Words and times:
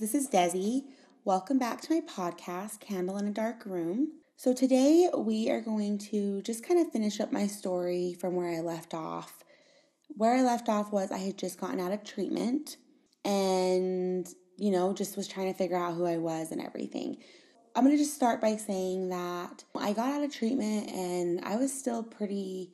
this 0.00 0.14
is 0.14 0.30
Desi. 0.30 0.84
Welcome 1.26 1.58
back 1.58 1.82
to 1.82 1.92
my 1.92 2.00
podcast, 2.00 2.80
Candle 2.80 3.18
in 3.18 3.26
a 3.26 3.32
Dark 3.32 3.66
Room. 3.66 4.12
So, 4.34 4.54
today 4.54 5.10
we 5.14 5.50
are 5.50 5.60
going 5.60 5.98
to 5.98 6.40
just 6.40 6.66
kind 6.66 6.80
of 6.80 6.90
finish 6.90 7.20
up 7.20 7.32
my 7.32 7.46
story 7.46 8.16
from 8.18 8.34
where 8.34 8.48
I 8.48 8.60
left 8.60 8.94
off. 8.94 9.44
Where 10.08 10.34
I 10.34 10.40
left 10.40 10.70
off 10.70 10.90
was 10.90 11.12
I 11.12 11.18
had 11.18 11.36
just 11.36 11.60
gotten 11.60 11.80
out 11.80 11.92
of 11.92 12.02
treatment 12.02 12.78
and, 13.26 14.26
you 14.56 14.70
know, 14.70 14.94
just 14.94 15.18
was 15.18 15.28
trying 15.28 15.52
to 15.52 15.58
figure 15.58 15.76
out 15.76 15.92
who 15.92 16.06
I 16.06 16.16
was 16.16 16.50
and 16.50 16.62
everything. 16.62 17.18
I'm 17.76 17.84
going 17.84 17.94
to 17.94 18.02
just 18.02 18.14
start 18.14 18.40
by 18.40 18.56
saying 18.56 19.10
that 19.10 19.64
I 19.78 19.92
got 19.92 20.14
out 20.14 20.24
of 20.24 20.34
treatment 20.34 20.88
and 20.88 21.44
I 21.44 21.56
was 21.56 21.78
still 21.78 22.02
pretty 22.02 22.72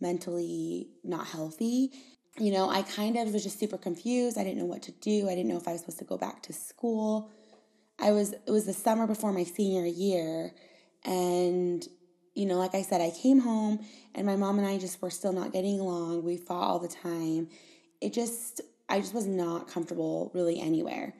mentally 0.00 0.90
not 1.02 1.26
healthy 1.26 1.90
you 2.38 2.52
know, 2.52 2.68
I 2.70 2.82
kind 2.82 3.16
of 3.16 3.32
was 3.32 3.42
just 3.42 3.58
super 3.58 3.78
confused. 3.78 4.38
I 4.38 4.44
didn't 4.44 4.58
know 4.58 4.66
what 4.66 4.82
to 4.82 4.92
do. 4.92 5.28
I 5.28 5.34
didn't 5.34 5.48
know 5.48 5.56
if 5.56 5.66
I 5.66 5.72
was 5.72 5.80
supposed 5.80 5.98
to 5.98 6.04
go 6.04 6.16
back 6.16 6.42
to 6.44 6.52
school. 6.52 7.30
I 7.98 8.12
was 8.12 8.32
it 8.32 8.50
was 8.50 8.66
the 8.66 8.72
summer 8.72 9.06
before 9.06 9.32
my 9.32 9.44
senior 9.44 9.84
year 9.84 10.52
and 11.04 11.86
you 12.34 12.46
know, 12.46 12.56
like 12.56 12.76
I 12.76 12.82
said, 12.82 13.00
I 13.00 13.10
came 13.10 13.40
home 13.40 13.84
and 14.14 14.24
my 14.24 14.36
mom 14.36 14.58
and 14.58 14.68
I 14.68 14.78
just 14.78 15.02
were 15.02 15.10
still 15.10 15.32
not 15.32 15.52
getting 15.52 15.80
along. 15.80 16.22
We 16.22 16.36
fought 16.36 16.68
all 16.68 16.78
the 16.78 16.86
time. 16.86 17.48
It 18.00 18.12
just 18.12 18.60
I 18.88 19.00
just 19.00 19.14
was 19.14 19.26
not 19.26 19.68
comfortable 19.68 20.30
really 20.34 20.60
anywhere. 20.60 21.14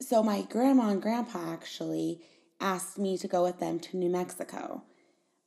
So 0.00 0.22
my 0.22 0.42
grandma 0.42 0.90
and 0.90 1.00
grandpa 1.00 1.52
actually 1.52 2.20
asked 2.60 2.98
me 2.98 3.16
to 3.18 3.28
go 3.28 3.44
with 3.44 3.60
them 3.60 3.78
to 3.78 3.96
New 3.96 4.10
Mexico. 4.10 4.82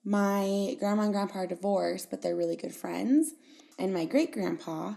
My 0.06 0.78
grandma 0.80 1.04
and 1.04 1.14
grandpa 1.14 1.40
are 1.40 1.48
divorced, 1.48 2.10
but 2.10 2.22
they're 2.22 2.36
really 2.36 2.56
good 2.56 2.74
friends. 2.74 3.34
And 3.78 3.94
my 3.94 4.06
great 4.06 4.32
grandpa 4.32 4.94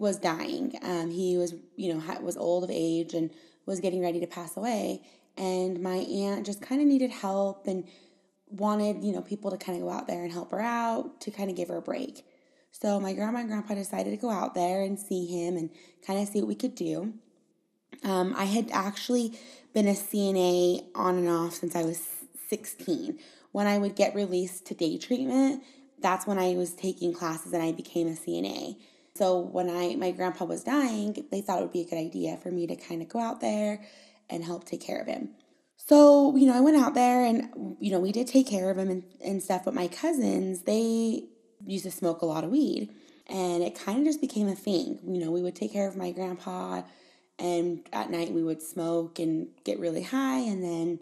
was 0.00 0.18
dying. 0.18 0.76
Um, 0.82 1.10
he 1.10 1.36
was, 1.36 1.54
you 1.76 1.94
know, 1.94 2.02
was 2.22 2.36
old 2.36 2.64
of 2.64 2.70
age 2.72 3.14
and 3.14 3.30
was 3.66 3.80
getting 3.80 4.00
ready 4.00 4.18
to 4.20 4.26
pass 4.26 4.56
away. 4.56 5.02
And 5.36 5.80
my 5.80 5.96
aunt 5.96 6.46
just 6.46 6.62
kind 6.62 6.80
of 6.80 6.86
needed 6.86 7.10
help 7.10 7.66
and 7.66 7.86
wanted, 8.48 9.04
you 9.04 9.12
know, 9.12 9.20
people 9.20 9.50
to 9.50 9.56
kind 9.56 9.76
of 9.76 9.84
go 9.84 9.90
out 9.90 10.08
there 10.08 10.24
and 10.24 10.32
help 10.32 10.50
her 10.50 10.60
out 10.60 11.20
to 11.20 11.30
kind 11.30 11.50
of 11.50 11.56
give 11.56 11.68
her 11.68 11.76
a 11.76 11.82
break. 11.82 12.24
So 12.72 12.98
my 12.98 13.12
grandma 13.12 13.40
and 13.40 13.48
grandpa 13.48 13.74
decided 13.74 14.10
to 14.10 14.16
go 14.16 14.30
out 14.30 14.54
there 14.54 14.82
and 14.82 14.98
see 14.98 15.26
him 15.26 15.56
and 15.56 15.70
kind 16.06 16.20
of 16.20 16.28
see 16.28 16.40
what 16.40 16.48
we 16.48 16.54
could 16.54 16.74
do. 16.74 17.12
Um, 18.02 18.34
I 18.36 18.44
had 18.44 18.70
actually 18.72 19.38
been 19.74 19.86
a 19.86 19.92
CNA 19.92 20.86
on 20.94 21.18
and 21.18 21.28
off 21.28 21.54
since 21.54 21.76
I 21.76 21.82
was 21.82 22.02
16. 22.48 23.18
When 23.52 23.66
I 23.66 23.78
would 23.78 23.96
get 23.96 24.14
released 24.14 24.66
to 24.66 24.74
day 24.74 24.96
treatment, 24.96 25.62
that's 26.00 26.26
when 26.26 26.38
I 26.38 26.54
was 26.54 26.72
taking 26.72 27.12
classes 27.12 27.52
and 27.52 27.62
I 27.62 27.72
became 27.72 28.06
a 28.06 28.12
CNA. 28.12 28.76
So 29.16 29.38
when 29.38 29.68
I 29.68 29.96
my 29.96 30.10
grandpa 30.12 30.44
was 30.44 30.64
dying, 30.64 31.26
they 31.30 31.40
thought 31.40 31.58
it 31.58 31.62
would 31.62 31.72
be 31.72 31.82
a 31.82 31.88
good 31.88 31.98
idea 31.98 32.36
for 32.36 32.50
me 32.50 32.66
to 32.66 32.76
kind 32.76 33.02
of 33.02 33.08
go 33.08 33.18
out 33.18 33.40
there 33.40 33.84
and 34.28 34.44
help 34.44 34.64
take 34.64 34.80
care 34.80 35.00
of 35.00 35.06
him. 35.06 35.30
So, 35.76 36.36
you 36.36 36.46
know, 36.46 36.56
I 36.56 36.60
went 36.60 36.76
out 36.76 36.94
there 36.94 37.24
and, 37.24 37.76
you 37.80 37.90
know, 37.90 37.98
we 37.98 38.12
did 38.12 38.28
take 38.28 38.46
care 38.46 38.70
of 38.70 38.78
him 38.78 38.90
and, 38.90 39.02
and 39.24 39.42
stuff, 39.42 39.64
but 39.64 39.74
my 39.74 39.88
cousins, 39.88 40.62
they 40.62 41.24
used 41.66 41.84
to 41.84 41.90
smoke 41.90 42.22
a 42.22 42.26
lot 42.26 42.44
of 42.44 42.50
weed. 42.50 42.90
And 43.28 43.62
it 43.62 43.74
kind 43.74 43.98
of 43.98 44.04
just 44.04 44.20
became 44.20 44.48
a 44.48 44.54
thing. 44.54 44.98
You 45.06 45.18
know, 45.18 45.30
we 45.30 45.42
would 45.42 45.56
take 45.56 45.72
care 45.72 45.88
of 45.88 45.96
my 45.96 46.10
grandpa, 46.10 46.82
and 47.38 47.86
at 47.92 48.10
night 48.10 48.32
we 48.32 48.42
would 48.42 48.60
smoke 48.60 49.18
and 49.18 49.48
get 49.64 49.78
really 49.78 50.02
high, 50.02 50.40
and 50.40 50.62
then, 50.62 51.00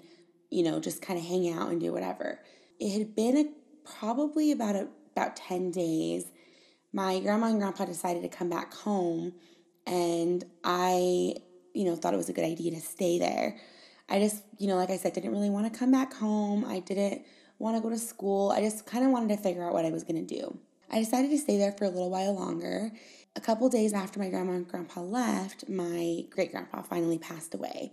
you 0.50 0.62
know, 0.62 0.78
just 0.78 1.00
kind 1.00 1.18
of 1.18 1.24
hang 1.24 1.50
out 1.50 1.70
and 1.70 1.80
do 1.80 1.92
whatever. 1.92 2.38
It 2.78 2.96
had 2.98 3.16
been 3.16 3.36
a, 3.36 3.46
probably 3.98 4.52
about 4.52 4.76
a, 4.76 4.88
about 5.16 5.36
10 5.36 5.70
days 5.70 6.26
my 6.92 7.20
grandma 7.20 7.48
and 7.48 7.58
grandpa 7.58 7.84
decided 7.84 8.22
to 8.22 8.28
come 8.28 8.48
back 8.48 8.74
home 8.74 9.34
and 9.86 10.44
I, 10.64 11.34
you 11.74 11.84
know, 11.84 11.96
thought 11.96 12.14
it 12.14 12.18
was 12.18 12.28
a 12.28 12.32
good 12.32 12.44
idea 12.44 12.70
to 12.72 12.80
stay 12.80 13.18
there. 13.18 13.56
I 14.08 14.18
just, 14.18 14.42
you 14.58 14.68
know, 14.68 14.76
like 14.76 14.90
I 14.90 14.96
said, 14.96 15.12
didn't 15.12 15.32
really 15.32 15.50
want 15.50 15.72
to 15.72 15.78
come 15.78 15.90
back 15.92 16.14
home. 16.14 16.64
I 16.64 16.80
didn't 16.80 17.22
want 17.58 17.76
to 17.76 17.82
go 17.82 17.90
to 17.90 17.98
school. 17.98 18.50
I 18.50 18.60
just 18.60 18.86
kind 18.86 19.04
of 19.04 19.10
wanted 19.10 19.36
to 19.36 19.42
figure 19.42 19.66
out 19.66 19.74
what 19.74 19.84
I 19.84 19.90
was 19.90 20.04
going 20.04 20.26
to 20.26 20.34
do. 20.34 20.58
I 20.90 21.00
decided 21.00 21.30
to 21.30 21.38
stay 21.38 21.58
there 21.58 21.72
for 21.72 21.84
a 21.84 21.90
little 21.90 22.10
while 22.10 22.34
longer. 22.34 22.92
A 23.36 23.40
couple 23.40 23.68
days 23.68 23.92
after 23.92 24.18
my 24.18 24.30
grandma 24.30 24.52
and 24.52 24.66
grandpa 24.66 25.02
left, 25.02 25.68
my 25.68 26.24
great 26.30 26.50
grandpa 26.50 26.82
finally 26.82 27.18
passed 27.18 27.54
away. 27.54 27.92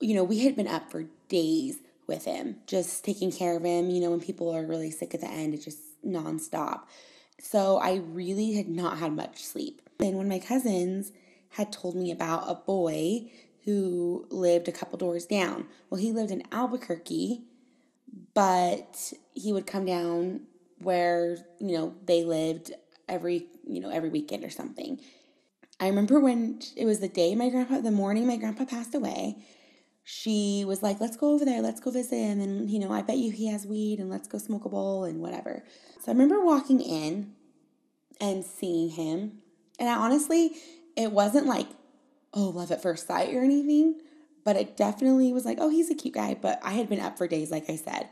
You 0.00 0.16
know, 0.16 0.24
we 0.24 0.40
had 0.40 0.56
been 0.56 0.66
up 0.66 0.90
for 0.90 1.04
days 1.28 1.78
with 2.08 2.24
him, 2.24 2.56
just 2.66 3.04
taking 3.04 3.30
care 3.30 3.56
of 3.56 3.62
him. 3.62 3.90
You 3.90 4.00
know, 4.00 4.10
when 4.10 4.20
people 4.20 4.50
are 4.50 4.66
really 4.66 4.90
sick 4.90 5.14
at 5.14 5.20
the 5.20 5.30
end, 5.30 5.54
it's 5.54 5.64
just 5.64 5.78
nonstop. 6.04 6.82
So 7.40 7.78
I 7.78 7.96
really 7.96 8.54
had 8.54 8.68
not 8.68 8.98
had 8.98 9.12
much 9.12 9.44
sleep. 9.44 9.82
And 10.00 10.16
when 10.16 10.28
my 10.28 10.38
cousins 10.38 11.12
had 11.50 11.72
told 11.72 11.94
me 11.94 12.10
about 12.10 12.50
a 12.50 12.54
boy 12.54 13.30
who 13.64 14.26
lived 14.30 14.68
a 14.68 14.72
couple 14.72 14.98
doors 14.98 15.26
down. 15.26 15.66
Well, 15.88 16.00
he 16.00 16.12
lived 16.12 16.30
in 16.30 16.42
Albuquerque, 16.50 17.42
but 18.34 19.12
he 19.34 19.52
would 19.52 19.66
come 19.66 19.84
down 19.84 20.40
where, 20.78 21.36
you 21.60 21.76
know, 21.76 21.94
they 22.04 22.24
lived 22.24 22.72
every, 23.08 23.46
you 23.66 23.80
know, 23.80 23.90
every 23.90 24.08
weekend 24.08 24.44
or 24.44 24.50
something. 24.50 25.00
I 25.78 25.88
remember 25.88 26.18
when 26.18 26.60
it 26.76 26.86
was 26.86 27.00
the 27.00 27.08
day 27.08 27.34
my 27.34 27.50
grandpa, 27.50 27.80
the 27.80 27.90
morning 27.90 28.26
my 28.26 28.36
grandpa 28.36 28.64
passed 28.64 28.94
away, 28.94 29.44
she 30.04 30.64
was 30.66 30.82
like, 30.82 31.00
let's 31.00 31.16
go 31.16 31.32
over 31.32 31.44
there, 31.44 31.62
let's 31.62 31.80
go 31.80 31.90
visit 31.90 32.16
him. 32.16 32.40
And, 32.40 32.68
you 32.70 32.78
know, 32.78 32.92
I 32.92 33.02
bet 33.02 33.18
you 33.18 33.30
he 33.30 33.46
has 33.48 33.66
weed 33.66 34.00
and 34.00 34.10
let's 34.10 34.28
go 34.28 34.38
smoke 34.38 34.64
a 34.64 34.68
bowl 34.68 35.04
and 35.04 35.20
whatever. 35.20 35.64
So 36.00 36.10
I 36.10 36.14
remember 36.14 36.44
walking 36.44 36.80
in 36.80 37.32
and 38.20 38.44
seeing 38.44 38.90
him. 38.90 39.38
And 39.78 39.88
I 39.88 39.94
honestly, 39.94 40.52
it 40.96 41.12
wasn't 41.12 41.46
like, 41.46 41.68
oh, 42.34 42.48
love 42.48 42.72
at 42.72 42.82
first 42.82 43.06
sight 43.06 43.34
or 43.34 43.42
anything, 43.42 44.00
but 44.44 44.56
it 44.56 44.76
definitely 44.76 45.32
was 45.32 45.44
like, 45.44 45.58
oh, 45.60 45.68
he's 45.68 45.90
a 45.90 45.94
cute 45.94 46.14
guy. 46.14 46.34
But 46.34 46.58
I 46.62 46.72
had 46.72 46.88
been 46.88 47.00
up 47.00 47.16
for 47.16 47.28
days, 47.28 47.50
like 47.50 47.70
I 47.70 47.76
said. 47.76 48.08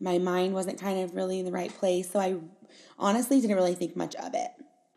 My 0.00 0.18
mind 0.18 0.54
wasn't 0.54 0.80
kind 0.80 1.00
of 1.00 1.14
really 1.14 1.38
in 1.38 1.44
the 1.44 1.52
right 1.52 1.72
place. 1.74 2.10
So 2.10 2.20
I 2.20 2.36
honestly 2.98 3.40
didn't 3.40 3.56
really 3.56 3.74
think 3.74 3.96
much 3.96 4.14
of 4.16 4.34
it. 4.34 4.50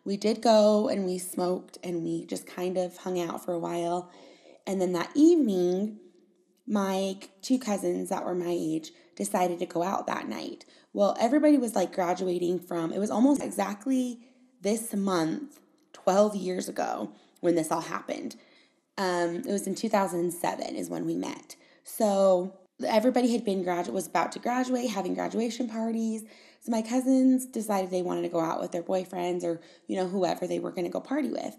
We 0.05 0.15
did 0.15 0.41
go 0.41 0.87
and 0.87 1.05
we 1.05 1.17
smoked 1.17 1.77
and 1.83 2.03
we 2.03 2.25
just 2.25 2.47
kind 2.47 2.77
of 2.77 2.95
hung 2.97 3.19
out 3.19 3.43
for 3.43 3.53
a 3.53 3.59
while. 3.59 4.09
And 4.65 4.81
then 4.81 4.93
that 4.93 5.11
evening, 5.13 5.99
my 6.67 7.17
two 7.41 7.57
cousins 7.57 8.09
that 8.09 8.25
were 8.25 8.35
my 8.35 8.49
age 8.49 8.91
decided 9.15 9.59
to 9.59 9.65
go 9.65 9.83
out 9.83 10.07
that 10.07 10.27
night. 10.27 10.65
Well, 10.93 11.15
everybody 11.19 11.57
was 11.57 11.75
like 11.75 11.93
graduating 11.93 12.59
from, 12.59 12.91
it 12.91 12.99
was 12.99 13.09
almost 13.09 13.41
exactly 13.41 14.19
this 14.61 14.93
month, 14.93 15.59
12 15.93 16.35
years 16.35 16.67
ago, 16.67 17.11
when 17.39 17.55
this 17.55 17.71
all 17.71 17.81
happened. 17.81 18.35
Um, 18.97 19.37
it 19.37 19.51
was 19.51 19.67
in 19.67 19.75
2007 19.75 20.75
is 20.75 20.89
when 20.89 21.05
we 21.05 21.15
met. 21.15 21.55
So 21.83 22.53
everybody 22.85 23.31
had 23.31 23.45
been 23.45 23.63
graduate 23.63 23.93
was 23.93 24.07
about 24.07 24.31
to 24.33 24.39
graduate, 24.39 24.89
having 24.89 25.13
graduation 25.13 25.69
parties. 25.69 26.23
So 26.59 26.71
my 26.71 26.81
cousins 26.81 27.45
decided 27.45 27.91
they 27.91 28.01
wanted 28.01 28.23
to 28.23 28.29
go 28.29 28.39
out 28.39 28.59
with 28.59 28.71
their 28.71 28.83
boyfriends 28.83 29.43
or 29.43 29.61
you 29.87 29.95
know 29.95 30.07
whoever 30.07 30.47
they 30.47 30.59
were 30.59 30.71
going 30.71 30.85
to 30.85 30.91
go 30.91 30.99
party 30.99 31.29
with. 31.29 31.55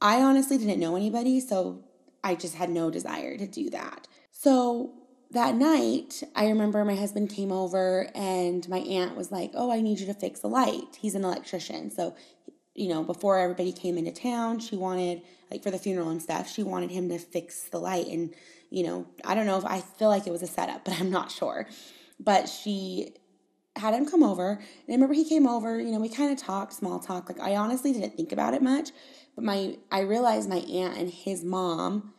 I 0.00 0.20
honestly 0.22 0.58
didn't 0.58 0.78
know 0.78 0.96
anybody, 0.96 1.40
so 1.40 1.82
I 2.22 2.34
just 2.34 2.54
had 2.54 2.70
no 2.70 2.90
desire 2.90 3.36
to 3.38 3.46
do 3.46 3.70
that. 3.70 4.06
So 4.38 4.92
that 5.30 5.54
night, 5.54 6.22
I 6.34 6.48
remember 6.48 6.84
my 6.84 6.94
husband 6.94 7.30
came 7.30 7.50
over 7.50 8.10
and 8.14 8.68
my 8.68 8.78
aunt 8.78 9.16
was 9.16 9.32
like, 9.32 9.50
Oh, 9.54 9.72
I 9.72 9.80
need 9.80 9.98
you 9.98 10.06
to 10.06 10.14
fix 10.14 10.42
a 10.42 10.46
light. 10.46 10.98
He's 11.00 11.14
an 11.14 11.24
electrician. 11.24 11.90
So, 11.90 12.14
you 12.74 12.88
know, 12.88 13.02
before 13.02 13.38
everybody 13.38 13.72
came 13.72 13.96
into 13.96 14.12
town, 14.12 14.58
she 14.60 14.76
wanted, 14.76 15.22
like 15.50 15.62
for 15.62 15.70
the 15.70 15.78
funeral 15.78 16.10
and 16.10 16.20
stuff, 16.20 16.50
she 16.50 16.62
wanted 16.62 16.90
him 16.90 17.08
to 17.08 17.18
fix 17.18 17.62
the 17.70 17.78
light. 17.78 18.08
And, 18.08 18.34
you 18.68 18.84
know, 18.84 19.06
I 19.24 19.34
don't 19.34 19.46
know 19.46 19.56
if 19.56 19.64
I 19.64 19.80
feel 19.80 20.08
like 20.08 20.26
it 20.26 20.32
was 20.32 20.42
a 20.42 20.46
setup, 20.46 20.84
but 20.84 21.00
I'm 21.00 21.10
not 21.10 21.30
sure. 21.30 21.66
But 22.20 22.48
she 22.48 23.14
had 23.74 23.94
him 23.94 24.06
come 24.06 24.22
over. 24.22 24.50
And 24.50 24.60
I 24.88 24.92
remember 24.92 25.14
he 25.14 25.26
came 25.26 25.46
over, 25.46 25.80
you 25.80 25.92
know, 25.92 25.98
we 25.98 26.10
kind 26.10 26.30
of 26.30 26.38
talked, 26.38 26.74
small 26.74 26.98
talk. 26.98 27.30
Like 27.30 27.40
I 27.40 27.56
honestly 27.56 27.92
didn't 27.94 28.16
think 28.16 28.32
about 28.32 28.52
it 28.52 28.60
much. 28.60 28.90
But 29.34 29.44
my 29.44 29.78
I 29.90 30.00
realized 30.00 30.48
my 30.48 30.58
aunt 30.58 30.98
and 30.98 31.10
his 31.10 31.42
mom 31.42 32.12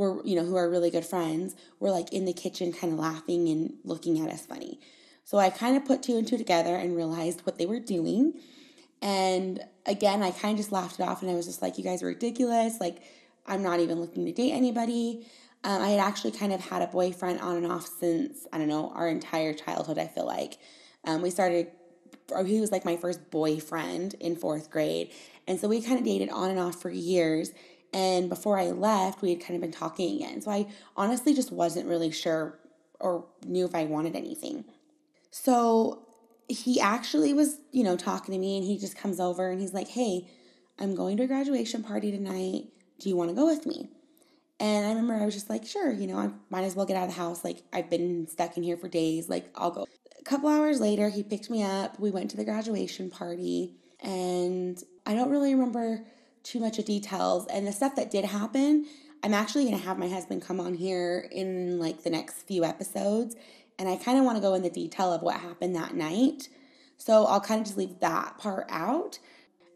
were, 0.00 0.24
you 0.24 0.34
know, 0.34 0.44
who 0.44 0.56
are 0.56 0.68
really 0.68 0.90
good 0.90 1.04
friends, 1.04 1.54
were 1.78 1.90
like 1.90 2.10
in 2.12 2.24
the 2.24 2.32
kitchen 2.32 2.72
kind 2.72 2.92
of 2.92 2.98
laughing 2.98 3.48
and 3.48 3.74
looking 3.84 4.18
at 4.20 4.32
us 4.32 4.46
funny. 4.46 4.80
So 5.24 5.36
I 5.36 5.50
kind 5.50 5.76
of 5.76 5.84
put 5.84 6.02
two 6.02 6.16
and 6.16 6.26
two 6.26 6.38
together 6.38 6.74
and 6.74 6.96
realized 6.96 7.42
what 7.42 7.58
they 7.58 7.66
were 7.66 7.78
doing. 7.78 8.40
And 9.02 9.60
again, 9.84 10.22
I 10.22 10.30
kind 10.30 10.52
of 10.52 10.56
just 10.56 10.72
laughed 10.72 10.98
it 10.98 11.02
off 11.02 11.20
and 11.20 11.30
I 11.30 11.34
was 11.34 11.46
just 11.46 11.60
like, 11.60 11.76
you 11.76 11.84
guys 11.84 12.02
are 12.02 12.06
ridiculous. 12.06 12.80
Like, 12.80 13.02
I'm 13.46 13.62
not 13.62 13.80
even 13.80 14.00
looking 14.00 14.24
to 14.24 14.32
date 14.32 14.52
anybody. 14.52 15.26
Um, 15.64 15.82
I 15.82 15.90
had 15.90 16.00
actually 16.00 16.32
kind 16.32 16.54
of 16.54 16.62
had 16.62 16.80
a 16.80 16.86
boyfriend 16.86 17.40
on 17.40 17.56
and 17.56 17.66
off 17.70 17.86
since, 17.86 18.46
I 18.52 18.58
don't 18.58 18.68
know, 18.68 18.90
our 18.94 19.08
entire 19.08 19.52
childhood, 19.52 19.98
I 19.98 20.06
feel 20.06 20.26
like. 20.26 20.58
Um, 21.04 21.20
we 21.20 21.28
started, 21.28 21.70
or 22.30 22.44
he 22.44 22.58
was 22.58 22.72
like 22.72 22.86
my 22.86 22.96
first 22.96 23.30
boyfriend 23.30 24.14
in 24.14 24.34
fourth 24.34 24.70
grade. 24.70 25.12
And 25.46 25.60
so 25.60 25.68
we 25.68 25.82
kind 25.82 25.98
of 25.98 26.06
dated 26.06 26.30
on 26.30 26.48
and 26.48 26.58
off 26.58 26.80
for 26.80 26.90
years. 26.90 27.52
And 27.92 28.28
before 28.28 28.58
I 28.58 28.70
left, 28.70 29.22
we 29.22 29.30
had 29.30 29.40
kind 29.40 29.54
of 29.56 29.60
been 29.60 29.72
talking 29.72 30.16
again. 30.16 30.40
So 30.40 30.50
I 30.50 30.66
honestly 30.96 31.34
just 31.34 31.50
wasn't 31.50 31.88
really 31.88 32.10
sure 32.10 32.58
or 33.00 33.24
knew 33.44 33.64
if 33.64 33.74
I 33.74 33.84
wanted 33.84 34.14
anything. 34.14 34.64
So 35.30 36.06
he 36.48 36.80
actually 36.80 37.32
was, 37.32 37.58
you 37.72 37.82
know, 37.82 37.96
talking 37.96 38.32
to 38.34 38.38
me 38.38 38.58
and 38.58 38.66
he 38.66 38.78
just 38.78 38.96
comes 38.96 39.18
over 39.18 39.50
and 39.50 39.60
he's 39.60 39.74
like, 39.74 39.88
Hey, 39.88 40.28
I'm 40.78 40.94
going 40.94 41.16
to 41.18 41.24
a 41.24 41.26
graduation 41.26 41.82
party 41.82 42.10
tonight. 42.10 42.66
Do 42.98 43.08
you 43.08 43.16
want 43.16 43.30
to 43.30 43.36
go 43.36 43.46
with 43.46 43.66
me? 43.66 43.90
And 44.60 44.84
I 44.84 44.90
remember 44.90 45.14
I 45.14 45.24
was 45.24 45.34
just 45.34 45.48
like, 45.48 45.66
sure, 45.66 45.90
you 45.90 46.06
know, 46.06 46.18
I 46.18 46.30
might 46.50 46.64
as 46.64 46.76
well 46.76 46.84
get 46.84 46.96
out 46.96 47.08
of 47.08 47.14
the 47.14 47.20
house. 47.20 47.42
Like, 47.42 47.62
I've 47.72 47.88
been 47.88 48.26
stuck 48.28 48.58
in 48.58 48.62
here 48.62 48.76
for 48.76 48.88
days. 48.88 49.26
Like, 49.28 49.50
I'll 49.54 49.70
go. 49.70 49.86
A 50.18 50.22
couple 50.22 50.50
hours 50.50 50.80
later, 50.80 51.08
he 51.08 51.22
picked 51.22 51.48
me 51.48 51.62
up. 51.62 51.98
We 51.98 52.10
went 52.10 52.30
to 52.32 52.36
the 52.36 52.44
graduation 52.44 53.08
party. 53.08 53.74
And 54.00 54.82
I 55.06 55.14
don't 55.14 55.30
really 55.30 55.54
remember 55.54 56.04
too 56.42 56.60
much 56.60 56.78
of 56.78 56.84
details. 56.84 57.46
And 57.46 57.66
the 57.66 57.72
stuff 57.72 57.96
that 57.96 58.10
did 58.10 58.24
happen, 58.24 58.86
I'm 59.22 59.34
actually 59.34 59.64
going 59.64 59.78
to 59.78 59.84
have 59.84 59.98
my 59.98 60.08
husband 60.08 60.42
come 60.42 60.60
on 60.60 60.74
here 60.74 61.28
in 61.30 61.78
like 61.78 62.02
the 62.02 62.10
next 62.10 62.42
few 62.46 62.64
episodes. 62.64 63.36
And 63.78 63.88
I 63.88 63.96
kind 63.96 64.18
of 64.18 64.24
want 64.24 64.36
to 64.36 64.42
go 64.42 64.54
in 64.54 64.62
the 64.62 64.70
detail 64.70 65.12
of 65.12 65.22
what 65.22 65.36
happened 65.36 65.74
that 65.76 65.94
night. 65.94 66.48
So 66.96 67.24
I'll 67.26 67.40
kind 67.40 67.60
of 67.60 67.66
just 67.66 67.78
leave 67.78 68.00
that 68.00 68.38
part 68.38 68.66
out. 68.68 69.18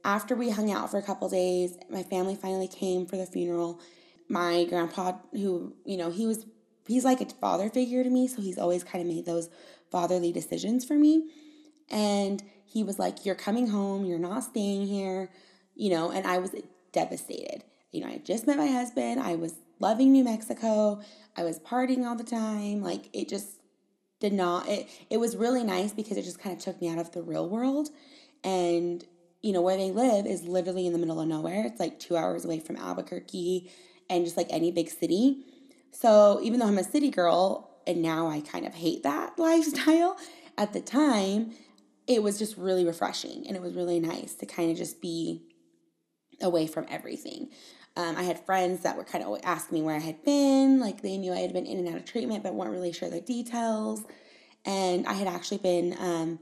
After 0.04 0.34
we 0.34 0.50
hung 0.50 0.70
out 0.70 0.90
for 0.90 0.98
a 0.98 1.02
couple 1.02 1.28
days, 1.30 1.78
my 1.88 2.02
family 2.02 2.36
finally 2.36 2.68
came 2.68 3.06
for 3.06 3.16
the 3.16 3.24
funeral 3.24 3.80
my 4.28 4.64
grandpa 4.64 5.12
who 5.32 5.74
you 5.84 5.96
know 5.96 6.10
he 6.10 6.26
was 6.26 6.46
he's 6.86 7.04
like 7.04 7.20
a 7.20 7.26
father 7.26 7.68
figure 7.68 8.02
to 8.02 8.10
me 8.10 8.26
so 8.26 8.40
he's 8.40 8.58
always 8.58 8.82
kind 8.82 9.02
of 9.02 9.12
made 9.12 9.26
those 9.26 9.50
fatherly 9.90 10.32
decisions 10.32 10.84
for 10.84 10.94
me 10.94 11.28
and 11.90 12.42
he 12.64 12.82
was 12.82 12.98
like 12.98 13.24
you're 13.24 13.34
coming 13.34 13.68
home 13.68 14.04
you're 14.04 14.18
not 14.18 14.42
staying 14.42 14.86
here 14.86 15.30
you 15.74 15.90
know 15.90 16.10
and 16.10 16.26
i 16.26 16.38
was 16.38 16.54
devastated. 16.92 17.64
You 17.92 18.00
know 18.00 18.08
i 18.08 18.18
just 18.18 18.46
met 18.46 18.58
my 18.58 18.66
husband. 18.66 19.20
I 19.20 19.34
was 19.34 19.54
loving 19.80 20.12
new 20.12 20.24
mexico. 20.24 21.00
I 21.36 21.44
was 21.44 21.58
partying 21.58 22.06
all 22.06 22.16
the 22.16 22.24
time. 22.24 22.82
Like 22.82 23.08
it 23.12 23.28
just 23.28 23.60
did 24.20 24.32
not 24.32 24.68
it 24.68 24.88
it 25.10 25.18
was 25.18 25.36
really 25.36 25.64
nice 25.64 25.92
because 25.92 26.16
it 26.16 26.22
just 26.22 26.38
kind 26.38 26.56
of 26.56 26.62
took 26.62 26.80
me 26.80 26.88
out 26.88 26.98
of 26.98 27.12
the 27.12 27.22
real 27.22 27.48
world. 27.48 27.88
And 28.42 29.04
you 29.42 29.52
know 29.52 29.60
where 29.60 29.76
they 29.76 29.90
live 29.90 30.26
is 30.26 30.44
literally 30.44 30.86
in 30.86 30.92
the 30.92 30.98
middle 30.98 31.20
of 31.20 31.28
nowhere. 31.28 31.66
It's 31.66 31.80
like 31.80 31.98
two 31.98 32.16
hours 32.16 32.44
away 32.44 32.60
from 32.60 32.76
albuquerque 32.76 33.70
and 34.08 34.24
just 34.24 34.36
like 34.36 34.48
any 34.50 34.70
big 34.70 34.88
city. 34.88 35.44
So 35.90 36.40
even 36.42 36.60
though 36.60 36.66
I'm 36.66 36.78
a 36.78 36.84
city 36.84 37.10
girl 37.10 37.70
and 37.86 38.02
now 38.02 38.28
I 38.28 38.40
kind 38.40 38.66
of 38.66 38.74
hate 38.74 39.02
that 39.02 39.38
lifestyle, 39.38 40.16
at 40.56 40.72
the 40.72 40.80
time 40.80 41.52
it 42.06 42.22
was 42.22 42.38
just 42.38 42.56
really 42.56 42.84
refreshing 42.84 43.46
and 43.46 43.56
it 43.56 43.62
was 43.62 43.74
really 43.74 44.00
nice 44.00 44.34
to 44.34 44.46
kind 44.46 44.70
of 44.70 44.76
just 44.76 45.00
be 45.00 45.42
away 46.40 46.66
from 46.66 46.86
everything. 46.88 47.48
Um, 47.96 48.16
I 48.16 48.24
had 48.24 48.44
friends 48.44 48.82
that 48.82 48.96
were 48.96 49.04
kind 49.04 49.22
of 49.22 49.38
asking 49.44 49.78
me 49.78 49.82
where 49.82 49.94
I 49.94 50.00
had 50.00 50.24
been, 50.24 50.80
like 50.80 51.02
they 51.02 51.16
knew 51.16 51.32
I 51.32 51.38
had 51.38 51.52
been 51.52 51.66
in 51.66 51.78
and 51.78 51.88
out 51.88 51.96
of 51.96 52.04
treatment, 52.04 52.42
but 52.42 52.54
weren't 52.54 52.72
really 52.72 52.92
sure 52.92 53.08
the 53.08 53.20
details. 53.20 54.04
And 54.64 55.06
I 55.06 55.12
had 55.12 55.28
actually 55.28 55.58
been 55.58 55.96
um, 56.00 56.38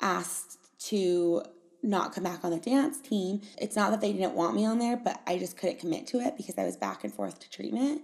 asked 0.00 0.58
to 0.90 1.42
not 1.82 2.14
come 2.14 2.24
back 2.24 2.44
on 2.44 2.50
the 2.50 2.58
dance 2.58 3.00
team. 3.00 3.42
It's 3.58 3.76
not 3.76 3.90
that 3.92 4.00
they 4.00 4.12
didn't 4.12 4.34
want 4.34 4.56
me 4.56 4.66
on 4.66 4.78
there, 4.78 4.96
but 4.96 5.20
I 5.26 5.38
just 5.38 5.56
couldn't 5.56 5.78
commit 5.78 6.06
to 6.08 6.20
it 6.20 6.36
because 6.36 6.58
I 6.58 6.64
was 6.64 6.76
back 6.76 7.04
and 7.04 7.12
forth 7.12 7.38
to 7.40 7.50
treatment. 7.50 8.02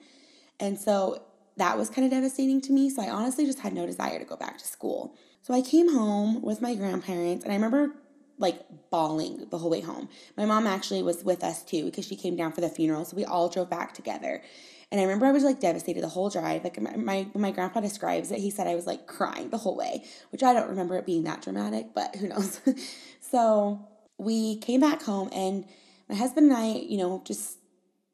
And 0.58 0.78
so 0.78 1.22
that 1.56 1.76
was 1.76 1.90
kind 1.90 2.04
of 2.04 2.10
devastating 2.10 2.60
to 2.62 2.72
me. 2.72 2.88
So 2.90 3.02
I 3.02 3.10
honestly 3.10 3.44
just 3.44 3.60
had 3.60 3.72
no 3.72 3.86
desire 3.86 4.18
to 4.18 4.24
go 4.24 4.36
back 4.36 4.58
to 4.58 4.66
school. 4.66 5.14
So 5.42 5.54
I 5.54 5.62
came 5.62 5.92
home 5.92 6.42
with 6.42 6.60
my 6.60 6.74
grandparents, 6.74 7.44
and 7.44 7.52
I 7.52 7.56
remember 7.56 7.94
like 8.40 8.60
bawling 8.90 9.46
the 9.50 9.58
whole 9.58 9.70
way 9.70 9.80
home. 9.80 10.08
My 10.36 10.46
mom 10.46 10.66
actually 10.66 11.02
was 11.02 11.22
with 11.22 11.44
us 11.44 11.62
too 11.62 11.84
because 11.84 12.06
she 12.06 12.16
came 12.16 12.36
down 12.36 12.52
for 12.52 12.60
the 12.60 12.68
funeral. 12.68 13.04
So 13.04 13.16
we 13.16 13.24
all 13.24 13.48
drove 13.48 13.70
back 13.70 13.94
together. 13.94 14.42
And 14.90 15.00
I 15.00 15.04
remember 15.04 15.26
I 15.26 15.32
was 15.32 15.44
like 15.44 15.60
devastated 15.60 16.02
the 16.02 16.08
whole 16.08 16.30
drive. 16.30 16.64
Like 16.64 16.80
my, 16.80 16.96
my, 16.96 17.26
my 17.34 17.50
grandpa 17.52 17.80
describes 17.80 18.32
it, 18.32 18.40
he 18.40 18.50
said 18.50 18.66
I 18.66 18.74
was 18.74 18.86
like 18.86 19.06
crying 19.06 19.50
the 19.50 19.58
whole 19.58 19.76
way, 19.76 20.02
which 20.30 20.42
I 20.42 20.52
don't 20.52 20.68
remember 20.68 20.96
it 20.96 21.06
being 21.06 21.24
that 21.24 21.42
dramatic, 21.42 21.94
but 21.94 22.16
who 22.16 22.28
knows. 22.28 22.60
so 23.20 23.86
we 24.18 24.56
came 24.56 24.80
back 24.80 25.02
home 25.02 25.28
and 25.32 25.64
my 26.08 26.16
husband 26.16 26.50
and 26.50 26.56
I, 26.56 26.72
you 26.72 26.98
know, 26.98 27.22
just 27.24 27.58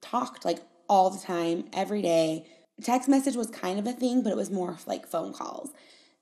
talked 0.02 0.44
like 0.44 0.60
all 0.88 1.10
the 1.10 1.18
time, 1.18 1.64
every 1.72 2.02
day. 2.02 2.46
Text 2.82 3.08
message 3.08 3.36
was 3.36 3.48
kind 3.48 3.78
of 3.78 3.86
a 3.86 3.92
thing, 3.92 4.22
but 4.22 4.30
it 4.30 4.36
was 4.36 4.50
more 4.50 4.76
like 4.86 5.06
phone 5.06 5.32
calls 5.32 5.70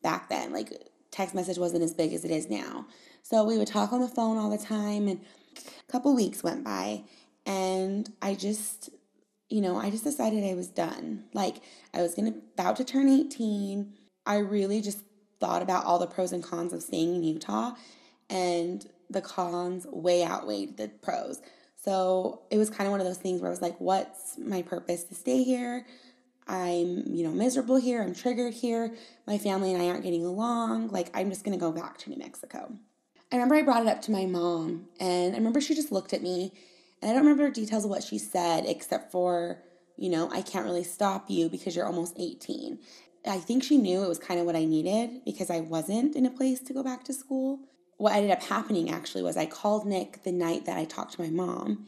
back 0.03 0.29
then. 0.29 0.53
Like 0.53 0.73
text 1.11 1.35
message 1.35 1.59
wasn't 1.59 1.83
as 1.83 1.93
big 1.93 2.13
as 2.13 2.25
it 2.25 2.31
is 2.31 2.49
now. 2.49 2.87
So 3.25 3.43
we 3.43 3.59
would 3.59 3.67
talk 3.67 3.93
on 3.93 4.01
the 4.01 4.09
phone 4.09 4.37
all 4.37 4.51
the 4.51 4.59
time 4.59 5.09
and 5.09 5.21
a 5.59 5.91
couple 5.91 6.15
weeks 6.15 6.45
went 6.45 6.63
by 6.63 7.03
and 7.45 8.11
I 8.23 8.35
just 8.35 8.91
you 9.51 9.61
know, 9.61 9.77
I 9.77 9.91
just 9.91 10.05
decided 10.05 10.43
I 10.43 10.55
was 10.55 10.69
done. 10.69 11.25
Like 11.33 11.57
I 11.93 12.03
was 12.03 12.15
gonna 12.15 12.35
about 12.55 12.77
to 12.77 12.85
turn 12.85 13.09
18. 13.09 13.93
I 14.27 14.39
really 14.39 14.81
just 14.81 15.01
thought 15.41 15.63
about 15.63 15.85
all 15.85 15.99
the 15.99 16.07
pros 16.07 16.33
and 16.33 16.43
cons 16.43 16.73
of 16.73 16.83
staying 16.83 17.17
in 17.17 17.23
Utah, 17.23 17.73
and 18.31 18.87
the 19.11 19.21
cons 19.21 19.87
way 19.91 20.25
outweighed 20.25 20.77
the 20.77 20.89
pros. 21.03 21.41
So 21.77 22.43
it 22.51 22.57
was 22.57 22.71
kind 22.71 22.87
of 22.87 22.93
one 22.93 23.01
of 23.01 23.07
those 23.07 23.19
things 23.19 23.41
where 23.41 23.51
I 23.51 23.51
was 23.51 23.61
like, 23.61 23.79
what's 23.79 24.39
my 24.39 24.63
purpose 24.63 25.05
to 25.05 25.15
stay 25.15 25.43
here? 25.43 25.87
I'm, 26.47 27.05
you 27.15 27.25
know, 27.25 27.31
miserable 27.31 27.77
here. 27.77 28.03
I'm 28.03 28.15
triggered 28.15 28.55
here. 28.55 28.95
My 29.27 29.37
family 29.37 29.73
and 29.73 29.83
I 29.83 29.89
aren't 29.89 30.03
getting 30.03 30.25
along. 30.25 30.89
Like, 30.89 31.11
I'm 31.15 31.31
just 31.31 31.45
going 31.45 31.59
to 31.59 31.61
go 31.61 31.73
back 31.73 31.99
to 31.99 32.11
New 32.11 32.17
Mexico. 32.17 32.73
I 33.33 33.37
remember 33.37 33.57
I 33.57 33.63
brought 33.63 33.83
it 33.83 33.89
up 33.89 34.03
to 34.03 34.13
my 34.13 34.27
mom, 34.27 34.87
and 35.01 35.35
I 35.35 35.39
remember 35.39 35.61
she 35.61 35.75
just 35.75 35.93
looked 35.93 36.13
at 36.13 36.23
me 36.23 36.53
and 37.05 37.11
I 37.11 37.15
don't 37.15 37.27
remember 37.27 37.51
details 37.51 37.85
of 37.85 37.91
what 37.91 38.03
she 38.03 38.17
said, 38.17 38.65
except 38.67 39.13
for, 39.13 39.63
you 39.99 40.09
know, 40.09 40.31
I 40.33 40.41
can't 40.41 40.65
really 40.65 40.85
stop 40.85 41.29
you 41.29 41.51
because 41.51 41.77
you're 41.77 41.85
almost 41.85 42.17
18. 42.19 42.79
I 43.27 43.39
think 43.39 43.63
she 43.63 43.77
knew 43.77 44.03
it 44.03 44.09
was 44.09 44.19
kind 44.19 44.41
of 44.41 44.47
what 44.47 44.57
I 44.57 44.65
needed 44.65 45.23
because 45.25 45.51
I 45.51 45.61
wasn't 45.61 46.17
in 46.17 46.25
a 46.25 46.31
place 46.31 46.61
to 46.61 46.73
go 46.73 46.83
back 46.83 47.05
to 47.05 47.13
school. 47.13 47.61
What 47.99 48.15
ended 48.15 48.31
up 48.31 48.43
happening 48.43 48.91
actually 48.91 49.23
was 49.23 49.37
I 49.37 49.45
called 49.45 49.87
Nick 49.87 50.23
the 50.23 50.33
night 50.33 50.65
that 50.65 50.79
I 50.79 50.87
talked 50.87 51.13
to 51.15 51.23
my 51.23 51.29
mom 51.29 51.87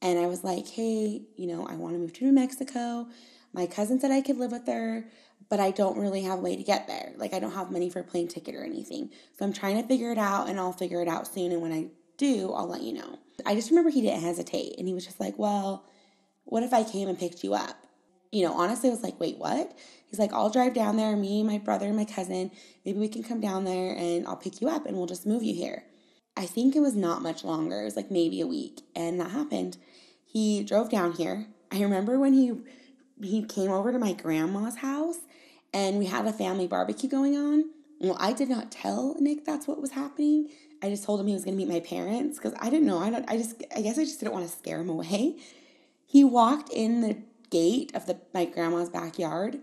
and 0.00 0.20
I 0.20 0.26
was 0.26 0.44
like, 0.44 0.68
hey, 0.68 1.22
you 1.36 1.46
know, 1.48 1.66
I 1.66 1.74
want 1.74 1.94
to 1.94 1.98
move 1.98 2.12
to 2.12 2.24
New 2.24 2.32
Mexico. 2.32 3.08
My 3.52 3.66
cousin 3.66 3.98
said 3.98 4.12
I 4.12 4.20
could 4.20 4.36
live 4.36 4.52
with 4.52 4.66
her, 4.68 5.04
but 5.48 5.60
I 5.60 5.70
don't 5.70 5.98
really 5.98 6.22
have 6.22 6.38
a 6.38 6.42
way 6.42 6.56
to 6.56 6.62
get 6.62 6.86
there. 6.86 7.12
Like, 7.16 7.34
I 7.34 7.38
don't 7.38 7.52
have 7.52 7.70
money 7.70 7.90
for 7.90 8.00
a 8.00 8.04
plane 8.04 8.28
ticket 8.28 8.54
or 8.54 8.64
anything. 8.64 9.10
So 9.38 9.44
I'm 9.44 9.52
trying 9.52 9.80
to 9.80 9.86
figure 9.86 10.12
it 10.12 10.18
out 10.18 10.48
and 10.48 10.58
I'll 10.58 10.72
figure 10.72 11.02
it 11.02 11.08
out 11.08 11.26
soon. 11.26 11.52
And 11.52 11.62
when 11.62 11.72
I 11.72 11.88
do, 12.16 12.52
I'll 12.52 12.68
let 12.68 12.82
you 12.82 12.92
know. 12.92 13.18
I 13.44 13.54
just 13.54 13.70
remember 13.70 13.90
he 13.90 14.02
didn't 14.02 14.22
hesitate 14.22 14.78
and 14.78 14.86
he 14.86 14.94
was 14.94 15.04
just 15.04 15.20
like, 15.20 15.38
Well, 15.38 15.84
what 16.44 16.62
if 16.62 16.72
I 16.72 16.84
came 16.84 17.08
and 17.08 17.18
picked 17.18 17.42
you 17.42 17.54
up? 17.54 17.76
You 18.30 18.44
know, 18.44 18.54
honestly, 18.54 18.88
I 18.88 18.92
was 18.92 19.02
like, 19.02 19.18
Wait, 19.18 19.38
what? 19.38 19.76
He's 20.08 20.18
like, 20.18 20.32
I'll 20.32 20.50
drive 20.50 20.74
down 20.74 20.96
there, 20.96 21.16
me, 21.16 21.42
my 21.42 21.58
brother, 21.58 21.86
and 21.86 21.96
my 21.96 22.04
cousin. 22.04 22.50
Maybe 22.84 22.98
we 22.98 23.08
can 23.08 23.24
come 23.24 23.40
down 23.40 23.64
there 23.64 23.96
and 23.96 24.26
I'll 24.26 24.36
pick 24.36 24.60
you 24.60 24.68
up 24.68 24.86
and 24.86 24.96
we'll 24.96 25.06
just 25.06 25.26
move 25.26 25.42
you 25.42 25.54
here. 25.54 25.84
I 26.36 26.46
think 26.46 26.74
it 26.74 26.80
was 26.80 26.96
not 26.96 27.22
much 27.22 27.44
longer. 27.44 27.82
It 27.82 27.84
was 27.84 27.96
like 27.96 28.10
maybe 28.10 28.40
a 28.40 28.46
week. 28.46 28.82
And 28.94 29.20
that 29.20 29.30
happened. 29.30 29.76
He 30.24 30.62
drove 30.64 30.90
down 30.90 31.12
here. 31.12 31.46
I 31.70 31.80
remember 31.82 32.18
when 32.18 32.34
he 32.34 32.52
he 33.22 33.44
came 33.44 33.70
over 33.70 33.92
to 33.92 33.98
my 33.98 34.12
grandma's 34.12 34.76
house 34.76 35.18
and 35.74 35.98
we 35.98 36.06
had 36.06 36.24
a 36.24 36.32
family 36.32 36.66
barbecue 36.66 37.10
going 37.10 37.36
on. 37.36 37.64
Well, 38.00 38.16
I 38.18 38.32
did 38.32 38.48
not 38.48 38.70
tell 38.70 39.16
Nick 39.18 39.44
that's 39.44 39.66
what 39.66 39.80
was 39.80 39.90
happening. 39.90 40.48
I 40.82 40.88
just 40.88 41.04
told 41.04 41.20
him 41.20 41.26
he 41.26 41.34
was 41.34 41.44
going 41.44 41.58
to 41.58 41.64
meet 41.64 41.72
my 41.72 41.80
parents 41.80 42.38
because 42.38 42.54
I 42.60 42.70
didn't 42.70 42.86
know. 42.86 42.98
I 42.98 43.10
don't. 43.10 43.28
I 43.28 43.36
just. 43.36 43.62
I 43.74 43.82
guess 43.82 43.98
I 43.98 44.04
just 44.04 44.20
didn't 44.20 44.32
want 44.32 44.46
to 44.46 44.56
scare 44.56 44.80
him 44.80 44.88
away. 44.88 45.36
He 46.06 46.22
walked 46.22 46.70
in 46.70 47.00
the 47.00 47.16
gate 47.50 47.94
of 47.94 48.06
the 48.06 48.18
my 48.32 48.44
grandma's 48.44 48.88
backyard, 48.88 49.58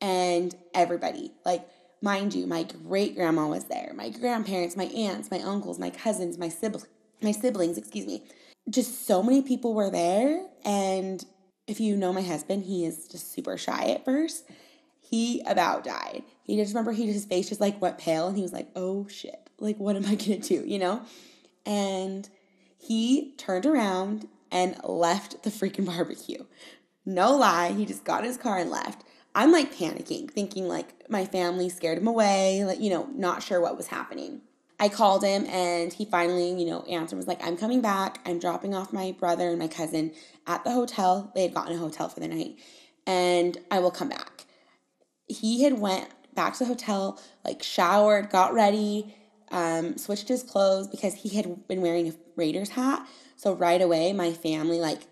and 0.00 0.54
everybody, 0.72 1.32
like 1.44 1.66
mind 2.00 2.34
you, 2.34 2.46
my 2.46 2.62
great 2.62 3.14
grandma 3.14 3.48
was 3.48 3.64
there. 3.64 3.92
My 3.94 4.10
grandparents, 4.10 4.76
my 4.76 4.84
aunts, 4.84 5.30
my 5.30 5.40
uncles, 5.40 5.78
my 5.78 5.90
cousins, 5.90 6.38
my 6.38 6.48
siblings, 6.48 6.86
my 7.20 7.32
siblings. 7.32 7.76
Excuse 7.76 8.06
me. 8.06 8.22
Just 8.70 9.06
so 9.06 9.22
many 9.22 9.42
people 9.42 9.74
were 9.74 9.90
there, 9.90 10.46
and 10.64 11.24
if 11.66 11.80
you 11.80 11.96
know 11.96 12.12
my 12.12 12.22
husband, 12.22 12.64
he 12.64 12.86
is 12.86 13.08
just 13.08 13.32
super 13.32 13.58
shy 13.58 13.90
at 13.90 14.04
first. 14.04 14.48
He 15.08 15.42
about 15.46 15.84
died. 15.84 16.24
He 16.42 16.56
just 16.56 16.72
remember 16.72 16.92
he 16.92 17.06
his 17.06 17.24
face 17.24 17.48
just 17.48 17.60
like 17.60 17.80
went 17.80 17.98
pale, 17.98 18.28
and 18.28 18.36
he 18.36 18.42
was 18.42 18.52
like, 18.52 18.68
"Oh 18.74 19.06
shit." 19.08 19.44
Like, 19.58 19.78
what 19.78 19.96
am 19.96 20.04
I 20.04 20.14
going 20.14 20.40
to 20.40 20.48
do, 20.60 20.66
you 20.66 20.78
know? 20.78 21.02
And 21.64 22.28
he 22.76 23.34
turned 23.36 23.66
around 23.66 24.28
and 24.50 24.76
left 24.84 25.42
the 25.42 25.50
freaking 25.50 25.86
barbecue. 25.86 26.44
No 27.06 27.36
lie, 27.36 27.72
he 27.72 27.86
just 27.86 28.04
got 28.04 28.22
in 28.22 28.28
his 28.28 28.36
car 28.36 28.58
and 28.58 28.70
left. 28.70 29.04
I'm 29.34 29.52
like 29.52 29.74
panicking, 29.74 30.30
thinking 30.30 30.68
like 30.68 31.10
my 31.10 31.24
family 31.24 31.68
scared 31.68 31.98
him 31.98 32.06
away, 32.06 32.64
like, 32.64 32.80
you 32.80 32.90
know, 32.90 33.08
not 33.14 33.42
sure 33.42 33.60
what 33.60 33.76
was 33.76 33.88
happening. 33.88 34.42
I 34.78 34.88
called 34.88 35.24
him 35.24 35.46
and 35.46 35.92
he 35.92 36.04
finally, 36.04 36.50
you 36.50 36.66
know, 36.66 36.82
answered 36.82 37.16
was 37.16 37.26
like, 37.26 37.44
I'm 37.44 37.56
coming 37.56 37.80
back. 37.80 38.20
I'm 38.24 38.38
dropping 38.38 38.74
off 38.74 38.92
my 38.92 39.12
brother 39.12 39.48
and 39.48 39.58
my 39.58 39.68
cousin 39.68 40.12
at 40.46 40.62
the 40.64 40.70
hotel. 40.70 41.32
They 41.34 41.42
had 41.42 41.54
gotten 41.54 41.74
a 41.74 41.78
hotel 41.78 42.08
for 42.08 42.20
the 42.20 42.28
night 42.28 42.56
and 43.06 43.56
I 43.70 43.80
will 43.80 43.90
come 43.90 44.08
back. 44.08 44.33
He 45.26 45.62
had 45.62 45.78
went 45.78 46.08
back 46.34 46.54
to 46.54 46.60
the 46.60 46.66
hotel, 46.66 47.20
like 47.44 47.62
showered, 47.62 48.30
got 48.30 48.54
ready, 48.54 49.14
um, 49.50 49.96
switched 49.96 50.28
his 50.28 50.42
clothes 50.42 50.88
because 50.88 51.14
he 51.14 51.30
had 51.30 51.66
been 51.68 51.80
wearing 51.80 52.08
a 52.08 52.12
Raiders 52.36 52.70
hat. 52.70 53.06
So 53.36 53.54
right 53.54 53.80
away, 53.80 54.12
my 54.12 54.32
family, 54.32 54.80
like, 54.80 55.02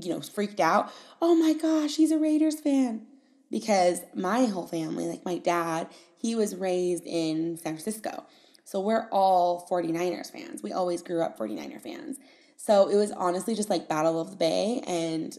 you 0.00 0.10
know, 0.10 0.20
freaked 0.20 0.60
out. 0.60 0.92
Oh 1.20 1.34
my 1.34 1.54
gosh, 1.54 1.96
he's 1.96 2.12
a 2.12 2.18
Raiders 2.18 2.60
fan. 2.60 3.06
Because 3.50 4.02
my 4.14 4.44
whole 4.44 4.66
family, 4.66 5.06
like 5.06 5.24
my 5.24 5.38
dad, 5.38 5.88
he 6.16 6.34
was 6.34 6.54
raised 6.54 7.04
in 7.06 7.56
San 7.56 7.74
Francisco. 7.74 8.26
So 8.64 8.80
we're 8.80 9.08
all 9.10 9.66
49ers 9.70 10.30
fans. 10.30 10.62
We 10.62 10.72
always 10.72 11.00
grew 11.00 11.22
up 11.22 11.38
49er 11.38 11.80
fans. 11.80 12.18
So 12.56 12.88
it 12.88 12.96
was 12.96 13.10
honestly 13.12 13.54
just 13.54 13.70
like 13.70 13.88
Battle 13.88 14.20
of 14.20 14.30
the 14.30 14.36
Bay. 14.36 14.82
And 14.86 15.36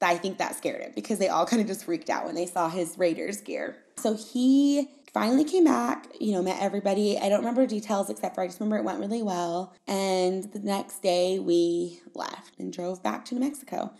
I 0.00 0.16
think 0.16 0.38
that 0.38 0.56
scared 0.56 0.82
him 0.82 0.92
because 0.94 1.18
they 1.18 1.28
all 1.28 1.46
kind 1.46 1.62
of 1.62 1.68
just 1.68 1.84
freaked 1.84 2.10
out 2.10 2.26
when 2.26 2.34
they 2.34 2.46
saw 2.46 2.68
his 2.68 2.98
Raiders 2.98 3.40
gear. 3.40 3.76
So 3.96 4.14
he 4.14 4.88
finally 5.12 5.44
came 5.44 5.64
back, 5.64 6.08
you 6.20 6.32
know, 6.32 6.42
met 6.42 6.60
everybody. 6.60 7.18
I 7.18 7.30
don't 7.30 7.38
remember 7.38 7.66
details 7.66 8.10
except 8.10 8.34
for 8.34 8.42
I 8.42 8.46
just 8.46 8.60
remember 8.60 8.76
it 8.76 8.84
went 8.84 9.00
really 9.00 9.22
well. 9.22 9.74
And 9.86 10.44
the 10.52 10.58
next 10.58 11.02
day 11.02 11.38
we 11.38 12.00
left 12.14 12.58
and 12.58 12.70
drove 12.70 13.02
back 13.02 13.24
to 13.26 13.34
New 13.34 13.40
Mexico. 13.40 13.94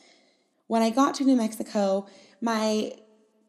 When 0.67 0.83
I 0.83 0.91
got 0.91 1.15
to 1.15 1.25
New 1.25 1.37
Mexico, 1.37 2.07
my 2.43 2.93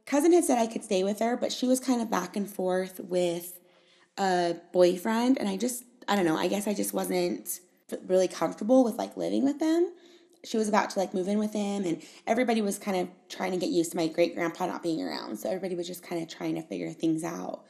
cousin 0.06 0.32
had 0.32 0.46
said 0.46 0.58
I 0.58 0.68
could 0.68 0.86
stay 0.86 1.04
with 1.04 1.20
her, 1.20 1.36
but 1.36 1.52
she 1.52 1.68
was 1.68 1.82
kind 1.82 2.02
of 2.02 2.10
back 2.10 2.38
and 2.38 2.50
forth 2.50 3.02
with 3.02 3.60
a 4.18 4.56
boyfriend. 4.72 5.38
And 5.38 5.50
I 5.50 5.58
just, 5.58 5.84
I 6.08 6.16
don't 6.16 6.26
know, 6.26 6.38
I 6.38 6.48
guess 6.48 6.68
I 6.68 6.74
just 6.74 6.94
wasn't 6.94 7.60
really 8.06 8.30
comfortable 8.30 8.86
with 8.86 8.96
like 8.96 9.18
living 9.18 9.44
with 9.44 9.60
them 9.60 9.92
she 10.44 10.58
was 10.58 10.68
about 10.68 10.90
to 10.92 11.00
like 11.00 11.14
move 11.14 11.28
in 11.28 11.40
with 11.40 11.54
him 11.54 11.84
and 11.86 12.02
everybody 12.26 12.62
was 12.62 12.78
kind 12.78 12.98
of 12.98 13.10
trying 13.30 13.52
to 13.52 13.58
get 13.58 13.70
used 13.70 13.92
to 13.92 13.98
my 13.98 14.08
great 14.08 14.36
grandpa 14.36 14.66
not 14.66 14.84
being 14.84 15.02
around 15.02 15.38
so 15.38 15.50
everybody 15.50 15.76
was 15.76 15.88
just 15.88 16.04
kind 16.04 16.22
of 16.22 16.30
trying 16.30 16.56
to 16.56 16.62
figure 16.62 16.92
things 16.92 17.24
out. 17.24 17.64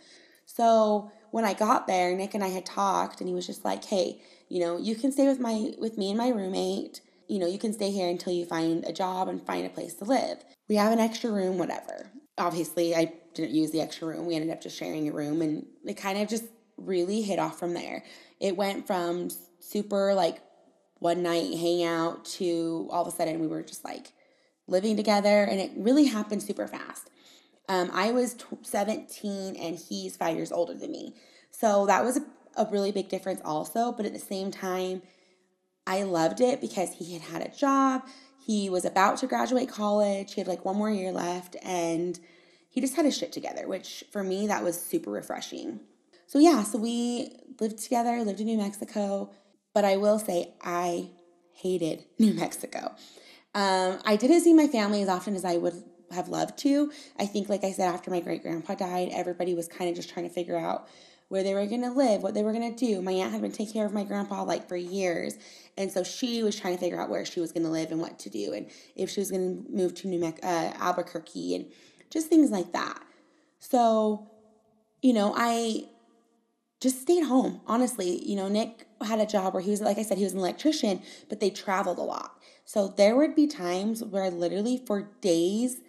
So 0.45 1.11
when 1.31 1.45
i 1.45 1.53
got 1.53 1.87
there 1.87 2.15
nick 2.15 2.33
and 2.33 2.43
i 2.43 2.47
had 2.47 2.65
talked 2.65 3.19
and 3.19 3.27
he 3.27 3.35
was 3.35 3.45
just 3.45 3.65
like 3.65 3.83
hey 3.83 4.21
you 4.49 4.59
know 4.59 4.77
you 4.77 4.95
can 4.95 5.11
stay 5.11 5.27
with 5.27 5.39
my 5.39 5.73
with 5.77 5.97
me 5.97 6.09
and 6.09 6.17
my 6.17 6.29
roommate. 6.29 7.01
You 7.27 7.39
know 7.39 7.47
you 7.47 7.59
can 7.59 7.73
stay 7.73 7.91
here 7.91 8.09
until 8.09 8.33
you 8.33 8.45
find 8.45 8.85
a 8.85 8.93
job 8.93 9.27
and 9.27 9.45
find 9.45 9.65
a 9.65 9.69
place 9.69 9.93
to 9.95 10.05
live. 10.05 10.43
We 10.69 10.75
have 10.75 10.93
an 10.93 10.99
extra 10.99 11.31
room 11.31 11.57
whatever. 11.57 12.09
Obviously 12.37 12.95
i 12.95 13.13
didn't 13.33 13.55
use 13.55 13.71
the 13.71 13.81
extra 13.81 14.07
room. 14.07 14.25
We 14.25 14.35
ended 14.35 14.51
up 14.51 14.61
just 14.61 14.77
sharing 14.77 15.07
a 15.07 15.11
room 15.11 15.41
and 15.41 15.65
it 15.85 15.95
kind 15.95 16.17
of 16.17 16.27
just 16.27 16.45
really 16.77 17.21
hit 17.21 17.39
off 17.39 17.59
from 17.59 17.73
there. 17.73 18.03
It 18.39 18.55
went 18.55 18.87
from 18.87 19.29
super 19.59 20.13
like 20.13 20.39
one 20.99 21.23
night 21.23 21.53
hang 21.57 21.83
out 21.83 22.25
to 22.25 22.87
all 22.91 23.03
of 23.03 23.07
a 23.07 23.15
sudden 23.15 23.39
we 23.39 23.47
were 23.47 23.63
just 23.63 23.83
like 23.83 24.13
living 24.67 24.97
together 24.97 25.43
and 25.43 25.59
it 25.59 25.71
really 25.75 26.05
happened 26.05 26.43
super 26.43 26.67
fast. 26.67 27.09
Um, 27.69 27.89
I 27.93 28.11
was 28.11 28.33
t- 28.33 28.45
17 28.61 29.55
and 29.55 29.77
he's 29.77 30.15
five 30.15 30.35
years 30.35 30.51
older 30.51 30.73
than 30.73 30.91
me. 30.91 31.15
So 31.51 31.85
that 31.85 32.03
was 32.03 32.17
a, 32.17 32.21
a 32.55 32.69
really 32.71 32.91
big 32.91 33.09
difference 33.09 33.41
also. 33.43 33.91
But 33.91 34.05
at 34.05 34.13
the 34.13 34.19
same 34.19 34.51
time, 34.51 35.01
I 35.85 36.03
loved 36.03 36.41
it 36.41 36.61
because 36.61 36.93
he 36.93 37.13
had 37.13 37.21
had 37.21 37.41
a 37.41 37.55
job. 37.55 38.03
He 38.45 38.69
was 38.69 38.85
about 38.85 39.17
to 39.17 39.27
graduate 39.27 39.69
college. 39.69 40.33
He 40.33 40.41
had 40.41 40.47
like 40.47 40.65
one 40.65 40.77
more 40.77 40.91
year 40.91 41.11
left 41.11 41.55
and 41.63 42.19
he 42.69 42.81
just 42.81 42.95
had 42.95 43.05
his 43.05 43.17
shit 43.17 43.31
together, 43.31 43.67
which 43.67 44.03
for 44.11 44.23
me, 44.23 44.47
that 44.47 44.63
was 44.63 44.79
super 44.79 45.11
refreshing. 45.11 45.79
So 46.27 46.39
yeah, 46.39 46.63
so 46.63 46.77
we 46.77 47.39
lived 47.59 47.79
together, 47.79 48.23
lived 48.23 48.39
in 48.39 48.47
New 48.47 48.57
Mexico 48.57 49.31
but 49.77 49.85
I 49.85 49.97
will 49.97 50.17
say 50.17 50.55
I 50.59 51.11
hated 51.53 52.03
New 52.17 52.33
Mexico. 52.33 52.95
Um, 53.53 53.99
I 54.03 54.15
didn't 54.15 54.41
see 54.41 54.51
my 54.51 54.65
family 54.65 55.03
as 55.03 55.07
often 55.07 55.35
as 55.35 55.45
I 55.45 55.57
would 55.57 55.83
have 56.09 56.29
loved 56.29 56.57
to. 56.61 56.91
I 57.19 57.27
think, 57.27 57.47
like 57.47 57.63
I 57.63 57.71
said, 57.73 57.93
after 57.93 58.09
my 58.09 58.19
great 58.19 58.41
grandpa 58.41 58.73
died, 58.73 59.09
everybody 59.11 59.53
was 59.53 59.67
kind 59.67 59.87
of 59.87 59.95
just 59.95 60.09
trying 60.09 60.27
to 60.27 60.33
figure 60.33 60.57
out 60.57 60.87
where 61.27 61.43
they 61.43 61.53
were 61.53 61.67
going 61.67 61.83
to 61.83 61.91
live, 61.91 62.23
what 62.23 62.33
they 62.33 62.41
were 62.41 62.53
going 62.53 62.73
to 62.73 62.85
do. 62.85 63.03
My 63.03 63.11
aunt 63.11 63.33
had 63.33 63.43
been 63.43 63.51
taking 63.51 63.73
care 63.73 63.85
of 63.85 63.93
my 63.93 64.03
grandpa 64.03 64.41
like 64.41 64.67
for 64.67 64.75
years. 64.75 65.37
And 65.77 65.91
so 65.91 66.03
she 66.03 66.41
was 66.41 66.59
trying 66.59 66.73
to 66.73 66.79
figure 66.79 66.99
out 66.99 67.11
where 67.11 67.23
she 67.23 67.39
was 67.39 67.51
going 67.51 67.61
to 67.61 67.69
live 67.69 67.91
and 67.91 68.01
what 68.01 68.17
to 68.17 68.31
do, 68.31 68.53
and 68.53 68.71
if 68.95 69.11
she 69.11 69.19
was 69.19 69.29
going 69.29 69.63
to 69.63 69.71
move 69.71 69.93
to 69.93 70.07
New 70.07 70.19
Me- 70.19 70.33
uh, 70.41 70.71
Albuquerque, 70.79 71.53
and 71.53 71.65
just 72.09 72.29
things 72.29 72.49
like 72.49 72.71
that. 72.71 72.99
So, 73.59 74.31
you 75.03 75.13
know, 75.13 75.35
I 75.37 75.83
just 76.79 77.01
stayed 77.01 77.23
home. 77.23 77.61
Honestly, 77.65 78.23
you 78.23 78.35
know, 78.35 78.47
Nick 78.47 78.87
had 79.01 79.19
a 79.19 79.25
job 79.25 79.53
where 79.53 79.63
he 79.63 79.71
was, 79.71 79.81
like 79.81 79.97
I 79.97 80.03
said, 80.03 80.17
he 80.17 80.23
was 80.23 80.33
an 80.33 80.39
electrician, 80.39 81.01
but 81.29 81.39
they 81.39 81.49
traveled 81.49 81.97
a 81.97 82.03
lot. 82.03 82.39
So 82.65 82.87
there 82.87 83.15
would 83.15 83.35
be 83.35 83.47
times 83.47 84.03
where 84.03 84.29
literally 84.29 84.83
for 84.85 85.09
days 85.21 85.81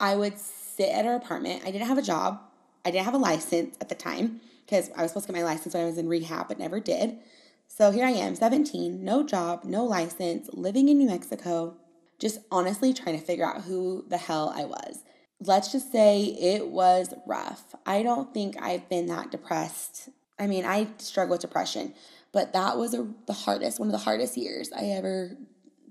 I 0.00 0.16
would 0.16 0.38
sit 0.38 0.88
at 0.88 1.06
our 1.06 1.14
apartment. 1.14 1.62
I 1.64 1.70
didn't 1.70 1.86
have 1.86 1.98
a 1.98 2.02
job, 2.02 2.40
I 2.84 2.90
didn't 2.90 3.04
have 3.04 3.14
a 3.14 3.18
license 3.18 3.76
at 3.80 3.88
the 3.88 3.94
time 3.94 4.40
because 4.64 4.90
I 4.96 5.02
was 5.02 5.10
supposed 5.10 5.26
to 5.26 5.32
get 5.32 5.38
my 5.38 5.44
license 5.44 5.74
when 5.74 5.84
I 5.84 5.86
was 5.86 5.98
in 5.98 6.08
rehab, 6.08 6.48
but 6.48 6.58
never 6.58 6.80
did. 6.80 7.18
So 7.68 7.90
here 7.90 8.04
I 8.04 8.10
am, 8.10 8.34
17, 8.34 9.04
no 9.04 9.22
job, 9.22 9.64
no 9.64 9.84
license, 9.84 10.48
living 10.52 10.88
in 10.88 10.98
New 10.98 11.08
Mexico, 11.08 11.76
just 12.18 12.40
honestly 12.50 12.92
trying 12.92 13.18
to 13.18 13.24
figure 13.24 13.46
out 13.46 13.62
who 13.62 14.04
the 14.08 14.16
hell 14.16 14.52
I 14.54 14.64
was. 14.64 15.00
Let's 15.40 15.72
just 15.72 15.90
say 15.90 16.22
it 16.22 16.68
was 16.68 17.12
rough. 17.26 17.74
I 17.84 18.02
don't 18.02 18.32
think 18.32 18.56
I've 18.60 18.88
been 18.88 19.06
that 19.06 19.30
depressed 19.30 20.08
I 20.38 20.46
mean, 20.46 20.64
I 20.64 20.88
struggle 20.98 21.32
with 21.32 21.40
depression, 21.40 21.94
but 22.32 22.52
that 22.52 22.76
was 22.76 22.94
a, 22.94 23.06
the 23.26 23.32
hardest, 23.32 23.78
one 23.78 23.88
of 23.88 23.92
the 23.92 23.98
hardest 23.98 24.36
years 24.36 24.70
I 24.72 24.86
ever 24.86 25.36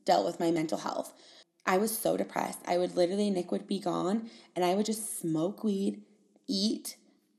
dealt 0.06 0.26
with 0.26 0.40
my 0.40 0.52
mental 0.52 0.78
health. 0.78 1.14
I 1.66 1.78
was 1.78 1.98
so 1.98 2.18
depressed. 2.18 2.60
I 2.68 2.78
would 2.78 2.96
literally, 2.96 3.30
Nick 3.30 3.52
would 3.52 3.68
be 3.68 3.80
gone, 3.80 4.30
and 4.56 4.66
I 4.66 4.76
would 4.76 4.86
just 4.86 5.20
smoke 5.20 5.64
weed, 5.64 6.02
eat, 6.48 6.98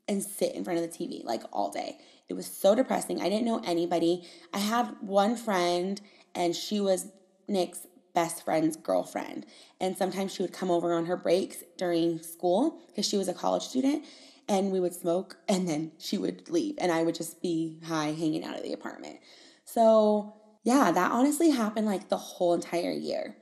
and 0.09 0.23
sit 0.23 0.55
in 0.55 0.65
front 0.65 0.79
of 0.79 0.91
the 0.91 0.97
TV 0.97 1.23
like 1.25 1.43
all 1.53 1.71
day. 1.71 1.99
It 2.29 2.35
was 2.35 2.47
so 2.47 2.75
depressing. 2.75 3.21
I 3.21 3.29
didn't 3.29 3.45
know 3.45 3.61
anybody. 3.65 4.27
I 4.53 4.59
had 4.59 4.97
one 5.01 5.37
friend, 5.37 6.01
and 6.35 6.57
she 6.57 6.81
was 6.81 7.09
Nick's 7.49 7.87
best 8.15 8.45
friend's 8.45 8.77
girlfriend. 8.77 9.45
And 9.81 9.97
sometimes 9.97 10.33
she 10.33 10.43
would 10.43 10.53
come 10.53 10.71
over 10.71 10.95
on 10.95 11.07
her 11.07 11.17
breaks 11.17 11.65
during 11.77 12.23
school 12.23 12.81
because 12.89 13.07
she 13.07 13.19
was 13.19 13.29
a 13.29 13.35
college 13.35 13.65
student 13.65 14.05
and 14.49 14.71
we 14.71 14.81
would 14.81 14.95
smoke 14.95 15.37
and 15.49 15.69
then 15.69 15.93
she 15.99 16.19
would 16.19 16.49
leave 16.51 16.77
and 16.79 16.93
I 16.93 17.03
would 17.03 17.15
just 17.15 17.41
be 17.41 17.79
high 17.85 18.13
hanging 18.13 18.45
out 18.45 18.57
of 18.57 18.63
the 18.63 18.73
apartment. 18.73 19.19
So, 19.65 20.35
yeah, 20.63 20.91
that 20.93 21.13
honestly 21.13 21.51
happened 21.51 21.87
like 21.87 22.09
the 22.09 22.17
whole 22.17 22.55
entire 22.55 22.93
year. 22.93 23.37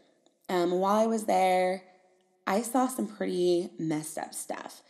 Um, 0.48 0.72
while 0.72 1.00
I 1.00 1.06
was 1.06 1.24
there, 1.24 1.82
I 2.46 2.62
saw 2.62 2.88
some 2.88 3.06
pretty 3.06 3.70
messed 3.78 4.18
up 4.18 4.34
stuff. 4.34 4.82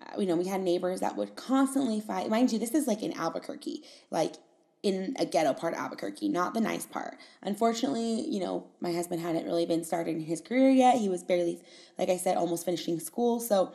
Uh, 0.00 0.20
you 0.20 0.26
know, 0.26 0.36
we 0.36 0.46
had 0.46 0.60
neighbors 0.60 1.00
that 1.00 1.16
would 1.16 1.36
constantly 1.36 2.00
fight. 2.00 2.28
Mind 2.28 2.52
you, 2.52 2.58
this 2.58 2.74
is 2.74 2.86
like 2.86 3.02
in 3.02 3.16
Albuquerque, 3.16 3.82
like 4.10 4.34
in 4.82 5.14
a 5.18 5.24
ghetto 5.24 5.54
part 5.54 5.72
of 5.72 5.78
Albuquerque, 5.78 6.28
not 6.28 6.52
the 6.52 6.60
nice 6.60 6.84
part. 6.84 7.16
Unfortunately, 7.42 8.28
you 8.28 8.40
know, 8.40 8.66
my 8.80 8.92
husband 8.92 9.20
hadn't 9.20 9.46
really 9.46 9.64
been 9.64 9.82
started 9.82 10.16
in 10.16 10.20
his 10.20 10.40
career 10.40 10.70
yet. 10.70 10.98
He 10.98 11.08
was 11.08 11.22
barely, 11.22 11.62
like 11.98 12.10
I 12.10 12.18
said, 12.18 12.36
almost 12.36 12.66
finishing 12.66 13.00
school. 13.00 13.40
So 13.40 13.72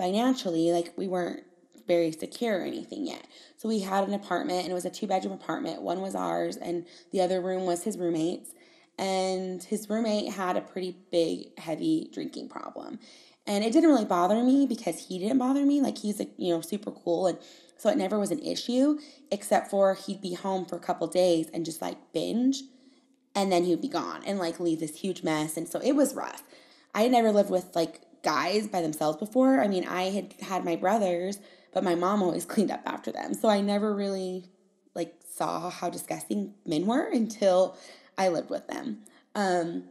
financially, 0.00 0.72
like 0.72 0.94
we 0.96 1.06
weren't 1.06 1.44
very 1.86 2.10
secure 2.10 2.60
or 2.60 2.64
anything 2.64 3.06
yet. 3.06 3.26
So 3.58 3.68
we 3.68 3.80
had 3.80 4.08
an 4.08 4.14
apartment 4.14 4.62
and 4.62 4.70
it 4.70 4.74
was 4.74 4.86
a 4.86 4.90
two 4.90 5.06
bedroom 5.06 5.34
apartment. 5.34 5.82
One 5.82 6.00
was 6.00 6.14
ours 6.14 6.56
and 6.56 6.86
the 7.12 7.20
other 7.20 7.40
room 7.42 7.66
was 7.66 7.84
his 7.84 7.98
roommate's. 7.98 8.54
And 8.98 9.62
his 9.62 9.90
roommate 9.90 10.32
had 10.32 10.56
a 10.56 10.62
pretty 10.62 10.96
big, 11.10 11.58
heavy 11.58 12.08
drinking 12.14 12.48
problem. 12.48 12.98
And 13.46 13.62
it 13.62 13.74
didn't 13.74 13.90
really 13.90 14.06
bother 14.06 14.42
me 14.42 14.66
because 14.66 15.08
he 15.08 15.18
didn't 15.18 15.38
bother 15.38 15.66
me. 15.66 15.82
Like 15.82 15.98
he's, 15.98 16.18
a, 16.18 16.26
you 16.38 16.54
know, 16.54 16.62
super 16.62 16.90
cool. 16.90 17.26
And 17.26 17.38
so 17.76 17.90
it 17.90 17.98
never 17.98 18.18
was 18.18 18.30
an 18.30 18.40
issue, 18.40 18.98
except 19.30 19.70
for 19.70 19.94
he'd 19.94 20.22
be 20.22 20.34
home 20.34 20.64
for 20.64 20.76
a 20.76 20.80
couple 20.80 21.06
days 21.08 21.50
and 21.52 21.64
just 21.64 21.82
like 21.82 21.98
binge. 22.14 22.62
And 23.34 23.52
then 23.52 23.64
he 23.64 23.70
would 23.70 23.82
be 23.82 23.88
gone 23.88 24.22
and 24.24 24.38
like 24.38 24.60
leave 24.60 24.80
this 24.80 25.00
huge 25.00 25.22
mess. 25.22 25.58
And 25.58 25.68
so 25.68 25.78
it 25.80 25.92
was 25.92 26.14
rough. 26.14 26.42
I 26.94 27.02
had 27.02 27.12
never 27.12 27.32
lived 27.32 27.50
with 27.50 27.74
like 27.74 28.00
guys 28.22 28.66
by 28.66 28.82
themselves 28.82 29.18
before. 29.18 29.60
I 29.60 29.68
mean, 29.68 29.86
I 29.86 30.04
had 30.04 30.34
had 30.40 30.64
my 30.64 30.76
brothers, 30.76 31.38
but 31.72 31.84
my 31.84 31.94
mom 31.94 32.22
always 32.22 32.44
cleaned 32.46 32.70
up 32.70 32.82
after 32.86 33.12
them. 33.12 33.34
So 33.34 33.48
I 33.48 33.60
never 33.60 33.94
really 33.94 34.44
like 34.94 35.14
saw 35.28 35.70
how 35.70 35.90
disgusting 35.90 36.54
men 36.66 36.86
were 36.86 37.08
until 37.10 37.76
I 38.18 38.28
lived 38.28 38.50
with 38.50 38.66
them. 38.66 38.98
Um, 39.34 39.84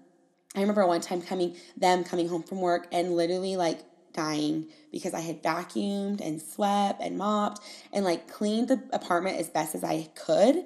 I 0.56 0.62
remember 0.62 0.86
one 0.86 1.02
time 1.02 1.22
coming 1.22 1.56
them 1.78 2.04
coming 2.04 2.28
home 2.28 2.44
from 2.44 2.62
work 2.62 2.88
and 2.92 3.16
literally 3.16 3.56
like 3.56 3.80
dying 4.14 4.68
because 4.92 5.14
I 5.14 5.22
had 5.22 5.44
vacuumed 5.44 6.22
and 6.22 6.42
swept 6.42 7.02
and 7.02 7.18
mopped 7.18 7.62
and 7.94 8.04
like 8.04 8.28
cleaned 8.28 8.68
the 8.68 8.82
apartment 8.92 9.38
as 9.38 9.50
best 9.50 9.76
as 9.76 9.84
I 9.84 10.10
could 10.16 10.66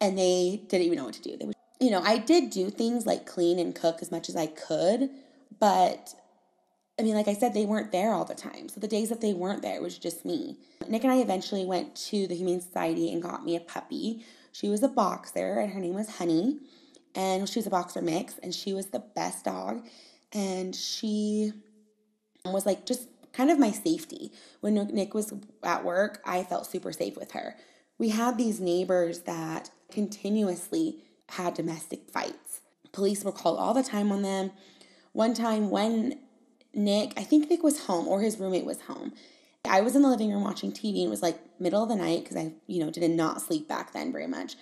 and 0.00 0.16
they 0.16 0.62
didn't 0.68 0.86
even 0.86 0.98
know 0.98 1.04
what 1.04 1.14
to 1.14 1.22
do. 1.22 1.36
They 1.36 1.46
would, 1.46 1.56
you 1.80 1.90
know, 1.90 2.00
I 2.02 2.18
did 2.18 2.50
do 2.50 2.70
things 2.70 3.06
like 3.06 3.26
clean 3.26 3.58
and 3.58 3.74
cook 3.74 3.98
as 4.00 4.10
much 4.10 4.28
as 4.28 4.36
I 4.36 4.46
could, 4.46 5.10
but 5.58 6.14
I 6.98 7.02
mean, 7.02 7.14
like 7.14 7.28
I 7.28 7.34
said, 7.34 7.52
they 7.52 7.66
weren't 7.66 7.92
there 7.92 8.12
all 8.12 8.24
the 8.24 8.34
time. 8.34 8.68
So 8.68 8.80
the 8.80 8.88
days 8.88 9.10
that 9.10 9.20
they 9.20 9.34
weren't 9.34 9.60
there, 9.62 9.76
it 9.76 9.82
was 9.82 9.98
just 9.98 10.24
me. 10.24 10.56
Nick 10.88 11.04
and 11.04 11.12
I 11.12 11.18
eventually 11.18 11.66
went 11.66 11.94
to 12.06 12.26
the 12.26 12.34
Humane 12.34 12.62
Society 12.62 13.12
and 13.12 13.22
got 13.22 13.44
me 13.44 13.54
a 13.54 13.60
puppy. 13.60 14.24
She 14.52 14.68
was 14.68 14.82
a 14.82 14.88
boxer 14.88 15.58
and 15.58 15.72
her 15.72 15.80
name 15.80 15.94
was 15.94 16.16
Honey. 16.16 16.58
And 17.14 17.48
she 17.48 17.58
was 17.58 17.66
a 17.66 17.70
boxer 17.70 18.00
mix 18.00 18.38
and 18.38 18.54
she 18.54 18.72
was 18.72 18.86
the 18.86 18.98
best 18.98 19.44
dog. 19.44 19.86
And 20.32 20.74
she 20.74 21.52
was 22.46 22.64
like 22.64 22.86
just 22.86 23.08
kind 23.32 23.50
of 23.50 23.58
my 23.58 23.70
safety. 23.70 24.32
When 24.60 24.74
Nick 24.74 25.12
was 25.12 25.34
at 25.62 25.84
work, 25.84 26.22
I 26.24 26.44
felt 26.44 26.66
super 26.66 26.92
safe 26.92 27.16
with 27.16 27.32
her. 27.32 27.56
We 27.98 28.10
had 28.10 28.38
these 28.38 28.60
neighbors 28.60 29.20
that 29.20 29.70
continuously 29.90 30.98
had 31.30 31.54
domestic 31.54 32.10
fights. 32.10 32.60
Police 32.92 33.24
were 33.24 33.32
called 33.32 33.58
all 33.58 33.74
the 33.74 33.82
time 33.82 34.10
on 34.12 34.22
them. 34.22 34.52
One 35.12 35.34
time 35.34 35.70
when 35.70 36.18
Nick, 36.76 37.14
I 37.16 37.24
think 37.24 37.48
Nick 37.48 37.62
was 37.62 37.86
home 37.86 38.06
or 38.06 38.20
his 38.20 38.38
roommate 38.38 38.66
was 38.66 38.82
home. 38.82 39.12
I 39.64 39.80
was 39.80 39.96
in 39.96 40.02
the 40.02 40.08
living 40.08 40.30
room 40.30 40.44
watching 40.44 40.70
TV 40.70 40.98
and 40.98 41.06
it 41.06 41.10
was 41.10 41.22
like 41.22 41.38
middle 41.58 41.82
of 41.82 41.88
the 41.88 41.96
night 41.96 42.22
because 42.22 42.36
I, 42.36 42.52
you 42.66 42.84
know, 42.84 42.90
did 42.90 43.10
not 43.10 43.40
sleep 43.42 43.66
back 43.66 43.92
then 43.92 44.12
very 44.12 44.26
much. 44.26 44.54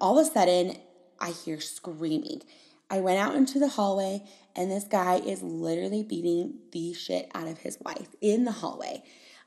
All 0.00 0.18
of 0.18 0.26
a 0.26 0.30
sudden, 0.30 0.76
I 1.20 1.30
hear 1.30 1.60
screaming. 1.60 2.42
I 2.90 3.00
went 3.00 3.18
out 3.18 3.34
into 3.34 3.58
the 3.58 3.68
hallway 3.68 4.22
and 4.56 4.70
this 4.70 4.84
guy 4.84 5.16
is 5.16 5.42
literally 5.42 6.02
beating 6.02 6.54
the 6.72 6.94
shit 6.94 7.30
out 7.34 7.46
of 7.46 7.58
his 7.58 7.78
wife 7.82 8.08
in 8.20 8.44
the 8.44 8.52
hallway. 8.52 9.02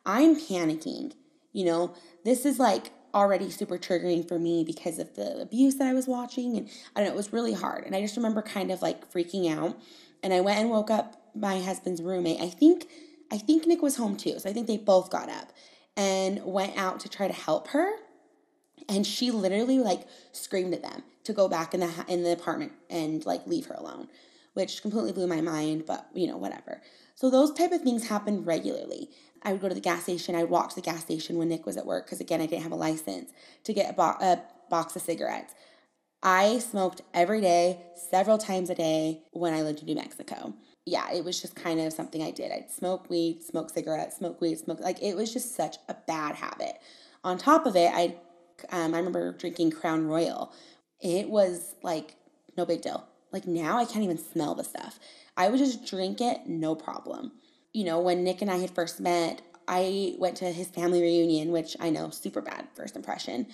I'm 0.06 0.36
panicking. 0.36 1.14
You 1.54 1.66
know, 1.66 1.96
this 2.24 2.46
is 2.46 2.60
like 2.60 2.92
already 3.14 3.50
super 3.50 3.78
triggering 3.78 4.26
for 4.28 4.40
me 4.40 4.64
because 4.64 5.00
of 5.00 5.16
the 5.16 5.42
abuse 5.42 5.76
that 5.76 5.88
I 5.88 5.94
was 5.94 6.08
watching. 6.08 6.56
And 6.56 6.70
I 6.96 7.00
don't 7.00 7.10
know, 7.10 7.14
it 7.14 7.18
was 7.18 7.34
really 7.34 7.54
hard. 7.54 7.86
And 7.86 7.96
I 7.96 8.02
just 8.02 8.16
remember 8.16 8.42
kind 8.42 8.72
of 8.72 8.82
like 8.82 9.12
freaking 9.12 9.52
out. 9.52 9.78
And 10.24 10.34
I 10.34 10.42
went 10.42 10.60
and 10.60 10.70
woke 10.70 10.92
up 10.92 11.21
my 11.36 11.62
husband's 11.62 12.02
roommate. 12.02 12.40
I 12.42 12.50
think 12.50 12.88
I 13.32 13.38
think 13.38 13.66
Nick 13.66 13.82
was 13.82 13.96
home 13.96 14.18
too. 14.18 14.40
So 14.40 14.50
I 14.50 14.54
think 14.54 14.68
they 14.68 14.78
both 14.78 15.10
got 15.10 15.30
up 15.30 15.52
and 15.96 16.44
went 16.44 16.78
out 16.78 17.00
to 17.02 17.10
try 17.10 17.28
to 17.28 17.34
help 17.34 17.70
her. 17.70 17.92
And 18.90 19.06
she 19.06 19.32
literally 19.32 19.80
like 19.80 20.08
screamed 20.32 20.74
at 20.74 20.82
them 20.82 21.04
to 21.24 21.34
go 21.34 21.48
back 21.48 21.74
in 21.74 21.80
the 21.80 22.06
in 22.08 22.24
the 22.24 22.34
apartment 22.34 22.74
and 22.90 23.26
like 23.26 23.46
leave 23.48 23.68
her 23.68 23.76
alone, 23.76 24.10
which 24.54 24.82
completely 24.82 25.14
blew 25.14 25.28
my 25.28 25.42
mind, 25.42 25.86
but 25.86 26.08
you 26.14 26.28
know, 26.28 26.38
whatever. 26.38 26.82
So 27.16 27.30
those 27.30 27.54
type 27.54 27.72
of 27.72 27.82
things 27.82 28.08
happen 28.08 28.44
regularly. 28.44 29.10
I 29.44 29.52
would 29.52 29.62
go 29.62 29.70
to 29.70 29.76
the 29.76 29.82
gas 29.82 30.04
station. 30.04 30.36
I 30.36 30.42
would 30.42 30.50
walk 30.50 30.70
to 30.70 30.76
the 30.76 30.82
gas 30.82 31.02
station 31.02 31.38
when 31.38 31.50
Nick 31.50 31.66
was 31.66 31.78
at 31.78 31.86
work 31.86 32.06
because 32.06 32.20
again, 32.20 32.42
I 32.42 32.46
didn't 32.46 32.64
have 32.64 32.72
a 32.72 32.76
license 32.76 33.32
to 33.64 33.74
get 33.74 33.92
a, 33.92 33.94
bo- 33.94 34.18
a 34.20 34.42
box 34.70 34.96
of 34.96 35.02
cigarettes. 35.02 35.54
I 36.24 36.60
smoked 36.60 37.02
every 37.14 37.42
day, 37.42 37.82
several 38.10 38.38
times 38.38 38.70
a 38.70 38.76
day 38.76 39.24
when 39.32 39.54
I 39.54 39.62
lived 39.64 39.80
in 39.80 39.86
New 39.88 39.96
Mexico. 39.96 40.54
Yeah, 40.86 41.12
it 41.12 41.24
was 41.24 41.40
just 41.40 41.56
kind 41.56 41.80
of 41.80 41.94
something 41.94 42.24
I 42.24 42.32
did. 42.32 42.52
I'd 42.52 42.72
smoke 42.72 43.10
weed, 43.10 43.44
smoke 43.44 43.70
cigarettes, 43.70 44.18
smoke 44.18 44.42
weed, 44.42 44.58
smoke 44.58 44.80
like 44.80 45.02
it 45.02 45.16
was 45.16 45.32
just 45.32 45.56
such 45.56 45.78
a 45.88 45.96
bad 46.08 46.36
habit. 46.36 46.80
On 47.24 47.38
top 47.38 47.66
of 47.66 47.76
it, 47.76 47.92
I 47.94 48.16
um, 48.72 48.94
I 48.94 48.98
remember 48.98 49.32
drinking 49.34 49.72
Crown 49.72 50.08
Royal. 50.08 50.54
It 51.00 51.30
was 51.30 51.76
like 51.84 52.16
no 52.58 52.66
big 52.66 52.82
deal. 52.82 53.08
Like 53.32 53.48
now, 53.48 53.78
I 53.78 53.86
can't 53.86 54.04
even 54.04 54.18
smell 54.18 54.56
the 54.56 54.64
stuff. 54.64 55.00
I 55.38 55.50
would 55.50 55.60
just 55.60 55.86
drink 55.86 56.20
it, 56.20 56.48
no 56.48 56.76
problem. 56.76 57.32
You 57.74 57.86
know, 57.86 58.00
when 58.00 58.24
Nick 58.24 58.42
and 58.42 58.52
I 58.52 58.58
had 58.58 58.72
first 58.72 59.00
met, 59.00 59.42
I 59.68 60.16
went 60.18 60.38
to 60.38 60.52
his 60.52 60.68
family 60.68 61.02
reunion, 61.02 61.52
which 61.52 61.78
I 61.80 61.90
know 61.90 62.10
super 62.10 62.42
bad 62.42 62.68
first 62.76 62.96
impression, 62.96 63.48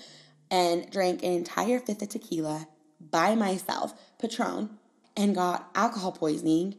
and 0.50 0.90
drank 0.90 1.24
an 1.24 1.34
entire 1.34 1.80
fifth 1.80 2.02
of 2.02 2.10
tequila 2.10 2.68
by 3.00 3.36
myself, 3.36 3.94
Patron, 4.18 4.80
and 5.16 5.36
got 5.36 5.70
alcohol 5.76 6.12
poisoning 6.12 6.76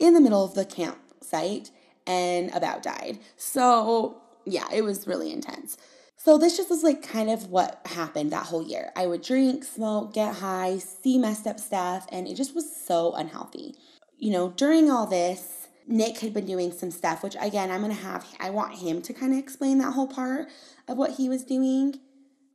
in 0.00 0.14
the 0.14 0.20
middle 0.20 0.44
of 0.44 0.54
the 0.54 0.64
campsite 0.64 1.70
and 2.06 2.52
about 2.54 2.82
died. 2.82 3.20
So, 3.36 4.20
yeah, 4.44 4.66
it 4.72 4.82
was 4.82 5.06
really 5.06 5.32
intense. 5.32 5.76
So, 6.16 6.36
this 6.36 6.56
just 6.56 6.68
was 6.68 6.82
like 6.82 7.06
kind 7.06 7.30
of 7.30 7.50
what 7.50 7.80
happened 7.86 8.32
that 8.32 8.46
whole 8.46 8.62
year. 8.62 8.90
I 8.96 9.06
would 9.06 9.22
drink, 9.22 9.64
smoke, 9.64 10.12
get 10.12 10.36
high, 10.36 10.78
see 10.78 11.18
messed 11.18 11.46
up 11.46 11.60
stuff, 11.60 12.06
and 12.10 12.26
it 12.26 12.34
just 12.34 12.54
was 12.54 12.74
so 12.74 13.12
unhealthy. 13.12 13.76
You 14.18 14.32
know, 14.32 14.50
during 14.50 14.90
all 14.90 15.06
this, 15.06 15.68
Nick 15.86 16.18
had 16.18 16.34
been 16.34 16.46
doing 16.46 16.72
some 16.72 16.90
stuff, 16.90 17.22
which 17.22 17.36
again, 17.40 17.70
I'm 17.70 17.82
to 17.82 17.94
have, 17.94 18.26
I 18.38 18.50
want 18.50 18.76
him 18.76 19.02
to 19.02 19.12
kind 19.12 19.32
of 19.32 19.38
explain 19.38 19.78
that 19.78 19.92
whole 19.92 20.06
part 20.06 20.48
of 20.88 20.96
what 20.96 21.12
he 21.12 21.28
was 21.28 21.44
doing 21.44 21.98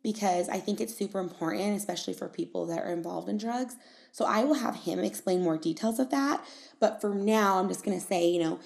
because 0.04 0.50
I 0.50 0.60
think 0.60 0.80
it's 0.80 0.96
super 0.96 1.20
important, 1.20 1.76
especially 1.76 2.14
for 2.14 2.30
people 2.30 2.68
that 2.68 2.84
are 2.84 2.94
involved 2.94 3.28
in 3.28 3.38
drugs. 3.38 3.76
So 4.16 4.24
I 4.24 4.46
will 4.46 4.54
have 4.54 4.78
him 4.78 5.00
explain 5.00 5.44
more 5.44 5.58
details 5.58 6.00
of 6.00 6.10
that. 6.12 6.42
But 6.80 7.02
for 7.02 7.14
now, 7.14 7.60
I'm 7.60 7.68
just 7.68 7.84
going 7.84 8.00
to 8.00 8.06
say, 8.06 8.30
you 8.30 8.40
know, 8.40 8.62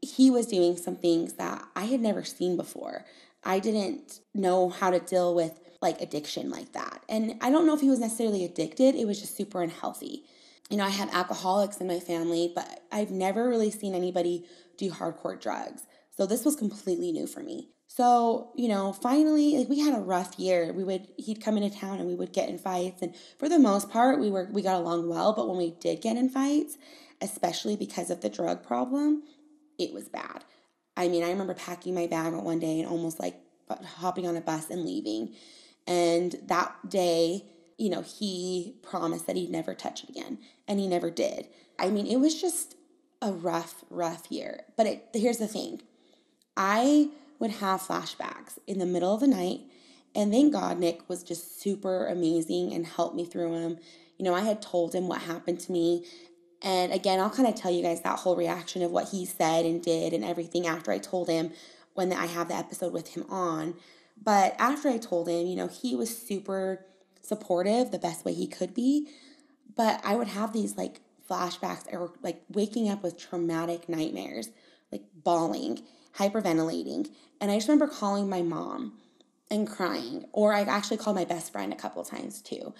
he 0.00 0.30
was 0.30 0.46
doing 0.46 0.78
some 0.78 0.96
things 0.96 1.34
that 1.34 1.62
I 1.76 1.84
had 1.84 2.00
never 2.00 2.24
seen 2.24 2.56
before. 2.56 3.04
I 3.44 3.58
didn't 3.58 4.20
know 4.34 4.70
how 4.70 4.90
to 4.90 4.98
deal 4.98 5.34
with 5.34 5.60
like 5.82 6.00
addiction 6.00 6.48
like 6.48 6.72
that. 6.72 7.02
And 7.10 7.34
I 7.42 7.50
don't 7.50 7.66
know 7.66 7.74
if 7.74 7.82
he 7.82 7.90
was 7.90 7.98
necessarily 7.98 8.42
addicted, 8.46 8.94
it 8.94 9.06
was 9.06 9.20
just 9.20 9.36
super 9.36 9.62
unhealthy. 9.62 10.24
You 10.70 10.78
know, 10.78 10.86
I 10.86 10.88
have 10.88 11.14
alcoholics 11.14 11.76
in 11.76 11.88
my 11.88 12.00
family, 12.00 12.50
but 12.54 12.80
I've 12.90 13.10
never 13.10 13.50
really 13.50 13.70
seen 13.70 13.94
anybody 13.94 14.46
do 14.78 14.90
hardcore 14.90 15.38
drugs. 15.38 15.82
So 16.16 16.24
this 16.24 16.46
was 16.46 16.56
completely 16.56 17.12
new 17.12 17.26
for 17.26 17.40
me. 17.40 17.68
So, 17.88 18.50
you 18.56 18.68
know, 18.68 18.92
finally, 18.92 19.56
like 19.56 19.68
we 19.68 19.80
had 19.80 19.94
a 19.94 20.00
rough 20.00 20.38
year. 20.38 20.72
We 20.72 20.84
would 20.84 21.08
he'd 21.16 21.42
come 21.42 21.56
into 21.56 21.76
town 21.76 21.98
and 21.98 22.08
we 22.08 22.14
would 22.14 22.32
get 22.32 22.48
in 22.48 22.58
fights 22.58 23.00
and 23.00 23.14
for 23.38 23.48
the 23.48 23.58
most 23.58 23.90
part 23.90 24.20
we 24.20 24.30
were 24.30 24.48
we 24.52 24.62
got 24.62 24.76
along 24.76 25.08
well, 25.08 25.32
but 25.32 25.48
when 25.48 25.56
we 25.56 25.70
did 25.70 26.02
get 26.02 26.16
in 26.16 26.28
fights, 26.28 26.76
especially 27.20 27.76
because 27.76 28.10
of 28.10 28.20
the 28.20 28.28
drug 28.28 28.66
problem, 28.66 29.22
it 29.78 29.92
was 29.92 30.08
bad. 30.08 30.44
I 30.96 31.08
mean, 31.08 31.22
I 31.22 31.30
remember 31.30 31.54
packing 31.54 31.94
my 31.94 32.06
bag 32.06 32.32
one 32.34 32.58
day 32.58 32.80
and 32.80 32.88
almost 32.88 33.20
like 33.20 33.36
hopping 33.98 34.26
on 34.26 34.36
a 34.36 34.40
bus 34.40 34.70
and 34.70 34.84
leaving. 34.84 35.34
And 35.86 36.34
that 36.46 36.74
day, 36.88 37.44
you 37.78 37.90
know, 37.90 38.02
he 38.02 38.74
promised 38.82 39.26
that 39.26 39.36
he'd 39.36 39.50
never 39.50 39.74
touch 39.74 40.02
it 40.02 40.10
again, 40.10 40.38
and 40.66 40.80
he 40.80 40.88
never 40.88 41.10
did. 41.10 41.48
I 41.78 41.90
mean, 41.90 42.06
it 42.06 42.16
was 42.16 42.40
just 42.40 42.74
a 43.20 43.32
rough, 43.32 43.84
rough 43.90 44.30
year. 44.30 44.64
But 44.76 44.86
it, 44.86 45.08
here's 45.12 45.38
the 45.38 45.46
thing 45.46 45.82
I 46.56 47.10
would 47.38 47.52
have 47.52 47.82
flashbacks 47.82 48.58
in 48.66 48.78
the 48.78 48.86
middle 48.86 49.14
of 49.14 49.20
the 49.20 49.26
night. 49.26 49.60
And 50.14 50.32
thank 50.32 50.52
God 50.52 50.78
Nick 50.78 51.08
was 51.08 51.22
just 51.22 51.60
super 51.60 52.06
amazing 52.06 52.72
and 52.72 52.86
helped 52.86 53.14
me 53.14 53.24
through 53.24 53.52
them. 53.60 53.78
You 54.18 54.24
know, 54.24 54.34
I 54.34 54.40
had 54.40 54.62
told 54.62 54.94
him 54.94 55.08
what 55.08 55.22
happened 55.22 55.60
to 55.60 55.72
me. 55.72 56.06
And 56.62 56.92
again, 56.92 57.20
I'll 57.20 57.30
kind 57.30 57.48
of 57.48 57.54
tell 57.54 57.70
you 57.70 57.82
guys 57.82 58.00
that 58.00 58.20
whole 58.20 58.34
reaction 58.34 58.82
of 58.82 58.90
what 58.90 59.10
he 59.10 59.26
said 59.26 59.66
and 59.66 59.82
did 59.82 60.14
and 60.14 60.24
everything 60.24 60.66
after 60.66 60.90
I 60.90 60.98
told 60.98 61.28
him 61.28 61.50
when 61.94 62.12
I 62.12 62.26
have 62.26 62.48
the 62.48 62.54
episode 62.54 62.92
with 62.92 63.14
him 63.14 63.26
on. 63.28 63.74
But 64.22 64.56
after 64.58 64.88
I 64.88 64.96
told 64.96 65.28
him, 65.28 65.46
you 65.46 65.56
know, 65.56 65.68
he 65.68 65.94
was 65.94 66.16
super 66.16 66.86
supportive 67.20 67.90
the 67.90 67.98
best 67.98 68.24
way 68.24 68.32
he 68.32 68.46
could 68.46 68.72
be. 68.72 69.08
But 69.74 70.00
I 70.02 70.14
would 70.14 70.28
have 70.28 70.54
these 70.54 70.78
like 70.78 71.00
flashbacks 71.28 71.92
or 71.92 72.12
like 72.22 72.42
waking 72.48 72.88
up 72.88 73.02
with 73.02 73.18
traumatic 73.18 73.88
nightmares, 73.88 74.48
like 74.90 75.02
bawling 75.12 75.82
hyperventilating. 76.18 77.10
And 77.40 77.50
I 77.50 77.56
just 77.56 77.68
remember 77.68 77.92
calling 77.92 78.28
my 78.28 78.42
mom 78.42 78.94
and 79.50 79.68
crying, 79.68 80.24
or 80.32 80.52
I 80.52 80.62
actually 80.62 80.96
called 80.96 81.16
my 81.16 81.24
best 81.24 81.52
friend 81.52 81.72
a 81.72 81.76
couple 81.76 82.02
times 82.04 82.42
too, 82.42 82.74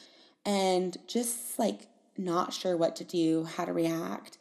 and 0.45 0.97
just 1.07 1.59
like 1.59 1.87
not 2.19 2.53
sure 2.53 2.77
what 2.77 2.97
to 2.97 3.05
do, 3.05 3.45
how 3.45 3.65
to 3.65 3.73
react. 3.73 4.39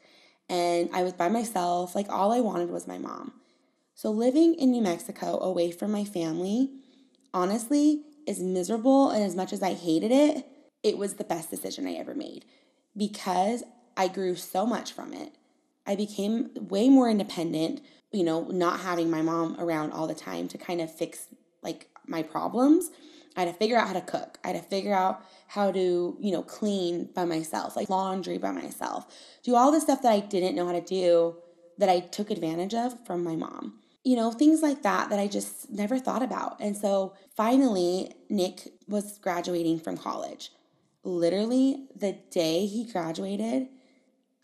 And 0.49 0.89
I 0.93 1.03
was 1.03 1.13
by 1.13 1.29
myself, 1.29 1.95
like 1.95 2.09
all 2.09 2.31
I 2.31 2.39
wanted 2.39 2.69
was 2.69 2.87
my 2.87 2.97
mom. 2.97 3.33
So 3.93 4.11
living 4.11 4.55
in 4.55 4.71
New 4.71 4.81
Mexico 4.81 5.39
away 5.39 5.71
from 5.71 5.91
my 5.91 6.03
family, 6.03 6.69
honestly, 7.33 8.03
is 8.27 8.39
miserable. 8.39 9.09
And 9.09 9.23
as 9.23 9.35
much 9.35 9.53
as 9.53 9.63
I 9.63 9.73
hated 9.73 10.11
it, 10.11 10.45
it 10.83 10.97
was 10.97 11.15
the 11.15 11.23
best 11.23 11.49
decision 11.49 11.87
I 11.87 11.93
ever 11.93 12.13
made 12.13 12.45
because 12.95 13.63
I 13.97 14.07
grew 14.07 14.35
so 14.35 14.65
much 14.65 14.91
from 14.91 15.13
it. 15.13 15.33
I 15.87 15.95
became 15.95 16.49
way 16.55 16.89
more 16.89 17.09
independent, 17.09 17.81
you 18.15 18.23
know, 18.23 18.45
not 18.45 18.79
having 18.79 19.09
my 19.09 19.21
mom 19.21 19.57
around 19.59 19.91
all 19.91 20.07
the 20.07 20.15
time 20.15 20.47
to 20.47 20.57
kind 20.57 20.79
of 20.79 20.93
fix 20.93 21.27
like 21.61 21.89
my 22.07 22.23
problems. 22.23 22.89
I 23.35 23.41
had 23.41 23.51
to 23.51 23.53
figure 23.53 23.77
out 23.77 23.87
how 23.87 23.93
to 23.93 24.01
cook. 24.01 24.39
I 24.43 24.49
had 24.49 24.63
to 24.63 24.69
figure 24.69 24.93
out 24.93 25.21
how 25.47 25.71
to, 25.71 26.17
you 26.19 26.31
know, 26.31 26.41
clean 26.41 27.09
by 27.13 27.25
myself, 27.25 27.75
like 27.75 27.89
laundry 27.89 28.37
by 28.37 28.51
myself, 28.51 29.05
do 29.43 29.55
all 29.55 29.71
the 29.71 29.81
stuff 29.81 30.01
that 30.03 30.11
I 30.13 30.21
didn't 30.21 30.55
know 30.55 30.65
how 30.65 30.71
to 30.71 30.81
do 30.81 31.35
that 31.77 31.89
I 31.89 31.99
took 31.99 32.31
advantage 32.31 32.73
of 32.73 33.05
from 33.05 33.23
my 33.23 33.35
mom. 33.35 33.79
You 34.05 34.15
know, 34.15 34.31
things 34.31 34.61
like 34.61 34.83
that 34.83 35.09
that 35.09 35.19
I 35.19 35.27
just 35.27 35.69
never 35.69 35.99
thought 35.99 36.23
about. 36.23 36.61
And 36.61 36.77
so 36.77 37.15
finally, 37.35 38.13
Nick 38.29 38.71
was 38.87 39.17
graduating 39.17 39.79
from 39.79 39.97
college. 39.97 40.51
Literally, 41.03 41.87
the 41.95 42.13
day 42.31 42.65
he 42.65 42.89
graduated, 42.89 43.67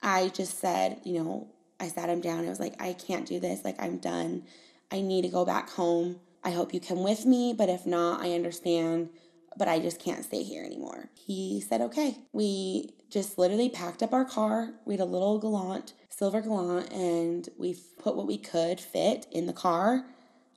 I 0.01 0.29
just 0.29 0.59
said, 0.59 0.99
you 1.03 1.23
know, 1.23 1.47
I 1.81 1.87
sat 1.87 2.09
him 2.09 2.21
down. 2.21 2.45
I 2.45 2.49
was 2.49 2.59
like, 2.59 2.81
I 2.81 2.93
can't 2.93 3.25
do 3.25 3.39
this. 3.39 3.65
Like, 3.65 3.81
I'm 3.81 3.97
done. 3.97 4.43
I 4.91 5.01
need 5.01 5.23
to 5.23 5.29
go 5.29 5.43
back 5.43 5.69
home. 5.69 6.19
I 6.43 6.51
hope 6.51 6.73
you 6.73 6.79
come 6.79 7.03
with 7.03 7.25
me, 7.25 7.53
but 7.57 7.69
if 7.69 7.85
not, 7.85 8.21
I 8.21 8.33
understand. 8.33 9.09
But 9.57 9.67
I 9.67 9.79
just 9.79 9.99
can't 9.99 10.23
stay 10.23 10.43
here 10.43 10.63
anymore. 10.63 11.09
He 11.13 11.59
said, 11.59 11.81
okay. 11.81 12.17
We 12.31 12.93
just 13.09 13.37
literally 13.37 13.69
packed 13.69 14.01
up 14.01 14.13
our 14.13 14.23
car. 14.23 14.73
We 14.85 14.93
had 14.93 15.01
a 15.01 15.05
little 15.05 15.39
Galant, 15.39 15.93
silver 16.09 16.41
Galant, 16.41 16.91
and 16.93 17.49
we 17.57 17.75
put 17.99 18.15
what 18.15 18.27
we 18.27 18.37
could 18.37 18.79
fit 18.79 19.27
in 19.31 19.47
the 19.47 19.53
car. 19.53 20.05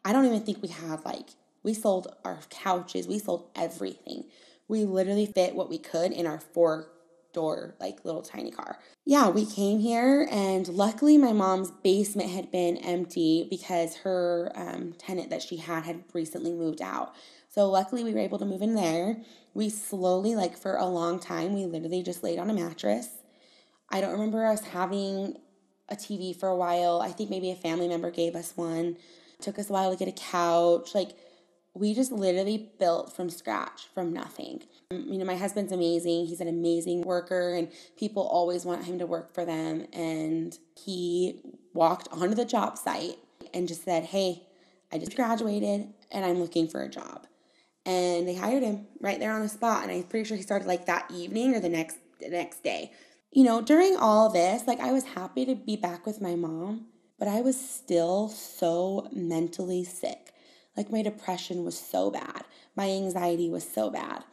I 0.05 0.13
don't 0.13 0.27
even 0.27 0.43
think 0.43 0.63
we 0.63 0.69
had 0.69 1.05
like, 1.05 1.31
we 1.63 1.75
sold 1.75 2.15
our 2.25 2.41
couches, 2.51 3.09
we 3.09 3.19
sold 3.19 3.51
everything. 3.57 4.25
We 4.69 4.85
literally 4.85 5.27
fit 5.27 5.55
what 5.55 5.71
we 5.71 5.79
could 5.79 6.13
in 6.13 6.27
our 6.27 6.39
four 6.39 6.89
door, 7.35 7.75
like 7.79 8.05
little 8.05 8.23
tiny 8.23 8.51
car. 8.51 8.79
Yeah, 9.05 9.29
we 9.29 9.44
came 9.44 9.81
here, 9.81 10.27
and 10.31 10.66
luckily, 10.68 11.18
my 11.18 11.33
mom's 11.33 11.70
basement 11.70 12.31
had 12.31 12.51
been 12.51 12.79
empty 12.79 13.47
because 13.51 13.97
her 13.97 14.51
um, 14.55 14.94
tenant 14.97 15.29
that 15.29 15.42
she 15.42 15.59
had 15.59 15.85
had 15.85 16.05
recently 16.14 16.55
moved 16.55 16.81
out. 16.81 17.14
So, 17.51 17.68
luckily, 17.68 18.03
we 18.03 18.14
were 18.14 18.20
able 18.20 18.38
to 18.38 18.47
move 18.47 18.62
in 18.62 18.75
there. 18.75 19.18
We 19.53 19.68
slowly, 19.68 20.35
like 20.35 20.57
for 20.57 20.77
a 20.77 20.87
long 20.87 21.20
time, 21.20 21.55
we 21.55 21.66
literally 21.66 22.03
just 22.03 22.23
laid 22.23 22.38
on 22.38 22.49
a 22.49 22.55
mattress. 22.55 23.09
I 23.90 24.01
don't 24.01 24.12
remember 24.12 24.47
us 24.47 24.64
having 24.64 25.37
a 25.88 25.97
TV 25.97 26.38
for 26.38 26.49
a 26.49 26.57
while. 26.57 27.01
I 27.03 27.11
think 27.11 27.29
maybe 27.29 27.51
a 27.51 27.57
family 27.57 27.88
member 27.88 28.11
gave 28.11 28.35
us 28.35 28.57
one. 28.57 28.97
It 29.38 29.42
took 29.42 29.59
us 29.59 29.68
a 29.68 29.73
while 29.73 29.90
to 29.90 29.97
get 29.97 30.09
a 30.09 30.12
couch. 30.12 30.94
Like, 30.94 31.11
we 31.75 31.95
just 31.95 32.13
literally 32.13 32.71
built 32.79 33.15
from 33.15 33.31
scratch, 33.31 33.89
from 33.95 34.13
nothing. 34.13 34.63
Um, 34.93 35.07
you 35.09 35.19
know, 35.19 35.25
my 35.25 35.37
husband's 35.37 35.73
amazing. 35.73 36.27
He's 36.27 36.41
an 36.41 36.49
amazing 36.49 37.03
worker, 37.03 37.55
and 37.55 37.71
people 37.97 38.23
always 38.23 38.65
want 38.65 38.85
him 38.85 38.99
to 39.01 39.07
work 39.07 39.35
for 39.35 39.45
them. 39.45 39.87
And 39.93 40.57
he 40.77 41.41
walked 41.75 42.09
onto 42.13 42.35
the 42.35 42.45
job 42.45 42.79
site 42.79 43.19
and 43.53 43.69
just 43.69 43.85
said, 43.85 44.05
Hey, 44.05 44.45
I 44.93 44.99
just 44.99 45.17
graduated 45.17 45.89
and 46.13 46.25
I'm 46.25 46.41
looking 46.41 46.69
for 46.69 46.83
a 46.83 46.89
job. 46.89 47.27
And 47.85 48.27
they 48.27 48.35
hired 48.35 48.63
him 48.63 48.87
right 49.01 49.19
there 49.19 49.33
on 49.33 49.43
the 49.43 49.49
spot. 49.49 49.83
And 49.83 49.93
I'm 49.93 50.05
pretty 50.05 50.27
sure 50.27 50.37
he 50.37 50.43
started 50.43 50.69
like 50.69 50.87
that 50.87 51.11
evening 51.11 51.55
or 51.55 51.61
the 51.61 51.69
next 51.69 51.99
the 52.21 52.29
next 52.29 52.63
day. 52.63 52.93
You 53.33 53.45
know, 53.45 53.61
during 53.61 53.97
all 53.97 54.31
this, 54.31 54.67
like 54.67 54.81
I 54.81 54.93
was 54.93 55.05
happy 55.05 55.45
to 55.47 55.55
be 55.57 55.77
back 55.77 56.07
with 56.07 56.21
my 56.21 56.37
mom, 56.37 56.87
but 57.19 57.29
I 57.29 57.41
was 57.41 57.61
still 57.61 58.29
so 58.29 59.09
mentally 59.13 59.85
sick. 59.85 60.24
Like 60.77 60.91
my 60.91 61.03
depression 61.03 61.65
was 61.65 61.79
so 61.79 62.11
bad. 62.11 62.45
My 62.77 62.91
anxiety 62.91 63.49
was 63.49 63.69
so 63.69 63.91
bad. 63.91 64.25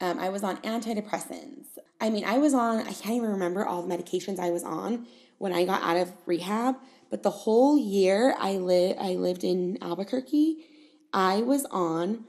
Um, 0.00 0.18
I 0.18 0.30
was 0.30 0.42
on 0.42 0.56
antidepressants. 0.58 1.66
I 2.00 2.10
mean, 2.10 2.24
I 2.24 2.38
was 2.38 2.54
on, 2.54 2.80
I 2.80 2.92
can't 2.92 3.14
even 3.16 3.30
remember 3.30 3.64
all 3.64 3.82
the 3.82 3.96
medications 3.96 4.38
I 4.38 4.50
was 4.50 4.64
on 4.64 5.06
when 5.38 5.52
I 5.52 5.64
got 5.64 5.82
out 5.82 5.96
of 5.96 6.12
rehab, 6.26 6.76
but 7.10 7.22
the 7.22 7.30
whole 7.30 7.78
year 7.78 8.34
I, 8.38 8.54
li- 8.54 8.96
I 8.96 9.14
lived 9.14 9.44
in 9.44 9.78
Albuquerque, 9.82 10.56
I 11.12 11.42
was 11.42 11.66
on 11.66 12.24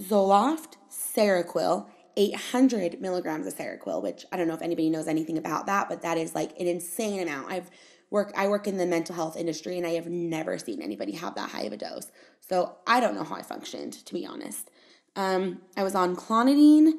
Zoloft, 0.00 0.74
Seroquel, 0.90 1.86
800 2.16 3.00
milligrams 3.00 3.46
of 3.46 3.56
Seroquel, 3.56 4.02
which 4.02 4.26
I 4.32 4.36
don't 4.36 4.48
know 4.48 4.54
if 4.54 4.62
anybody 4.62 4.90
knows 4.90 5.08
anything 5.08 5.38
about 5.38 5.66
that, 5.66 5.88
but 5.88 6.02
that 6.02 6.18
is 6.18 6.34
like 6.34 6.50
an 6.60 6.66
insane 6.66 7.20
amount. 7.20 7.50
I've 7.50 7.70
work 8.10 8.32
I 8.36 8.48
work 8.48 8.66
in 8.66 8.78
the 8.78 8.86
mental 8.86 9.14
health 9.14 9.36
industry 9.36 9.76
and 9.76 9.86
I 9.86 9.90
have 9.90 10.06
never 10.06 10.58
seen 10.58 10.80
anybody 10.80 11.12
have 11.12 11.34
that 11.34 11.50
high 11.50 11.62
of 11.62 11.72
a 11.72 11.76
dose. 11.76 12.10
So 12.40 12.76
I 12.86 13.00
don't 13.00 13.14
know 13.14 13.24
how 13.24 13.36
I 13.36 13.42
functioned, 13.42 13.92
to 14.06 14.14
be 14.14 14.26
honest. 14.26 14.70
Um, 15.16 15.62
I 15.76 15.82
was 15.82 15.94
on 15.94 16.16
clonidine 16.16 16.92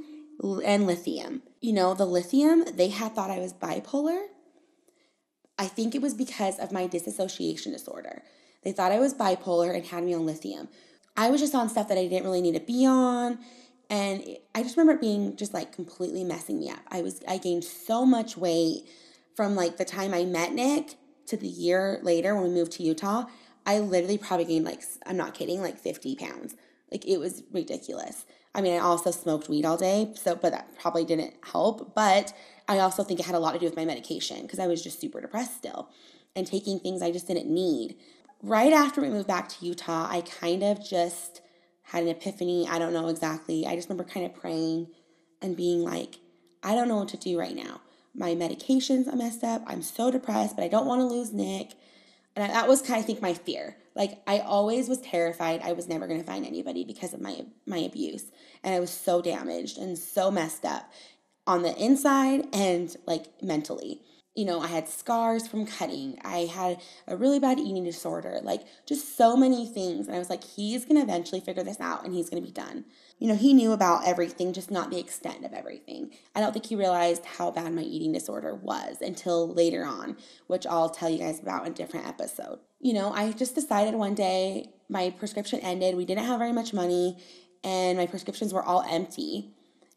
and 0.66 0.86
lithium. 0.86 1.42
You 1.62 1.74
know, 1.74 1.94
the 1.94 2.06
lithium, 2.06 2.66
they 2.74 2.90
had 2.90 3.14
thought 3.14 3.32
I 3.32 3.40
was 3.40 3.54
bipolar. 3.54 4.26
I 5.58 5.66
think 5.66 5.96
it 5.96 6.02
was 6.02 6.14
because 6.14 6.60
of 6.60 6.72
my 6.72 6.88
dissociation 6.88 7.74
disorder. 7.74 8.24
They 8.64 8.72
thought 8.72 8.92
I 8.92 9.00
was 9.00 9.14
bipolar 9.14 9.74
and 9.76 9.86
had 9.86 10.04
me 10.04 10.14
on 10.14 10.26
lithium. 10.26 10.70
I 11.18 11.30
was 11.30 11.42
just 11.42 11.56
on 11.56 11.70
stuff 11.70 11.90
that 11.90 11.98
I 11.98 12.08
didn't 12.08 12.24
really 12.24 12.42
need 12.42 12.54
to 12.54 12.60
be 12.60 12.86
on. 12.86 13.40
And 13.90 14.24
I 14.54 14.64
just 14.64 14.78
remember 14.78 14.94
it 14.94 15.02
being 15.02 15.36
just 15.36 15.54
like 15.54 15.74
completely 15.74 16.24
messing 16.24 16.60
me 16.60 16.70
up. 16.70 16.80
I 16.90 17.02
was 17.02 17.22
I 17.28 17.38
gained 17.38 17.64
so 17.64 18.06
much 18.06 18.38
weight 18.38 18.84
from 19.36 19.56
like 19.56 19.78
the 19.78 19.86
time 19.86 20.14
I 20.14 20.26
met 20.26 20.54
Nick 20.54 20.96
to 21.30 21.38
the 21.38 21.48
year 21.48 22.00
later 22.04 22.36
when 22.36 22.44
we 22.44 22.50
moved 22.50 22.74
to 22.74 22.84
Utah. 22.84 23.26
I 23.66 23.80
literally 23.80 24.18
probably 24.18 24.46
gained 24.46 24.66
like 24.66 24.82
I'm 25.06 25.18
not 25.18 25.34
kidding, 25.34 25.62
like 25.62 25.80
50 25.80 26.16
pounds. 26.16 26.56
Like 26.92 27.06
it 27.06 27.18
was 27.18 27.44
ridiculous. 27.52 28.26
I 28.56 28.62
mean, 28.62 28.74
I 28.74 28.80
also 28.80 29.12
smoked 29.12 29.48
weed 29.48 29.66
all 29.66 29.78
day, 29.78 30.12
so 30.16 30.36
but 30.36 30.52
that 30.52 30.80
probably 30.80 31.06
didn't 31.06 31.36
help. 31.44 31.94
But 31.94 32.34
I 32.68 32.80
also 32.80 33.04
think 33.04 33.20
it 33.20 33.26
had 33.26 33.36
a 33.36 33.40
lot 33.40 33.54
to 33.54 33.60
do 33.60 33.66
with 33.66 33.76
my 33.76 33.86
medication 33.86 34.42
because 34.42 34.60
I 34.60 34.68
was 34.68 34.84
just 34.84 35.00
super 35.00 35.22
depressed 35.22 35.58
still 35.58 35.90
and 36.36 36.48
taking 36.48 36.80
things 36.80 37.02
I 37.02 37.12
just 37.12 37.28
didn't 37.28 37.50
need. 37.50 37.96
Right 38.42 38.74
after 38.74 39.02
we 39.02 39.10
moved 39.10 39.28
back 39.28 39.50
to 39.50 39.66
Utah, 39.66 40.08
I 40.10 40.22
kind 40.22 40.64
of 40.64 40.84
just 40.84 41.42
had 41.84 42.04
an 42.04 42.10
epiphany. 42.10 42.68
I 42.68 42.80
don't 42.80 42.94
know 42.94 43.08
exactly. 43.08 43.66
I 43.66 43.76
just 43.76 43.90
remember 43.90 44.10
kind 44.10 44.26
of 44.26 44.34
praying 44.34 44.88
and 45.42 45.58
being 45.58 45.82
like, 45.82 46.20
I 46.64 46.76
don't 46.76 46.88
know 46.88 46.98
what 46.98 47.10
to 47.10 47.18
do 47.18 47.38
right 47.38 47.56
now. 47.56 47.82
My 48.20 48.36
medications 48.36 49.12
are 49.12 49.16
messed 49.16 49.46
up. 49.46 49.64
I'm 49.66 49.82
so 49.82 50.12
depressed, 50.12 50.58
but 50.58 50.64
I 50.64 50.68
don't 50.68 50.86
want 50.86 51.00
to 51.00 51.06
lose 51.06 51.32
Nick. 51.32 51.72
And 52.36 52.44
I, 52.44 52.48
that 52.54 52.68
was 52.68 52.82
kind 52.82 53.00
of, 53.00 53.06
I 53.06 53.08
think, 53.08 53.22
my 53.22 53.34
fear. 53.34 53.78
Like 53.96 54.22
I 54.28 54.40
always 54.40 54.90
was 54.90 55.00
terrified 55.00 55.62
I 55.64 55.72
was 55.72 55.88
never 55.88 56.06
going 56.06 56.20
to 56.20 56.26
find 56.26 56.46
anybody 56.46 56.84
because 56.84 57.14
of 57.14 57.22
my 57.22 57.46
my 57.66 57.78
abuse, 57.78 58.26
and 58.64 58.76
I 58.76 58.80
was 58.80 58.92
so 58.92 59.22
damaged 59.22 59.78
and 59.78 59.98
so 59.98 60.30
messed 60.30 60.66
up 60.66 60.92
on 61.48 61.64
the 61.64 61.76
inside 61.76 62.46
and 62.54 62.96
like 63.08 63.26
mentally 63.42 64.02
you 64.40 64.46
know, 64.46 64.62
I 64.62 64.68
had 64.68 64.88
scars 64.88 65.50
from 65.50 65.66
cutting. 65.66 66.18
I 66.24 66.46
had 66.46 66.82
a 67.08 67.18
really 67.18 67.40
bad 67.40 67.60
eating 67.60 67.84
disorder, 67.84 68.40
like 68.42 68.62
just 68.86 69.18
so 69.18 69.36
many 69.36 69.68
things. 69.68 70.08
And 70.08 70.16
I 70.16 70.20
was 70.20 70.30
like, 70.30 70.46
he's 70.46 70.86
going 70.86 70.96
to 70.96 71.02
eventually 71.02 71.42
figure 71.42 71.62
this 71.62 71.82
out 71.82 72.06
and 72.06 72.14
he's 72.14 72.30
going 72.30 72.42
to 72.42 72.48
be 72.48 72.54
done. 72.54 72.86
You 73.18 73.28
know, 73.28 73.36
he 73.36 73.54
knew 73.54 73.74
about 73.74 74.08
everything, 74.08 74.54
just 74.54 74.72
not 74.72 74.92
the 74.92 74.98
extent 74.98 75.44
of 75.44 75.52
everything. 75.52 76.12
I 76.34 76.40
don't 76.40 76.54
think 76.54 76.68
he 76.68 76.78
realized 76.78 77.26
how 77.26 77.52
bad 77.52 77.74
my 77.74 77.82
eating 77.82 78.14
disorder 78.14 78.56
was 78.56 79.02
until 79.02 79.54
later 79.54 79.84
on, 79.84 80.16
which 80.48 80.66
I'll 80.66 80.90
tell 80.90 81.10
you 81.10 81.20
guys 81.20 81.42
about 81.42 81.66
in 81.66 81.74
a 81.74 81.76
different 81.76 82.08
episode. 82.08 82.60
You 82.80 82.94
know, 82.94 83.12
I 83.12 83.34
just 83.34 83.56
decided 83.56 83.96
one 83.96 84.16
day 84.16 84.70
my 84.88 85.10
prescription 85.10 85.60
ended. 85.60 85.98
We 85.98 86.06
didn't 86.06 86.24
have 86.24 86.40
very 86.40 86.54
much 86.54 86.74
money 86.74 87.18
and 87.62 87.98
my 87.98 88.08
prescriptions 88.08 88.54
were 88.54 88.64
all 88.64 88.86
empty. 88.90 89.50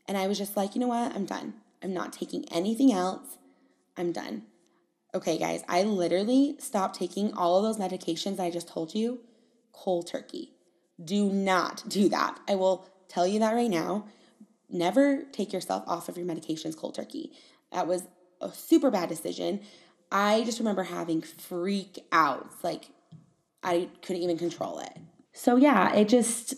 And 0.09 0.19
I 0.19 0.27
was 0.27 0.37
just 0.37 0.57
like, 0.57 0.75
you 0.75 0.81
know 0.81 0.89
what? 0.89 1.15
I'm 1.15 1.27
done. 1.27 1.55
I'm 1.81 1.95
not 1.95 2.13
taking 2.13 2.45
anything 2.53 2.93
else. 2.93 3.39
I'm 3.97 4.13
done. 4.13 4.43
Okay, 5.15 5.39
guys, 5.39 5.63
I 5.69 5.83
literally 5.83 6.57
stopped 6.59 6.99
taking 6.99 7.35
all 7.35 7.59
of 7.59 7.63
those 7.65 7.77
medications 7.91 8.41
I 8.41 8.51
just 8.51 8.69
told 8.69 8.95
you 8.95 9.21
cold 9.73 10.07
turkey. 10.07 10.53
Do 11.03 11.29
not 11.29 11.85
do 11.89 12.09
that. 12.09 12.41
I 12.49 12.55
will 12.55 12.89
tell 13.09 13.27
you 13.27 13.39
that 13.41 13.55
right 13.55 13.71
now. 13.71 14.07
Never 14.71 15.25
take 15.33 15.53
yourself 15.53 15.85
off 15.87 16.09
of 16.09 16.17
your 16.17 16.27
medications 16.27 16.77
cold 16.77 16.95
turkey. 16.95 17.33
That 17.73 17.87
was 17.87 18.05
a 18.41 18.51
super 18.51 18.91
bad 18.91 19.09
decision. 19.09 19.61
I 20.11 20.45
just 20.45 20.59
remember 20.59 20.83
having 20.83 21.21
freak 21.23 22.05
outs. 22.11 22.63
Like, 22.63 22.87
I 23.63 23.89
couldn't 24.03 24.23
even 24.23 24.39
control 24.39 24.79
it. 24.79 24.97
So, 25.33 25.57
yeah, 25.57 25.95
it 25.95 26.09
just 26.09 26.55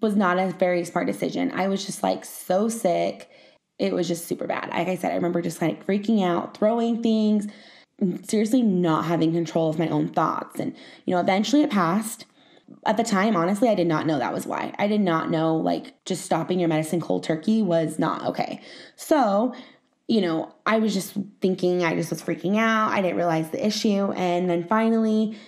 was 0.00 0.16
not 0.16 0.38
a 0.38 0.50
very 0.52 0.84
smart 0.84 1.06
decision. 1.06 1.52
I 1.52 1.68
was 1.68 1.84
just 1.84 2.02
like 2.02 2.24
so 2.24 2.68
sick 2.68 3.30
it 3.78 3.92
was 3.92 4.08
just 4.08 4.26
super 4.26 4.46
bad. 4.46 4.70
Like 4.70 4.88
I 4.88 4.96
said, 4.96 5.12
I 5.12 5.16
remember 5.16 5.42
just 5.42 5.60
like 5.60 5.86
freaking 5.86 6.24
out, 6.24 6.56
throwing 6.56 7.02
things, 7.02 7.46
seriously 8.24 8.62
not 8.62 9.04
having 9.04 9.32
control 9.32 9.70
of 9.70 9.78
my 9.78 9.88
own 9.88 10.08
thoughts. 10.08 10.60
And, 10.60 10.74
you 11.04 11.14
know, 11.14 11.20
eventually 11.20 11.62
it 11.62 11.70
passed. 11.70 12.26
At 12.84 12.96
the 12.96 13.04
time, 13.04 13.36
honestly, 13.36 13.68
I 13.68 13.74
did 13.74 13.86
not 13.86 14.06
know 14.06 14.18
that 14.18 14.32
was 14.32 14.46
why. 14.46 14.74
I 14.78 14.88
did 14.88 15.00
not 15.00 15.30
know 15.30 15.56
like 15.56 16.04
just 16.04 16.24
stopping 16.24 16.58
your 16.58 16.68
medicine 16.68 17.00
cold 17.00 17.22
turkey 17.22 17.62
was 17.62 17.98
not 17.98 18.24
okay. 18.26 18.60
So, 18.96 19.54
you 20.08 20.20
know, 20.20 20.54
I 20.64 20.78
was 20.78 20.94
just 20.94 21.14
thinking, 21.40 21.84
I 21.84 21.94
just 21.94 22.10
was 22.10 22.22
freaking 22.22 22.58
out. 22.58 22.90
I 22.90 23.02
didn't 23.02 23.16
realize 23.16 23.50
the 23.50 23.64
issue. 23.64 24.12
And 24.12 24.48
then 24.48 24.66
finally, 24.66 25.38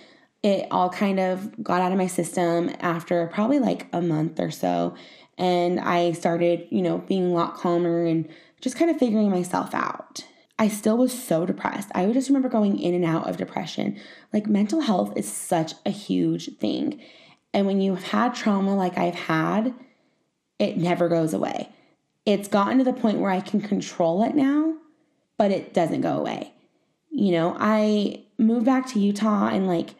it 0.43 0.67
all 0.71 0.89
kind 0.89 1.19
of 1.19 1.61
got 1.61 1.81
out 1.81 1.91
of 1.91 1.97
my 1.97 2.07
system 2.07 2.71
after 2.79 3.27
probably 3.27 3.59
like 3.59 3.87
a 3.91 4.01
month 4.01 4.39
or 4.39 4.51
so 4.51 4.95
and 5.39 5.79
I 5.79 6.11
started, 6.11 6.67
you 6.69 6.81
know, 6.81 6.99
being 6.99 7.31
a 7.31 7.33
lot 7.33 7.55
calmer 7.55 8.05
and 8.05 8.27
just 8.61 8.75
kind 8.75 8.91
of 8.91 8.99
figuring 8.99 9.31
myself 9.31 9.73
out. 9.73 10.25
I 10.59 10.67
still 10.67 10.97
was 10.97 11.17
so 11.17 11.45
depressed. 11.45 11.89
I 11.95 12.05
would 12.05 12.13
just 12.13 12.27
remember 12.27 12.49
going 12.49 12.77
in 12.77 12.93
and 12.93 13.05
out 13.05 13.29
of 13.29 13.37
depression. 13.37 13.97
Like 14.33 14.47
mental 14.47 14.81
health 14.81 15.13
is 15.15 15.31
such 15.31 15.73
a 15.85 15.89
huge 15.89 16.57
thing. 16.57 17.01
And 17.53 17.65
when 17.65 17.79
you've 17.79 18.03
had 18.03 18.35
trauma 18.35 18.75
like 18.75 18.97
I've 18.97 19.15
had, 19.15 19.73
it 20.59 20.75
never 20.77 21.07
goes 21.07 21.33
away. 21.33 21.69
It's 22.25 22.49
gotten 22.49 22.77
to 22.79 22.83
the 22.83 22.91
point 22.91 23.19
where 23.19 23.31
I 23.31 23.39
can 23.39 23.61
control 23.61 24.21
it 24.23 24.35
now, 24.35 24.75
but 25.37 25.51
it 25.51 25.73
doesn't 25.73 26.01
go 26.01 26.17
away. 26.17 26.51
You 27.09 27.31
know, 27.31 27.55
I 27.57 28.25
moved 28.37 28.65
back 28.65 28.87
to 28.87 28.99
Utah 28.99 29.47
and 29.47 29.67
like 29.67 29.91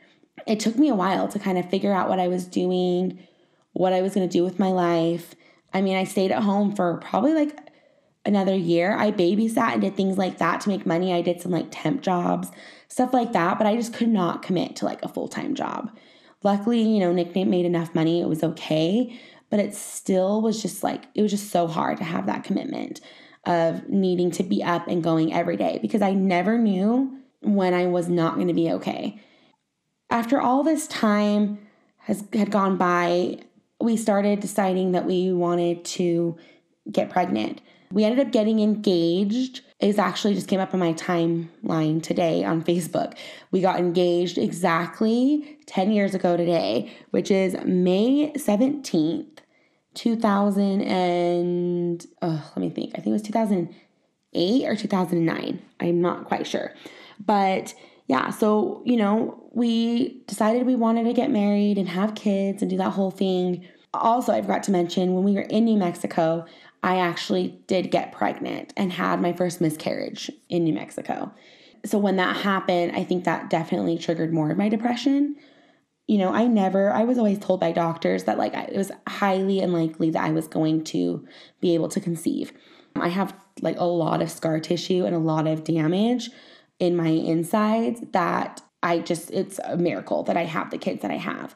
it 0.45 0.60
took 0.60 0.75
me 0.75 0.89
a 0.89 0.95
while 0.95 1.30
to 1.30 1.39
kind 1.39 1.58
of 1.58 1.69
figure 1.69 1.93
out 1.93 2.10
what 2.10 2.19
I 2.19 2.28
was 2.28 2.45
doing, 2.45 3.25
what 3.73 3.93
I 3.93 4.01
was 4.01 4.13
going 4.13 4.27
to 4.27 4.32
do 4.32 4.43
with 4.43 4.60
my 4.60 4.69
life. 4.69 5.36
I 5.73 5.82
mean, 5.82 5.95
I 5.95 6.03
stayed 6.03 6.32
at 6.32 6.43
home 6.43 6.75
for 6.75 6.97
probably 6.97 7.34
like 7.34 7.58
another 8.25 8.55
year. 8.55 8.95
I 8.95 9.12
babysat 9.12 9.73
and 9.73 9.82
did 9.82 9.95
things 9.95 10.17
like 10.17 10.38
that 10.39 10.62
to 10.62 10.69
make 10.69 10.86
money. 10.86 11.13
I 11.13 11.21
did 11.21 11.41
some 11.41 11.51
like 11.51 11.67
temp 11.69 12.01
jobs, 12.01 12.49
stuff 12.88 13.13
like 13.13 13.34
that, 13.34 13.58
but 13.58 13.67
I 13.67 13.75
just 13.75 13.93
could 13.93 14.10
not 14.10 14.43
commit 14.43 14.75
to 14.77 14.86
like 14.86 15.03
a 15.03 15.08
full 15.10 15.27
time 15.27 15.55
job. 15.55 15.95
Luckily, 16.43 16.82
you 16.82 16.99
know, 16.99 17.12
Nickname 17.12 17.49
made 17.49 17.65
enough 17.65 17.93
money. 17.93 18.21
It 18.21 18.29
was 18.29 18.43
okay, 18.43 19.19
but 19.49 19.60
it 19.60 19.75
still 19.75 20.41
was 20.41 20.62
just 20.62 20.84
like, 20.84 21.05
it 21.15 21.21
was 21.21 21.32
just 21.32 21.51
so 21.51 21.67
hard 21.67 21.97
to 21.97 22.03
have 22.03 22.25
that 22.27 22.43
commitment 22.43 23.01
of 23.45 23.88
needing 23.89 24.32
to 24.32 24.43
be 24.43 24.63
up 24.63 24.88
and 24.88 25.03
going 25.03 25.34
every 25.34 25.58
day 25.58 25.79
because 25.82 26.01
I 26.01 26.13
never 26.13 26.58
knew 26.58 27.17
when 27.41 27.73
I 27.73 27.88
was 27.88 28.10
not 28.10 28.36
going 28.36 28.47
to 28.47 28.53
be 28.53 28.71
okay. 28.73 29.19
After 30.10 30.39
all 30.41 30.63
this 30.63 30.88
time 30.88 31.60
has 31.99 32.23
had 32.34 32.51
gone 32.51 32.77
by, 32.77 33.39
we 33.82 33.96
started 33.98 34.39
deciding 34.39 34.92
that 34.92 35.06
we 35.06 35.32
wanted 35.32 35.86
to 35.86 36.38
get 36.92 37.10
pregnant. 37.10 37.62
We 37.92 38.04
ended 38.04 38.26
up 38.26 38.32
getting 38.32 38.60
engaged. 38.60 39.62
It 39.80 39.98
actually 39.98 40.36
just 40.36 40.48
came 40.48 40.60
up 40.60 40.74
on 40.74 40.80
my 40.80 40.94
timeline 40.94 42.04
today 42.04 42.44
on 42.44 42.63
Facebook. 42.63 43.15
We 43.52 43.62
got 43.62 43.80
engaged 43.80 44.38
exactly 44.38 45.58
10 45.65 45.92
years 45.92 46.13
ago 46.13 46.38
today, 46.38 46.92
which 47.12 47.32
is 47.32 47.56
May 47.65 48.32
17th, 48.34 49.39
2000 49.94 50.82
and 50.82 52.06
oh, 52.22 52.52
let 52.56 52.58
me 52.58 52.70
think. 52.70 52.92
I 52.94 52.98
think 52.98 53.08
it 53.08 53.12
was 53.12 53.22
2008 53.24 54.65
or 54.68 54.76
2009. 54.76 55.62
I'm 55.80 56.02
not 56.02 56.26
quite 56.26 56.46
sure. 56.46 56.74
But 57.26 57.74
yeah, 58.08 58.30
so, 58.30 58.82
you 58.86 58.98
know, 58.98 59.38
we 59.60 60.22
decided 60.26 60.65
we 60.65 60.76
wanted 60.78 61.04
to 61.04 61.12
get 61.12 61.30
married 61.30 61.78
and 61.78 61.89
have 61.89 62.15
kids 62.15 62.62
and 62.62 62.72
do 62.72 62.78
that 62.78 62.91
whole 62.91 63.12
thing. 63.12 63.67
also, 63.93 64.32
I 64.32 64.41
forgot 64.41 64.63
to 64.63 64.72
mention 64.72 65.13
when 65.13 65.26
we 65.26 65.34
were 65.34 65.41
in 65.41 65.65
New 65.65 65.78
Mexico, 65.78 66.45
I 66.82 67.00
actually 67.00 67.60
did 67.67 67.91
get 67.91 68.13
pregnant 68.13 68.72
and 68.78 68.93
had 68.93 69.22
my 69.22 69.34
first 69.34 69.60
miscarriage 69.60 70.32
in 70.48 70.63
New 70.63 70.74
Mexico. 70.74 71.34
So 71.86 71.98
when 71.98 72.15
that 72.15 72.38
happened, 72.38 72.93
I 72.95 73.04
think 73.04 73.26
that 73.26 73.50
definitely 73.50 73.98
triggered 73.98 74.34
more 74.34 74.50
of 74.50 74.58
my 74.58 74.69
depression. 74.69 75.36
You 76.08 76.19
know, 76.19 76.34
I 76.34 76.45
never, 76.45 76.91
I 76.91 77.04
was 77.04 77.17
always 77.17 77.39
told 77.39 77.60
by 77.60 77.74
doctors 77.74 78.24
that 78.24 78.38
like 78.38 78.54
it 78.54 78.78
was 78.78 78.93
highly 79.10 79.60
unlikely 79.60 80.12
that 80.12 80.24
I 80.24 80.32
was 80.32 80.48
going 80.48 80.86
to 80.86 81.28
be 81.60 81.74
able 81.74 81.89
to 81.89 82.00
conceive. 82.00 82.54
I 82.95 83.10
have 83.10 83.36
like 83.62 83.78
a 83.78 83.84
lot 83.84 84.22
of 84.22 84.32
scar 84.32 84.62
tissue 84.62 85.04
and 85.06 85.13
a 85.13 85.19
lot 85.19 85.48
of 85.48 85.65
damage 85.65 86.30
in 86.80 86.95
my 86.95 87.10
insides 87.10 88.02
that 88.13 88.62
I 88.82 89.00
just, 89.00 89.32
it's 89.32 89.60
a 89.63 89.78
miracle 89.78 90.24
that 90.24 90.38
I 90.38 90.46
have 90.46 90.72
the 90.72 90.78
kids 90.78 91.02
that 91.02 91.12
I 91.12 91.18
have. 91.18 91.56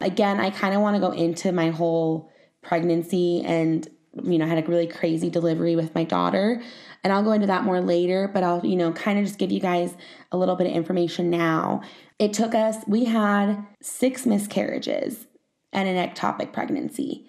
Again, 0.00 0.40
I 0.40 0.50
kind 0.50 0.74
of 0.74 0.80
want 0.80 0.96
to 0.96 1.00
go 1.00 1.12
into 1.12 1.52
my 1.52 1.70
whole 1.70 2.32
pregnancy 2.62 3.42
and, 3.44 3.88
you 4.22 4.38
know, 4.38 4.44
I 4.44 4.48
had 4.48 4.64
a 4.64 4.68
really 4.68 4.86
crazy 4.86 5.30
delivery 5.30 5.76
with 5.76 5.94
my 5.94 6.04
daughter. 6.04 6.62
And 7.02 7.12
I'll 7.12 7.22
go 7.22 7.32
into 7.32 7.46
that 7.46 7.64
more 7.64 7.80
later, 7.80 8.28
but 8.32 8.42
I'll, 8.42 8.64
you 8.64 8.76
know, 8.76 8.92
kind 8.92 9.18
of 9.18 9.26
just 9.26 9.38
give 9.38 9.52
you 9.52 9.60
guys 9.60 9.94
a 10.32 10.36
little 10.36 10.56
bit 10.56 10.66
of 10.66 10.72
information 10.72 11.30
now. 11.30 11.82
It 12.18 12.32
took 12.32 12.54
us, 12.54 12.76
we 12.86 13.04
had 13.04 13.64
six 13.82 14.24
miscarriages 14.24 15.26
and 15.72 15.88
an 15.88 16.08
ectopic 16.08 16.52
pregnancy. 16.52 17.26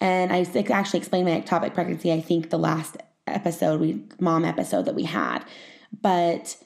And 0.00 0.32
I 0.32 0.46
actually 0.70 0.98
explained 0.98 1.26
my 1.26 1.40
ectopic 1.40 1.74
pregnancy, 1.74 2.12
I 2.12 2.22
think, 2.22 2.48
the 2.48 2.58
last 2.58 2.96
episode, 3.26 3.80
we 3.80 4.02
mom 4.18 4.44
episode 4.44 4.86
that 4.86 4.94
we 4.94 5.04
had. 5.04 5.44
But 6.00 6.56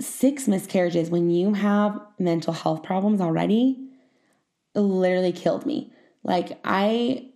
six 0.00 0.48
miscarriages 0.48 1.10
when 1.10 1.30
you 1.30 1.54
have 1.54 2.00
mental 2.18 2.52
health 2.52 2.82
problems 2.82 3.20
already 3.20 3.84
literally 4.74 5.32
killed 5.32 5.66
me. 5.66 5.92
Like 6.22 6.58
I 6.64 7.30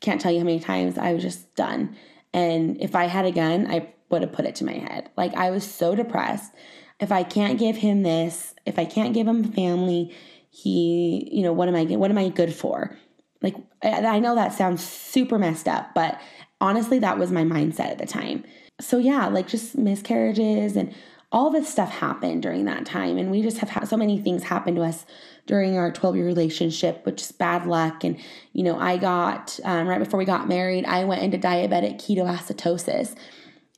can't 0.00 0.20
tell 0.20 0.32
you 0.32 0.38
how 0.38 0.44
many 0.44 0.60
times 0.60 0.98
I 0.98 1.12
was 1.12 1.22
just 1.22 1.54
done. 1.54 1.96
And 2.32 2.80
if 2.80 2.94
I 2.94 3.04
had 3.04 3.24
a 3.24 3.32
gun, 3.32 3.66
I 3.70 3.92
would 4.10 4.22
have 4.22 4.32
put 4.32 4.44
it 4.44 4.56
to 4.56 4.64
my 4.64 4.74
head. 4.74 5.10
Like 5.16 5.34
I 5.34 5.50
was 5.50 5.64
so 5.64 5.94
depressed. 5.94 6.52
If 7.00 7.10
I 7.10 7.22
can't 7.22 7.58
give 7.58 7.76
him 7.76 8.02
this, 8.02 8.54
if 8.66 8.78
I 8.78 8.84
can't 8.84 9.14
give 9.14 9.26
him 9.26 9.52
family, 9.52 10.14
he, 10.50 11.28
you 11.32 11.42
know, 11.42 11.52
what 11.52 11.68
am 11.68 11.74
I 11.74 11.84
what 11.84 12.10
am 12.10 12.18
I 12.18 12.28
good 12.28 12.54
for? 12.54 12.96
Like 13.42 13.56
I 13.82 14.18
know 14.20 14.34
that 14.34 14.52
sounds 14.52 14.82
super 14.82 15.38
messed 15.38 15.68
up, 15.68 15.94
but 15.94 16.20
honestly 16.60 16.98
that 17.00 17.18
was 17.18 17.30
my 17.32 17.42
mindset 17.42 17.90
at 17.90 17.98
the 17.98 18.06
time. 18.06 18.44
So 18.80 18.98
yeah, 18.98 19.26
like 19.28 19.48
just 19.48 19.76
miscarriages 19.76 20.76
and 20.76 20.94
all 21.34 21.50
this 21.50 21.68
stuff 21.68 21.90
happened 21.90 22.42
during 22.44 22.64
that 22.64 22.86
time. 22.86 23.18
And 23.18 23.28
we 23.28 23.42
just 23.42 23.58
have 23.58 23.68
had 23.68 23.88
so 23.88 23.96
many 23.96 24.18
things 24.18 24.44
happen 24.44 24.76
to 24.76 24.82
us 24.82 25.04
during 25.46 25.76
our 25.76 25.90
12 25.90 26.14
year 26.14 26.24
relationship, 26.24 27.04
which 27.04 27.20
is 27.22 27.32
bad 27.32 27.66
luck. 27.66 28.04
And, 28.04 28.16
you 28.52 28.62
know, 28.62 28.78
I 28.78 28.96
got, 28.98 29.58
um, 29.64 29.88
right 29.88 29.98
before 29.98 30.16
we 30.16 30.24
got 30.24 30.48
married, 30.48 30.84
I 30.84 31.02
went 31.02 31.22
into 31.22 31.36
diabetic 31.36 31.96
ketoacidosis, 31.96 33.16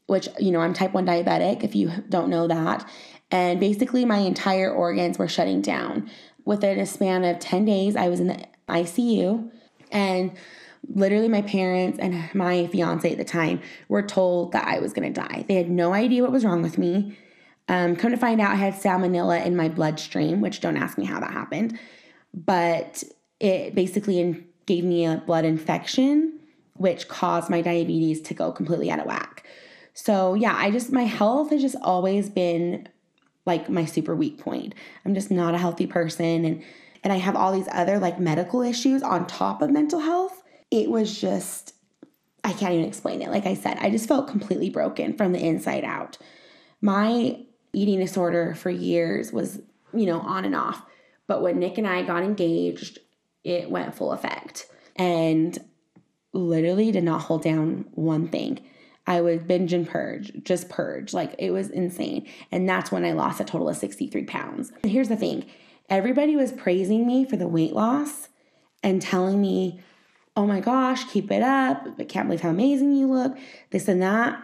which, 0.05 0.29
you 0.38 0.53
know, 0.53 0.61
I'm 0.61 0.75
type 0.75 0.92
1 0.92 1.07
diabetic, 1.07 1.64
if 1.64 1.75
you 1.75 1.90
don't 2.11 2.29
know 2.29 2.47
that. 2.47 2.87
And 3.31 3.59
basically, 3.59 4.05
my 4.05 4.19
entire 4.19 4.71
organs 4.71 5.19
were 5.19 5.27
shutting 5.27 5.62
down. 5.62 6.11
Within 6.45 6.79
a 6.79 6.85
span 6.85 7.25
of 7.25 7.38
10 7.38 7.64
days, 7.64 7.97
I 7.97 8.09
was 8.11 8.21
in 8.21 8.27
the 8.27 8.45
ICU. 8.69 9.51
And 9.90 10.37
literally 10.95 11.29
my 11.29 11.40
parents 11.40 11.99
and 11.99 12.33
my 12.35 12.66
fiance 12.66 13.11
at 13.11 13.16
the 13.16 13.25
time 13.25 13.62
were 13.88 14.03
told 14.03 14.53
that 14.53 14.69
I 14.69 14.79
was 14.79 14.92
going 14.92 15.11
to 15.11 15.21
die. 15.21 15.47
They 15.49 15.55
had 15.55 15.71
no 15.71 15.95
idea 15.95 16.23
what 16.23 16.33
was 16.33 16.45
wrong 16.45 16.61
with 16.61 16.77
me. 16.77 17.16
Um, 17.68 17.96
come 17.96 18.12
to 18.12 18.16
find 18.16 18.40
out, 18.40 18.52
I 18.52 18.57
had 18.57 18.74
salmonella 18.74 19.44
in 19.44 19.57
my 19.57 19.68
bloodstream, 19.68 20.40
which 20.40 20.61
don't 20.61 20.76
ask 20.76 20.96
me 20.98 21.05
how 21.05 21.18
that 21.20 21.33
happened, 21.33 21.79
but 22.33 23.02
it 23.40 23.74
basically 23.74 24.46
gave 24.66 24.85
me 24.85 25.05
a 25.05 25.22
blood 25.26 25.44
infection, 25.44 26.38
which 26.74 27.09
caused 27.09 27.50
my 27.50 27.61
diabetes 27.62 28.20
to 28.22 28.35
go 28.35 28.52
completely 28.52 28.90
out 28.90 29.00
of 29.00 29.07
whack. 29.07 29.46
So, 29.94 30.35
yeah, 30.35 30.55
I 30.57 30.70
just, 30.70 30.92
my 30.92 31.05
health 31.05 31.50
has 31.50 31.62
just 31.62 31.76
always 31.83 32.29
been 32.29 32.88
like 33.46 33.68
my 33.70 33.85
super 33.85 34.14
weak 34.14 34.38
point. 34.38 34.74
I'm 35.05 35.14
just 35.14 35.31
not 35.31 35.55
a 35.55 35.59
healthy 35.59 35.87
person. 35.87 36.44
And, 36.44 36.62
and 37.02 37.12
I 37.12 37.16
have 37.16 37.37
all 37.37 37.52
these 37.52 37.68
other 37.72 37.98
like 37.98 38.20
medical 38.20 38.61
issues 38.62 39.02
on 39.02 39.26
top 39.26 39.62
of 39.62 39.70
mental 39.70 40.00
health. 40.00 40.42
It 40.70 40.90
was 40.90 41.18
just, 41.18 41.74
I 42.44 42.52
can't 42.52 42.74
even 42.74 42.87
explain 42.87 43.22
it. 43.22 43.31
Like 43.31 43.46
I 43.46 43.55
said, 43.55 43.79
I 43.81 43.90
just 43.90 44.09
felt 44.09 44.29
completely 44.29 44.68
broken 44.68 45.16
from 45.16 45.33
the 45.33 45.44
inside 45.44 45.85
out. 45.85 46.18
My 46.81 47.45
eating 47.77 48.01
disorder 48.01 48.55
for 48.55 48.71
years 48.71 49.33
was, 49.33 49.61
you 49.93 50.07
know, 50.07 50.21
on 50.21 50.47
and 50.47 50.57
off. 50.57 50.83
But 51.27 51.43
when 51.43 51.59
Nick 51.59 51.77
and 51.77 51.87
I 51.87 52.03
got 52.03 52.23
engaged, 52.23 52.99
it 53.45 53.71
went 53.71 53.95
full 53.95 54.12
effect 54.12 54.67
and 54.97 55.59
literally 56.33 56.91
did 56.91 57.05
not 57.05 57.21
hold 57.21 57.43
down 57.43 57.85
one 57.93 58.29
thing. 58.29 58.61
I 59.07 59.21
would 59.21 59.47
binge 59.47 59.75
and 59.75 59.87
purge, 59.87 60.33
just 60.43 60.71
purge. 60.71 61.12
Like 61.12 61.35
it 61.39 61.51
was 61.51 61.69
insane. 61.69 62.27
And 62.51 62.67
that's 62.67 62.91
when 62.91 63.05
I 63.05 63.12
lost 63.12 63.41
a 63.41 63.45
total 63.45 63.69
of 63.69 63.77
63 63.77 64.25
pounds. 64.25 64.73
And 64.83 64.91
here's 64.91 65.11
the 65.11 65.17
thing 65.17 65.45
everybody 65.91 66.35
was 66.35 66.53
praising 66.53 67.07
me 67.07 67.27
for 67.27 67.37
the 67.37 67.47
weight 67.47 67.75
loss 67.75 68.29
and 68.83 69.03
telling 69.03 69.41
me, 69.41 69.81
oh 70.35 70.47
my 70.47 70.61
gosh, 70.61 71.05
keep 71.11 71.31
it 71.31 71.43
up. 71.43 71.87
I 71.99 72.05
can't 72.05 72.27
believe 72.27 72.41
how 72.41 72.51
amazing 72.51 72.97
you 72.97 73.07
look, 73.07 73.37
this 73.71 73.87
and 73.87 74.01
that. 74.01 74.43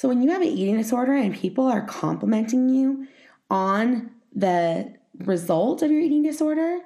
So 0.00 0.08
when 0.08 0.22
you 0.22 0.30
have 0.30 0.40
an 0.40 0.48
eating 0.48 0.78
disorder 0.78 1.12
and 1.12 1.34
people 1.34 1.66
are 1.66 1.82
complimenting 1.82 2.70
you 2.70 3.06
on 3.50 4.10
the 4.34 4.94
result 5.18 5.82
of 5.82 5.90
your 5.90 6.00
eating 6.00 6.22
disorder, 6.22 6.78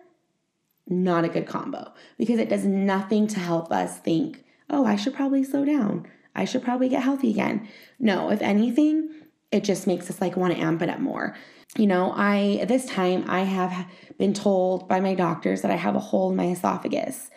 not 0.88 1.24
a 1.24 1.28
good 1.28 1.46
combo 1.46 1.92
because 2.18 2.40
it 2.40 2.48
does 2.48 2.64
nothing 2.64 3.28
to 3.28 3.38
help 3.38 3.70
us 3.70 4.00
think, 4.00 4.42
oh, 4.68 4.84
I 4.84 4.96
should 4.96 5.14
probably 5.14 5.44
slow 5.44 5.64
down. 5.64 6.08
I 6.34 6.44
should 6.44 6.64
probably 6.64 6.88
get 6.88 7.04
healthy 7.04 7.30
again. 7.30 7.68
No, 8.00 8.32
if 8.32 8.42
anything, 8.42 9.10
it 9.52 9.62
just 9.62 9.86
makes 9.86 10.10
us 10.10 10.20
like 10.20 10.36
want 10.36 10.52
to 10.52 10.60
amp 10.60 10.82
it 10.82 10.88
up 10.88 10.98
more. 10.98 11.36
You 11.76 11.86
know, 11.86 12.12
I 12.16 12.64
this 12.66 12.84
time 12.84 13.26
I 13.28 13.42
have 13.44 13.86
been 14.18 14.34
told 14.34 14.88
by 14.88 14.98
my 14.98 15.14
doctors 15.14 15.62
that 15.62 15.70
I 15.70 15.76
have 15.76 15.94
a 15.94 16.00
hole 16.00 16.30
in 16.30 16.36
my 16.36 16.48
esophagus. 16.48 17.30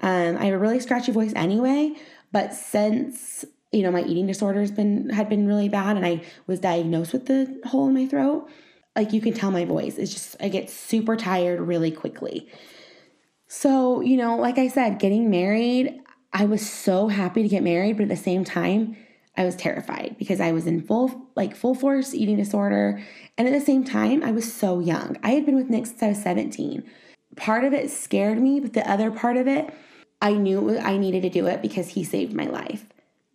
Um, 0.00 0.38
I 0.38 0.46
have 0.46 0.54
a 0.54 0.58
really 0.58 0.80
scratchy 0.80 1.12
voice 1.12 1.34
anyway, 1.36 1.96
but 2.32 2.54
since 2.54 3.44
you 3.72 3.82
know, 3.82 3.90
my 3.90 4.02
eating 4.02 4.26
disorder 4.26 4.60
has 4.60 4.70
been 4.70 5.10
had 5.10 5.28
been 5.28 5.46
really 5.46 5.68
bad 5.68 5.96
and 5.96 6.06
I 6.06 6.22
was 6.46 6.60
diagnosed 6.60 7.12
with 7.12 7.26
the 7.26 7.60
hole 7.66 7.88
in 7.88 7.94
my 7.94 8.06
throat. 8.06 8.48
Like 8.96 9.12
you 9.12 9.20
can 9.20 9.34
tell 9.34 9.50
my 9.50 9.64
voice 9.64 9.96
is 9.96 10.12
just 10.12 10.36
I 10.40 10.48
get 10.48 10.70
super 10.70 11.16
tired 11.16 11.60
really 11.60 11.90
quickly. 11.90 12.48
So, 13.46 14.00
you 14.00 14.16
know, 14.16 14.36
like 14.36 14.58
I 14.58 14.68
said, 14.68 14.98
getting 14.98 15.30
married, 15.30 16.00
I 16.32 16.44
was 16.44 16.68
so 16.68 17.08
happy 17.08 17.42
to 17.42 17.48
get 17.48 17.62
married, 17.62 17.96
but 17.96 18.04
at 18.04 18.08
the 18.10 18.16
same 18.16 18.44
time, 18.44 18.96
I 19.36 19.44
was 19.44 19.56
terrified 19.56 20.16
because 20.18 20.40
I 20.40 20.52
was 20.52 20.66
in 20.66 20.82
full 20.82 21.28
like 21.36 21.54
full 21.54 21.74
force 21.74 22.14
eating 22.14 22.36
disorder 22.36 23.00
and 23.36 23.46
at 23.46 23.52
the 23.52 23.64
same 23.64 23.84
time, 23.84 24.24
I 24.24 24.32
was 24.32 24.52
so 24.52 24.80
young. 24.80 25.16
I 25.22 25.30
had 25.30 25.46
been 25.46 25.56
with 25.56 25.70
Nick 25.70 25.86
since 25.86 26.02
I 26.02 26.08
was 26.08 26.22
17. 26.22 26.82
Part 27.36 27.64
of 27.64 27.72
it 27.72 27.90
scared 27.90 28.40
me, 28.40 28.60
but 28.60 28.72
the 28.72 28.90
other 28.90 29.10
part 29.10 29.36
of 29.36 29.46
it, 29.46 29.72
I 30.20 30.32
knew 30.32 30.78
I 30.78 30.96
needed 30.96 31.22
to 31.22 31.30
do 31.30 31.46
it 31.46 31.62
because 31.62 31.90
he 31.90 32.02
saved 32.02 32.32
my 32.32 32.46
life. 32.46 32.86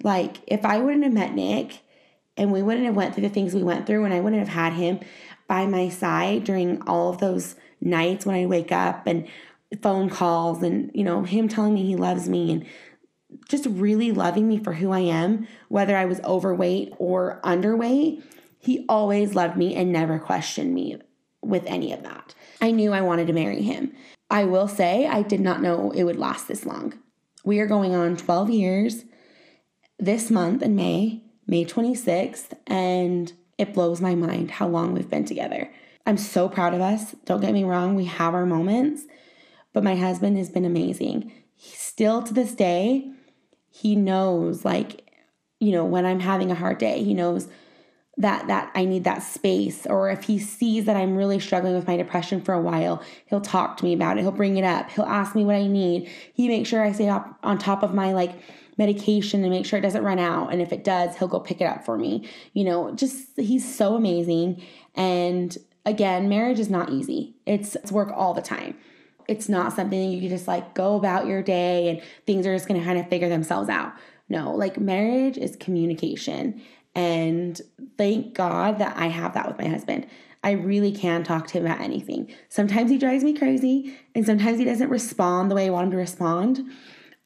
Like 0.03 0.37
if 0.45 0.65
I 0.65 0.77
wouldn't 0.77 1.05
have 1.05 1.13
met 1.13 1.33
Nick 1.33 1.79
and 2.37 2.51
we 2.51 2.61
wouldn't 2.61 2.85
have 2.85 2.95
went 2.95 3.15
through 3.15 3.23
the 3.23 3.33
things 3.33 3.55
we 3.55 3.63
went 3.63 3.87
through 3.87 4.05
and 4.05 4.13
I 4.13 4.19
wouldn't 4.19 4.39
have 4.39 4.53
had 4.53 4.73
him 4.73 4.99
by 5.47 5.65
my 5.65 5.89
side 5.89 6.43
during 6.43 6.81
all 6.83 7.09
of 7.09 7.19
those 7.19 7.55
nights 7.81 8.25
when 8.25 8.35
I 8.35 8.45
wake 8.45 8.71
up 8.71 9.07
and 9.07 9.27
phone 9.81 10.09
calls 10.09 10.61
and 10.61 10.91
you 10.93 11.03
know 11.03 11.23
him 11.23 11.47
telling 11.47 11.73
me 11.73 11.85
he 11.85 11.95
loves 11.95 12.29
me 12.29 12.51
and 12.51 12.65
just 13.49 13.65
really 13.65 14.11
loving 14.11 14.47
me 14.47 14.57
for 14.59 14.73
who 14.73 14.91
I 14.91 14.99
am, 14.99 15.47
whether 15.69 15.97
I 15.97 16.05
was 16.05 16.21
overweight 16.21 16.93
or 16.97 17.41
underweight, 17.43 18.23
he 18.59 18.85
always 18.87 19.33
loved 19.33 19.57
me 19.57 19.75
and 19.75 19.91
never 19.91 20.19
questioned 20.19 20.73
me 20.73 20.97
with 21.41 21.63
any 21.65 21.91
of 21.91 22.03
that. 22.03 22.35
I 22.61 22.71
knew 22.71 22.93
I 22.93 23.01
wanted 23.01 23.27
to 23.27 23.33
marry 23.33 23.61
him. 23.61 23.93
I 24.29 24.45
will 24.45 24.67
say 24.67 25.07
I 25.07 25.21
did 25.21 25.41
not 25.41 25.61
know 25.61 25.91
it 25.91 26.03
would 26.03 26.17
last 26.17 26.47
this 26.47 26.65
long. 26.65 26.93
We 27.43 27.59
are 27.59 27.67
going 27.67 27.93
on 27.93 28.15
12 28.15 28.49
years 28.51 29.03
this 30.03 30.29
month 30.29 30.61
in 30.61 30.75
May, 30.75 31.21
May 31.47 31.65
26th, 31.65 32.53
and 32.67 33.31
it 33.57 33.73
blows 33.73 34.01
my 34.01 34.15
mind 34.15 34.51
how 34.51 34.67
long 34.67 34.93
we've 34.93 35.09
been 35.09 35.25
together. 35.25 35.71
I'm 36.05 36.17
so 36.17 36.49
proud 36.49 36.73
of 36.73 36.81
us. 36.81 37.15
Don't 37.25 37.41
get 37.41 37.53
me 37.53 37.63
wrong, 37.63 37.95
we 37.95 38.05
have 38.05 38.33
our 38.33 38.45
moments, 38.45 39.03
but 39.71 39.83
my 39.83 39.95
husband 39.95 40.37
has 40.37 40.49
been 40.49 40.65
amazing. 40.65 41.31
He, 41.55 41.75
still 41.75 42.21
to 42.23 42.33
this 42.33 42.53
day, 42.53 43.09
he 43.69 43.95
knows 43.95 44.65
like, 44.65 45.09
you 45.59 45.71
know, 45.71 45.85
when 45.85 46.05
I'm 46.05 46.19
having 46.19 46.51
a 46.51 46.55
hard 46.55 46.79
day, 46.79 47.03
he 47.03 47.13
knows 47.13 47.47
that 48.17 48.45
that 48.47 48.71
I 48.75 48.85
need 48.85 49.05
that 49.05 49.23
space 49.23 49.87
or 49.87 50.11
if 50.11 50.25
he 50.25 50.37
sees 50.37 50.85
that 50.85 50.95
I'm 50.95 51.15
really 51.15 51.39
struggling 51.39 51.73
with 51.73 51.87
my 51.87 51.97
depression 51.97 52.41
for 52.41 52.53
a 52.53 52.61
while, 52.61 53.01
he'll 53.25 53.41
talk 53.41 53.77
to 53.77 53.85
me 53.85 53.93
about 53.93 54.17
it. 54.17 54.21
He'll 54.21 54.31
bring 54.31 54.57
it 54.57 54.63
up. 54.63 54.91
He'll 54.91 55.05
ask 55.05 55.33
me 55.33 55.45
what 55.45 55.55
I 55.55 55.65
need. 55.65 56.11
He 56.33 56.47
makes 56.47 56.69
sure 56.69 56.83
I 56.83 56.91
stay 56.91 57.09
up 57.09 57.39
on 57.41 57.57
top 57.57 57.81
of 57.81 57.93
my 57.93 58.13
like 58.13 58.33
medication 58.77 59.41
and 59.43 59.51
make 59.51 59.65
sure 59.65 59.79
it 59.79 59.83
doesn't 59.83 60.03
run 60.03 60.19
out. 60.19 60.51
And 60.51 60.61
if 60.61 60.71
it 60.71 60.83
does, 60.83 61.15
he'll 61.17 61.27
go 61.27 61.39
pick 61.39 61.61
it 61.61 61.65
up 61.65 61.85
for 61.85 61.97
me. 61.97 62.27
You 62.53 62.63
know, 62.63 62.91
just 62.91 63.27
he's 63.37 63.73
so 63.73 63.95
amazing. 63.95 64.63
And 64.95 65.55
again, 65.85 66.29
marriage 66.29 66.59
is 66.59 66.69
not 66.69 66.89
easy, 66.89 67.35
it's, 67.45 67.75
it's 67.75 67.91
work 67.91 68.11
all 68.13 68.33
the 68.33 68.41
time. 68.41 68.75
It's 69.27 69.47
not 69.47 69.73
something 69.73 70.11
you 70.11 70.19
can 70.19 70.29
just 70.29 70.47
like 70.47 70.73
go 70.73 70.95
about 70.95 71.27
your 71.27 71.41
day 71.41 71.89
and 71.89 72.01
things 72.25 72.45
are 72.45 72.53
just 72.53 72.67
going 72.67 72.79
to 72.79 72.85
kind 72.85 72.99
of 72.99 73.07
figure 73.07 73.29
themselves 73.29 73.69
out. 73.69 73.93
No, 74.27 74.53
like 74.53 74.77
marriage 74.79 75.37
is 75.37 75.55
communication. 75.55 76.61
And 76.95 77.59
thank 77.97 78.33
God 78.33 78.79
that 78.79 78.97
I 78.97 79.07
have 79.07 79.33
that 79.33 79.47
with 79.47 79.57
my 79.57 79.67
husband. 79.67 80.07
I 80.43 80.51
really 80.51 80.91
can 80.91 81.23
talk 81.23 81.47
to 81.47 81.57
him 81.57 81.65
about 81.65 81.79
anything. 81.79 82.33
Sometimes 82.49 82.91
he 82.91 82.97
drives 82.97 83.23
me 83.23 83.33
crazy 83.33 83.97
and 84.13 84.25
sometimes 84.25 84.59
he 84.59 84.65
doesn't 84.65 84.89
respond 84.89 85.49
the 85.49 85.55
way 85.55 85.67
I 85.67 85.69
want 85.69 85.85
him 85.85 85.91
to 85.91 85.97
respond. 85.97 86.69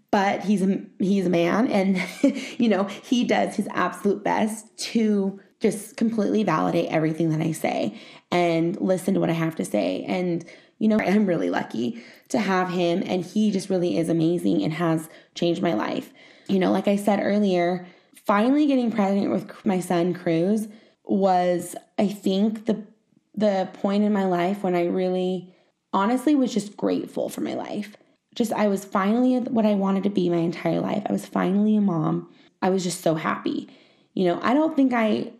But 0.09 0.43
he's 0.43 0.61
a 0.61 0.81
he's 0.99 1.25
a 1.25 1.29
man 1.29 1.67
and 1.67 2.01
you 2.57 2.69
know, 2.69 2.85
he 2.85 3.23
does 3.23 3.55
his 3.55 3.67
absolute 3.71 4.23
best 4.23 4.77
to 4.91 5.39
just 5.59 5.97
completely 5.97 6.43
validate 6.43 6.89
everything 6.89 7.29
that 7.31 7.41
I 7.41 7.51
say 7.51 7.99
and 8.31 8.79
listen 8.79 9.15
to 9.15 9.19
what 9.19 9.29
I 9.29 9.33
have 9.33 9.55
to 9.55 9.65
say. 9.65 10.03
And 10.07 10.45
you 10.79 10.87
know, 10.87 10.99
I'm 10.99 11.25
really 11.25 11.49
lucky 11.49 12.03
to 12.29 12.39
have 12.39 12.69
him 12.69 13.03
and 13.05 13.25
he 13.25 13.51
just 13.51 13.69
really 13.69 13.97
is 13.97 14.09
amazing 14.09 14.63
and 14.63 14.73
has 14.73 15.09
changed 15.33 15.61
my 15.61 15.73
life. 15.73 16.13
You 16.47 16.59
know, 16.59 16.71
like 16.71 16.87
I 16.87 16.95
said 16.95 17.19
earlier, 17.21 17.87
finally 18.25 18.67
getting 18.67 18.91
pregnant 18.91 19.31
with 19.31 19.65
my 19.65 19.79
son 19.79 20.13
Cruz 20.13 20.67
was 21.03 21.75
I 21.97 22.07
think 22.07 22.65
the 22.65 22.83
the 23.33 23.69
point 23.73 24.03
in 24.03 24.11
my 24.11 24.25
life 24.25 24.63
when 24.63 24.75
I 24.75 24.85
really 24.85 25.55
honestly 25.93 26.35
was 26.35 26.53
just 26.53 26.75
grateful 26.75 27.29
for 27.29 27.41
my 27.41 27.53
life. 27.53 27.95
Just 28.37 28.53
I 28.53 28.67
was 28.67 28.85
finally 28.85 29.39
what 29.39 29.65
I 29.65 29.73
wanted 29.73 30.03
to 30.03 30.11
be 30.11 30.29
my 30.29 30.37
entire 30.37 30.79
life. 30.79 31.01
I 31.07 31.11
was 31.11 31.25
finally 31.25 31.75
a 31.75 31.81
mom. 31.81 32.29
I 32.61 32.69
was 32.69 32.83
just 32.83 33.01
so 33.01 33.15
happy. 33.15 33.67
You 34.13 34.25
know, 34.25 34.39
I 34.43 34.53
don't 34.53 34.75
think 34.75 34.93
I 34.93 35.31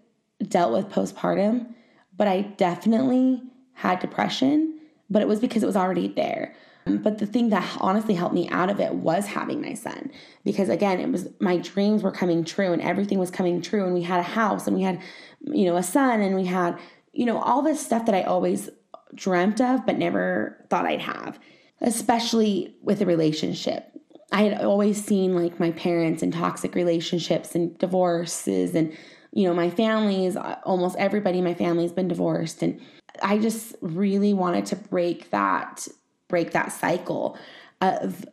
dealt 0.42 0.74
with 0.74 0.90
postpartum, 0.90 1.76
but 2.16 2.28
I 2.28 2.42
definitely 2.42 3.44
had 3.74 4.00
depression, 4.00 4.80
but 5.12 5.22
it 5.22 5.28
was 5.28 5.40
because 5.40 5.62
it 5.62 5.68
was 5.68 5.76
already 5.76 6.08
there. 6.08 6.56
But 6.88 7.20
the 7.20 7.28
thing 7.28 7.50
that 7.50 7.78
honestly 7.82 8.16
helped 8.16 8.34
me 8.34 8.50
out 8.50 8.72
of 8.72 8.80
it 8.80 8.96
was 8.96 9.28
having 9.28 9.62
my 9.62 9.76
son 9.76 10.10
because 10.44 10.68
again, 10.68 11.00
it 11.00 11.12
was 11.12 11.28
my 11.40 11.58
dreams 11.58 12.02
were 12.02 12.12
coming 12.12 12.44
true 12.44 12.74
and 12.74 12.82
everything 12.82 13.20
was 13.20 13.30
coming 13.30 13.62
true 13.62 13.84
and 13.84 13.94
we 13.94 14.02
had 14.02 14.22
a 14.22 14.24
house 14.24 14.66
and 14.66 14.76
we 14.76 14.82
had 14.82 15.00
you 15.42 15.66
know 15.66 15.76
a 15.76 15.84
son 15.84 16.20
and 16.22 16.36
we 16.36 16.46
had 16.46 16.80
you 17.12 17.26
know 17.26 17.38
all 17.40 17.62
this 17.62 17.86
stuff 17.86 18.08
that 18.08 18.16
I 18.16 18.24
always 18.24 18.72
dreamt 19.14 19.62
of 19.62 19.86
but 19.86 20.00
never 20.00 20.66
thought 20.70 20.86
I'd 20.86 21.02
have, 21.02 21.38
especially 21.82 22.76
with 22.82 23.02
a 23.02 23.06
relationship. 23.06 23.92
I 24.32 24.44
had 24.44 24.62
always 24.62 25.04
seen 25.04 25.36
like 25.36 25.60
my 25.60 25.72
parents 25.72 26.22
in 26.22 26.32
toxic 26.32 26.76
relationships 26.76 27.56
and 27.56 27.78
divorces 27.78 28.76
and 28.76 28.96
you 29.32 29.48
know 29.48 29.54
my 29.54 29.70
family's 29.70 30.36
uh, 30.36 30.58
almost 30.64 30.98
everybody 30.98 31.38
in 31.38 31.44
my 31.44 31.54
family 31.54 31.84
has 31.84 31.94
been 31.94 32.08
divorced. 32.08 32.62
And 32.62 32.82
I 33.22 33.38
just 33.38 33.76
really 33.82 34.34
wanted 34.34 34.66
to 34.68 34.76
break 34.76 35.30
that 35.30 35.88
break 36.28 36.52
that 36.52 36.72
cycle 36.72 37.38
of 37.80 38.26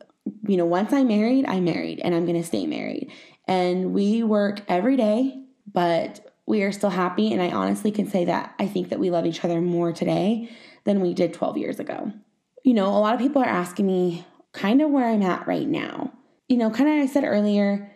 you 0.47 0.57
know 0.57 0.65
once 0.65 0.91
i'm 0.91 1.07
married 1.07 1.45
i'm 1.45 1.63
married 1.63 2.01
and 2.03 2.15
i'm 2.15 2.25
going 2.25 2.41
to 2.41 2.47
stay 2.47 2.65
married. 2.65 3.11
And 3.47 3.93
we 3.93 4.23
work 4.23 4.61
every 4.67 4.97
day 4.97 5.41
but 5.71 6.31
we 6.47 6.61
are 6.61 6.71
still 6.71 6.89
happy. 6.89 7.31
And 7.31 7.41
i 7.41 7.51
honestly 7.51 7.91
can 7.91 8.07
say 8.07 8.25
that 8.25 8.53
i 8.59 8.67
think 8.67 8.89
that 8.89 8.99
we 8.99 9.11
love 9.11 9.25
each 9.25 9.45
other 9.45 9.61
more 9.61 9.93
today 9.93 10.49
than 10.83 10.99
we 10.99 11.13
did 11.13 11.33
12 11.33 11.57
years 11.57 11.79
ago 11.79 12.11
you 12.65 12.73
know 12.73 12.87
a 12.87 12.99
lot 12.99 13.13
of 13.13 13.21
people 13.21 13.41
are 13.41 13.45
asking 13.45 13.87
me 13.87 14.25
kind 14.51 14.81
of 14.81 14.89
where 14.89 15.07
i'm 15.07 15.21
at 15.21 15.47
right 15.47 15.67
now 15.67 16.11
you 16.47 16.57
know 16.57 16.69
kind 16.69 16.89
of 16.89 17.03
i 17.03 17.11
said 17.11 17.23
earlier 17.23 17.91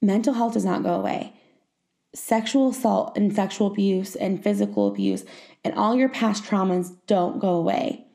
mental 0.00 0.34
health 0.34 0.54
does 0.54 0.64
not 0.64 0.82
go 0.82 0.94
away 0.94 1.32
sexual 2.14 2.70
assault 2.70 3.16
and 3.16 3.34
sexual 3.34 3.68
abuse 3.68 4.16
and 4.16 4.42
physical 4.42 4.88
abuse 4.88 5.24
and 5.64 5.74
all 5.74 5.94
your 5.94 6.08
past 6.08 6.44
traumas 6.44 6.96
don't 7.06 7.38
go 7.38 7.50
away 7.50 8.06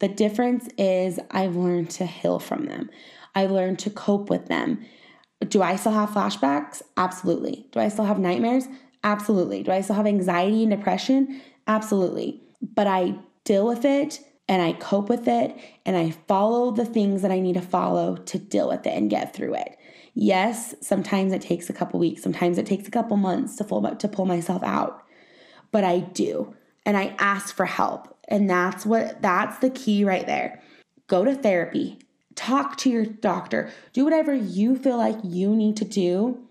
the 0.00 0.08
difference 0.08 0.68
is 0.78 1.20
I've 1.30 1.56
learned 1.56 1.90
to 1.90 2.06
heal 2.06 2.38
from 2.38 2.64
them. 2.64 2.90
I've 3.34 3.50
learned 3.50 3.78
to 3.80 3.90
cope 3.90 4.28
with 4.28 4.46
them. 4.46 4.84
Do 5.46 5.62
I 5.62 5.76
still 5.76 5.92
have 5.92 6.10
flashbacks? 6.10 6.82
Absolutely. 6.96 7.66
Do 7.70 7.80
I 7.80 7.88
still 7.88 8.06
have 8.06 8.18
nightmares? 8.18 8.64
Absolutely. 9.04 9.62
Do 9.62 9.70
I 9.70 9.82
still 9.82 9.96
have 9.96 10.06
anxiety 10.06 10.62
and 10.62 10.70
depression? 10.70 11.40
Absolutely. 11.66 12.42
But 12.60 12.86
I 12.86 13.14
deal 13.44 13.66
with 13.66 13.84
it 13.84 14.20
and 14.50 14.60
I 14.60 14.72
cope 14.72 15.08
with 15.08 15.28
it 15.28 15.56
and 15.86 15.96
I 15.96 16.10
follow 16.10 16.72
the 16.72 16.84
things 16.84 17.22
that 17.22 17.30
I 17.30 17.38
need 17.38 17.54
to 17.54 17.60
follow 17.60 18.16
to 18.16 18.36
deal 18.36 18.68
with 18.68 18.84
it 18.84 18.90
and 18.90 19.08
get 19.08 19.32
through 19.32 19.54
it. 19.54 19.78
Yes, 20.12 20.74
sometimes 20.80 21.32
it 21.32 21.40
takes 21.40 21.70
a 21.70 21.72
couple 21.72 22.00
weeks, 22.00 22.24
sometimes 22.24 22.58
it 22.58 22.66
takes 22.66 22.88
a 22.88 22.90
couple 22.90 23.16
months 23.16 23.54
to 23.56 23.64
pull 23.64 23.94
to 23.94 24.08
pull 24.08 24.26
myself 24.26 24.64
out. 24.64 25.04
But 25.70 25.84
I 25.84 26.00
do. 26.00 26.56
And 26.84 26.96
I 26.96 27.14
ask 27.20 27.54
for 27.54 27.64
help. 27.64 28.16
And 28.26 28.50
that's 28.50 28.84
what 28.84 29.22
that's 29.22 29.58
the 29.58 29.70
key 29.70 30.04
right 30.04 30.26
there. 30.26 30.60
Go 31.06 31.24
to 31.24 31.36
therapy. 31.36 32.00
Talk 32.34 32.76
to 32.78 32.90
your 32.90 33.04
doctor. 33.04 33.70
Do 33.92 34.02
whatever 34.02 34.34
you 34.34 34.76
feel 34.76 34.96
like 34.96 35.18
you 35.22 35.54
need 35.54 35.76
to 35.76 35.84
do 35.84 36.42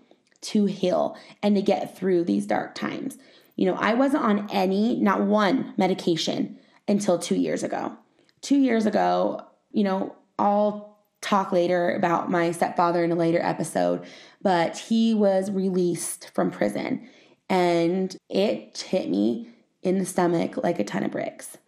to 0.42 0.64
heal 0.64 1.18
and 1.42 1.54
to 1.54 1.60
get 1.60 1.98
through 1.98 2.24
these 2.24 2.46
dark 2.46 2.74
times. 2.74 3.18
You 3.56 3.66
know, 3.66 3.74
I 3.74 3.92
wasn't 3.92 4.24
on 4.24 4.48
any, 4.50 4.96
not 4.96 5.20
one 5.20 5.74
medication 5.76 6.56
until 6.90 7.18
2 7.18 7.36
years 7.36 7.62
ago. 7.62 7.96
2 8.42 8.58
years 8.58 8.84
ago, 8.84 9.42
you 9.72 9.84
know, 9.84 10.14
I'll 10.38 10.98
talk 11.20 11.52
later 11.52 11.94
about 11.94 12.30
my 12.30 12.50
stepfather 12.50 13.04
in 13.04 13.12
a 13.12 13.14
later 13.14 13.40
episode, 13.40 14.04
but 14.42 14.76
he 14.76 15.14
was 15.14 15.50
released 15.50 16.30
from 16.34 16.50
prison 16.50 17.08
and 17.48 18.16
it 18.28 18.78
hit 18.88 19.08
me 19.08 19.48
in 19.82 19.98
the 19.98 20.06
stomach 20.06 20.56
like 20.56 20.78
a 20.78 20.84
ton 20.84 21.02
of 21.02 21.10
bricks. 21.10 21.58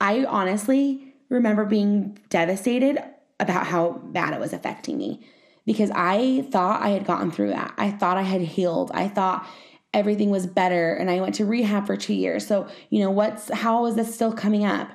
I 0.00 0.24
honestly 0.24 1.14
remember 1.28 1.64
being 1.64 2.18
devastated 2.28 3.02
about 3.38 3.66
how 3.66 4.00
bad 4.04 4.34
it 4.34 4.40
was 4.40 4.52
affecting 4.52 4.98
me 4.98 5.24
because 5.64 5.90
I 5.94 6.46
thought 6.50 6.82
I 6.82 6.90
had 6.90 7.06
gotten 7.06 7.30
through 7.30 7.50
that. 7.50 7.72
I 7.78 7.90
thought 7.90 8.16
I 8.16 8.22
had 8.22 8.40
healed. 8.40 8.90
I 8.92 9.08
thought 9.08 9.46
everything 9.94 10.30
was 10.30 10.46
better 10.46 10.94
and 10.94 11.10
I 11.10 11.20
went 11.20 11.34
to 11.36 11.44
rehab 11.44 11.86
for 11.86 11.96
2 11.96 12.14
years. 12.14 12.46
So, 12.46 12.66
you 12.90 13.00
know, 13.00 13.10
what's 13.10 13.52
how 13.52 13.86
is 13.86 13.94
this 13.94 14.14
still 14.14 14.32
coming 14.32 14.64
up? 14.64 14.90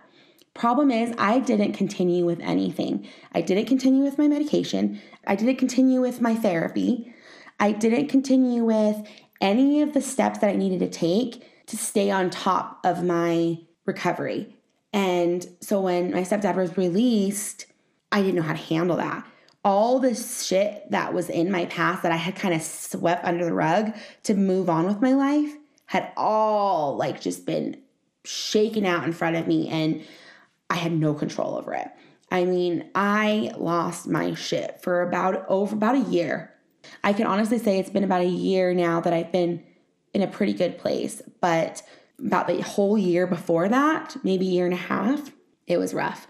Problem 0.53 0.89
is, 0.89 1.13
I 1.19 1.39
didn't 1.39 1.73
continue 1.73 2.25
with 2.25 2.39
anything. 2.39 3.07
I 3.33 3.41
didn't 3.41 3.67
continue 3.67 4.03
with 4.03 4.17
my 4.17 4.27
medication. 4.27 4.99
I 5.27 5.35
didn't 5.35 5.57
continue 5.57 6.01
with 6.01 6.19
my 6.19 6.33
therapy. 6.33 7.13
I 7.59 7.71
didn't 7.73 8.07
continue 8.07 8.63
with 8.63 9.07
any 9.39 9.83
of 9.83 9.93
the 9.93 10.01
steps 10.01 10.39
that 10.39 10.49
I 10.49 10.55
needed 10.55 10.79
to 10.79 10.89
take 10.89 11.43
to 11.67 11.77
stay 11.77 12.09
on 12.09 12.31
top 12.31 12.79
of 12.83 13.03
my 13.03 13.59
recovery. 13.85 14.55
And 14.93 15.47
so 15.61 15.79
when 15.79 16.11
my 16.11 16.21
stepdad 16.21 16.55
was 16.55 16.75
released, 16.75 17.67
I 18.11 18.21
didn't 18.21 18.35
know 18.35 18.41
how 18.41 18.53
to 18.53 18.59
handle 18.59 18.97
that. 18.97 19.27
All 19.63 19.99
this 19.99 20.45
shit 20.45 20.89
that 20.91 21.13
was 21.13 21.29
in 21.29 21.51
my 21.51 21.65
past 21.65 22.03
that 22.03 22.11
I 22.11 22.15
had 22.15 22.35
kind 22.35 22.53
of 22.53 22.61
swept 22.61 23.25
under 23.25 23.43
the 23.43 23.53
rug 23.53 23.93
to 24.23 24.33
move 24.33 24.69
on 24.69 24.85
with 24.85 25.01
my 25.01 25.13
life 25.13 25.53
had 25.87 26.11
all 26.15 26.95
like 26.95 27.19
just 27.19 27.45
been 27.45 27.81
shaken 28.23 28.85
out 28.85 29.03
in 29.03 29.13
front 29.13 29.35
of 29.35 29.47
me 29.47 29.67
and 29.69 30.05
I 30.69 30.75
had 30.75 30.91
no 30.91 31.13
control 31.13 31.55
over 31.55 31.73
it. 31.73 31.87
I 32.29 32.43
mean, 32.43 32.89
I 32.93 33.51
lost 33.57 34.07
my 34.07 34.33
shit 34.33 34.81
for 34.81 35.01
about 35.01 35.45
over 35.47 35.75
about 35.75 35.95
a 35.95 36.09
year. 36.09 36.53
I 37.03 37.13
can 37.13 37.25
honestly 37.25 37.57
say 37.57 37.79
it's 37.79 37.89
been 37.89 38.03
about 38.03 38.21
a 38.21 38.25
year 38.25 38.73
now 38.73 38.99
that 39.01 39.13
I've 39.13 39.31
been 39.31 39.63
in 40.13 40.21
a 40.21 40.27
pretty 40.27 40.53
good 40.53 40.77
place, 40.77 41.21
but 41.41 41.81
about 42.19 42.47
the 42.47 42.61
whole 42.61 42.97
year 42.97 43.27
before 43.27 43.69
that, 43.69 44.17
maybe 44.23 44.47
a 44.47 44.51
year 44.51 44.65
and 44.65 44.73
a 44.73 44.77
half, 44.77 45.31
it 45.67 45.77
was 45.77 45.93
rough. 45.93 46.27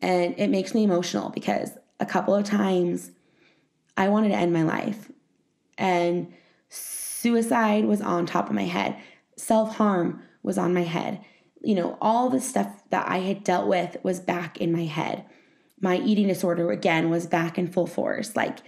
And 0.00 0.34
it 0.38 0.48
makes 0.48 0.74
me 0.74 0.84
emotional 0.84 1.30
because 1.30 1.70
a 2.02 2.06
couple 2.06 2.34
of 2.34 2.44
times 2.44 3.12
I 3.96 4.08
wanted 4.08 4.30
to 4.30 4.34
end 4.34 4.52
my 4.52 4.64
life. 4.64 5.10
And 5.78 6.34
suicide 6.68 7.84
was 7.84 8.00
on 8.00 8.26
top 8.26 8.48
of 8.48 8.54
my 8.54 8.64
head, 8.64 8.96
self 9.36 9.76
harm 9.76 10.22
was 10.42 10.58
on 10.58 10.74
my 10.74 10.82
head. 10.82 11.24
You 11.62 11.76
know, 11.76 11.96
all 12.00 12.28
the 12.28 12.40
stuff 12.40 12.66
that 12.90 13.08
I 13.08 13.18
had 13.18 13.44
dealt 13.44 13.68
with 13.68 13.96
was 14.02 14.18
back 14.18 14.60
in 14.60 14.72
my 14.72 14.84
head. 14.84 15.24
My 15.80 15.98
eating 15.98 16.26
disorder, 16.26 16.72
again, 16.72 17.08
was 17.08 17.26
back 17.26 17.56
in 17.56 17.70
full 17.70 17.86
force. 17.86 18.34
Like, 18.34 18.58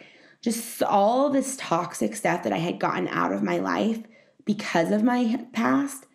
just 0.40 0.80
all 0.82 1.30
this 1.30 1.56
toxic 1.56 2.14
stuff 2.14 2.44
that 2.44 2.52
I 2.52 2.58
had 2.58 2.78
gotten 2.78 3.08
out 3.08 3.32
of 3.32 3.42
my 3.42 3.58
life 3.58 4.00
because 4.44 4.92
of 4.92 5.02
my 5.02 5.44
past 5.52 6.06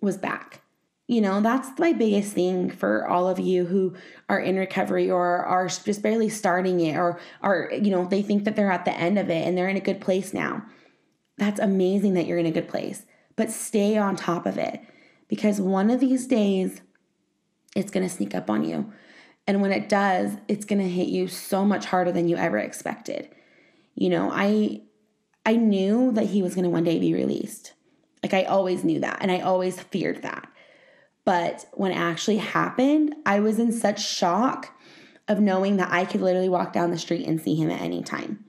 was 0.00 0.16
back. 0.16 0.62
You 1.08 1.20
know, 1.20 1.40
that's 1.40 1.78
my 1.78 1.92
biggest 1.92 2.32
thing 2.32 2.68
for 2.68 3.06
all 3.06 3.28
of 3.28 3.38
you 3.38 3.64
who 3.64 3.94
are 4.28 4.40
in 4.40 4.56
recovery 4.56 5.08
or 5.08 5.44
are 5.44 5.68
just 5.68 6.02
barely 6.02 6.28
starting 6.28 6.80
it 6.80 6.96
or 6.96 7.20
are, 7.42 7.70
you 7.72 7.92
know, 7.92 8.04
they 8.04 8.22
think 8.22 8.44
that 8.44 8.56
they're 8.56 8.72
at 8.72 8.84
the 8.84 8.92
end 8.92 9.16
of 9.16 9.30
it 9.30 9.46
and 9.46 9.56
they're 9.56 9.68
in 9.68 9.76
a 9.76 9.80
good 9.80 10.00
place 10.00 10.34
now. 10.34 10.64
That's 11.38 11.60
amazing 11.60 12.14
that 12.14 12.26
you're 12.26 12.38
in 12.38 12.46
a 12.46 12.50
good 12.50 12.68
place, 12.68 13.06
but 13.36 13.52
stay 13.52 13.96
on 13.96 14.16
top 14.16 14.46
of 14.46 14.58
it 14.58 14.80
because 15.28 15.60
one 15.60 15.90
of 15.90 16.00
these 16.00 16.26
days 16.26 16.80
it's 17.76 17.90
going 17.90 18.06
to 18.08 18.12
sneak 18.12 18.34
up 18.34 18.50
on 18.50 18.64
you. 18.64 18.92
And 19.46 19.60
when 19.60 19.70
it 19.70 19.88
does, 19.88 20.32
it's 20.48 20.64
going 20.64 20.80
to 20.80 20.88
hit 20.88 21.08
you 21.08 21.28
so 21.28 21.64
much 21.64 21.84
harder 21.86 22.10
than 22.10 22.26
you 22.26 22.36
ever 22.36 22.58
expected. 22.58 23.28
You 23.94 24.10
know, 24.10 24.30
I 24.32 24.82
I 25.44 25.54
knew 25.54 26.10
that 26.12 26.26
he 26.26 26.42
was 26.42 26.56
going 26.56 26.64
to 26.64 26.70
one 26.70 26.82
day 26.82 26.98
be 26.98 27.14
released. 27.14 27.74
Like 28.22 28.34
I 28.34 28.42
always 28.42 28.82
knew 28.82 28.98
that 29.00 29.18
and 29.20 29.30
I 29.30 29.38
always 29.38 29.80
feared 29.80 30.22
that. 30.22 30.50
But 31.26 31.66
when 31.74 31.90
it 31.90 31.96
actually 31.96 32.38
happened, 32.38 33.14
I 33.26 33.40
was 33.40 33.58
in 33.58 33.72
such 33.72 34.02
shock 34.02 34.72
of 35.28 35.40
knowing 35.40 35.76
that 35.76 35.92
I 35.92 36.04
could 36.04 36.22
literally 36.22 36.48
walk 36.48 36.72
down 36.72 36.92
the 36.92 36.98
street 36.98 37.26
and 37.26 37.40
see 37.40 37.56
him 37.56 37.68
at 37.68 37.82
any 37.82 38.00
time. 38.02 38.44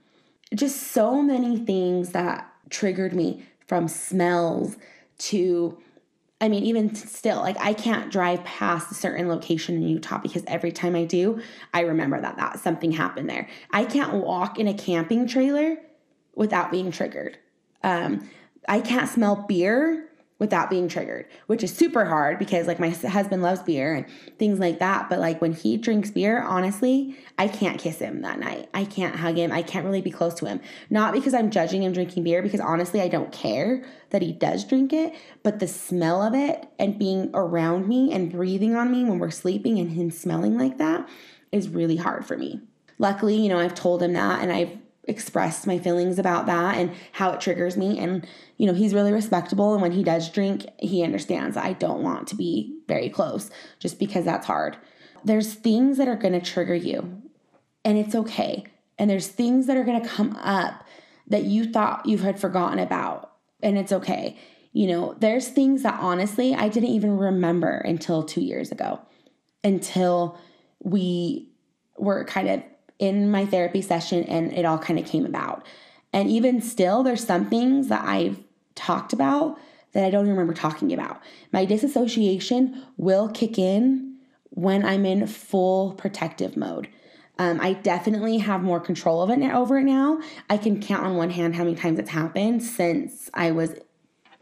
Just 0.54 0.92
so 0.92 1.20
many 1.20 1.58
things 1.58 2.12
that 2.12 2.50
triggered 2.70 3.12
me 3.12 3.44
from 3.66 3.88
smells 3.88 4.76
to 5.18 5.76
I 6.40 6.48
mean, 6.48 6.62
even 6.62 6.94
still, 6.94 7.38
like 7.38 7.56
I 7.58 7.72
can't 7.72 8.12
drive 8.12 8.44
past 8.44 8.92
a 8.92 8.94
certain 8.94 9.26
location 9.26 9.74
in 9.74 9.82
Utah 9.82 10.18
because 10.18 10.44
every 10.46 10.70
time 10.70 10.94
I 10.94 11.02
do, 11.02 11.40
I 11.74 11.80
remember 11.80 12.20
that 12.20 12.36
that 12.36 12.60
something 12.60 12.92
happened 12.92 13.28
there. 13.28 13.48
I 13.72 13.84
can't 13.84 14.14
walk 14.14 14.56
in 14.56 14.68
a 14.68 14.74
camping 14.74 15.26
trailer 15.26 15.78
without 16.36 16.70
being 16.70 16.92
triggered. 16.92 17.38
Um, 17.82 18.30
I 18.68 18.80
can't 18.80 19.08
smell 19.08 19.46
beer 19.48 20.07
without 20.38 20.70
being 20.70 20.88
triggered, 20.88 21.26
which 21.46 21.64
is 21.64 21.74
super 21.74 22.04
hard 22.04 22.38
because 22.38 22.66
like 22.66 22.78
my 22.78 22.90
husband 22.90 23.42
loves 23.42 23.62
beer 23.62 23.94
and 23.94 24.06
things 24.38 24.58
like 24.60 24.78
that. 24.78 25.08
But 25.08 25.18
like 25.18 25.40
when 25.40 25.52
he 25.52 25.76
drinks 25.76 26.10
beer, 26.10 26.42
honestly, 26.42 27.16
I 27.38 27.48
can't 27.48 27.80
kiss 27.80 27.98
him 27.98 28.22
that 28.22 28.38
night. 28.38 28.68
I 28.72 28.84
can't 28.84 29.16
hug 29.16 29.36
him. 29.36 29.50
I 29.50 29.62
can't 29.62 29.84
really 29.84 30.00
be 30.00 30.10
close 30.10 30.34
to 30.34 30.46
him. 30.46 30.60
Not 30.90 31.12
because 31.12 31.34
I'm 31.34 31.50
judging 31.50 31.82
him 31.82 31.92
drinking 31.92 32.22
beer, 32.22 32.40
because 32.40 32.60
honestly, 32.60 33.00
I 33.00 33.08
don't 33.08 33.32
care 33.32 33.84
that 34.10 34.22
he 34.22 34.32
does 34.32 34.64
drink 34.64 34.92
it, 34.92 35.14
but 35.42 35.58
the 35.58 35.68
smell 35.68 36.22
of 36.22 36.34
it 36.34 36.68
and 36.78 36.98
being 36.98 37.30
around 37.34 37.88
me 37.88 38.12
and 38.12 38.30
breathing 38.30 38.76
on 38.76 38.92
me 38.92 39.04
when 39.04 39.18
we're 39.18 39.30
sleeping 39.30 39.78
and 39.78 39.90
him 39.90 40.10
smelling 40.10 40.56
like 40.56 40.78
that 40.78 41.08
is 41.50 41.68
really 41.68 41.96
hard 41.96 42.24
for 42.24 42.36
me. 42.36 42.60
Luckily, 42.98 43.36
you 43.36 43.48
know, 43.48 43.58
I've 43.58 43.74
told 43.74 44.02
him 44.02 44.12
that 44.12 44.40
and 44.40 44.52
I've 44.52 44.76
expressed 45.08 45.66
my 45.66 45.78
feelings 45.78 46.18
about 46.18 46.46
that 46.46 46.76
and 46.76 46.92
how 47.12 47.30
it 47.30 47.40
triggers 47.40 47.76
me. 47.76 47.98
And, 47.98 48.26
you 48.58 48.66
know, 48.66 48.74
he's 48.74 48.94
really 48.94 49.12
respectable. 49.12 49.72
And 49.72 49.82
when 49.82 49.92
he 49.92 50.04
does 50.04 50.28
drink, 50.28 50.66
he 50.78 51.02
understands 51.02 51.56
I 51.56 51.72
don't 51.72 52.02
want 52.02 52.28
to 52.28 52.36
be 52.36 52.78
very 52.86 53.08
close 53.08 53.50
just 53.78 53.98
because 53.98 54.24
that's 54.24 54.46
hard. 54.46 54.76
There's 55.24 55.54
things 55.54 55.96
that 55.96 56.08
are 56.08 56.16
going 56.16 56.38
to 56.38 56.40
trigger 56.40 56.74
you, 56.74 57.22
and 57.84 57.98
it's 57.98 58.14
okay. 58.14 58.64
And 58.98 59.10
there's 59.10 59.28
things 59.28 59.66
that 59.66 59.76
are 59.76 59.84
going 59.84 60.00
to 60.00 60.08
come 60.08 60.36
up 60.36 60.84
that 61.26 61.44
you 61.44 61.64
thought 61.64 62.06
you 62.06 62.18
had 62.18 62.40
forgotten 62.40 62.78
about, 62.78 63.32
and 63.62 63.76
it's 63.76 63.92
okay. 63.92 64.38
You 64.72 64.86
know, 64.86 65.16
there's 65.18 65.48
things 65.48 65.82
that 65.82 65.98
honestly 66.00 66.54
I 66.54 66.68
didn't 66.68 66.90
even 66.90 67.16
remember 67.16 67.78
until 67.78 68.22
two 68.22 68.42
years 68.42 68.70
ago, 68.70 69.00
until 69.64 70.38
we 70.82 71.50
were 71.96 72.24
kind 72.24 72.48
of 72.48 72.62
in 72.98 73.30
my 73.30 73.46
therapy 73.46 73.82
session 73.82 74.24
and 74.24 74.52
it 74.52 74.64
all 74.64 74.78
kind 74.78 74.98
of 74.98 75.06
came 75.06 75.24
about. 75.24 75.64
And 76.12 76.28
even 76.30 76.60
still, 76.60 77.02
there's 77.02 77.24
some 77.24 77.48
things 77.48 77.88
that 77.88 78.04
I've 78.04 78.42
talked 78.74 79.12
about 79.12 79.58
that 79.92 80.04
I 80.04 80.10
don't 80.10 80.24
even 80.24 80.36
remember 80.36 80.54
talking 80.54 80.92
about. 80.92 81.20
My 81.52 81.64
disassociation 81.64 82.84
will 82.96 83.28
kick 83.28 83.58
in 83.58 84.16
when 84.50 84.84
I'm 84.84 85.04
in 85.04 85.26
full 85.26 85.92
protective 85.94 86.56
mode. 86.56 86.88
Um, 87.38 87.60
I 87.60 87.74
definitely 87.74 88.38
have 88.38 88.62
more 88.62 88.80
control 88.80 89.22
of 89.22 89.30
it 89.30 89.38
now, 89.38 89.60
over 89.60 89.78
it 89.78 89.84
now. 89.84 90.20
I 90.50 90.56
can 90.56 90.80
count 90.80 91.06
on 91.06 91.16
one 91.16 91.30
hand 91.30 91.54
how 91.54 91.64
many 91.64 91.76
times 91.76 91.98
it's 91.98 92.10
happened 92.10 92.62
since 92.62 93.30
I 93.32 93.52
was, 93.52 93.76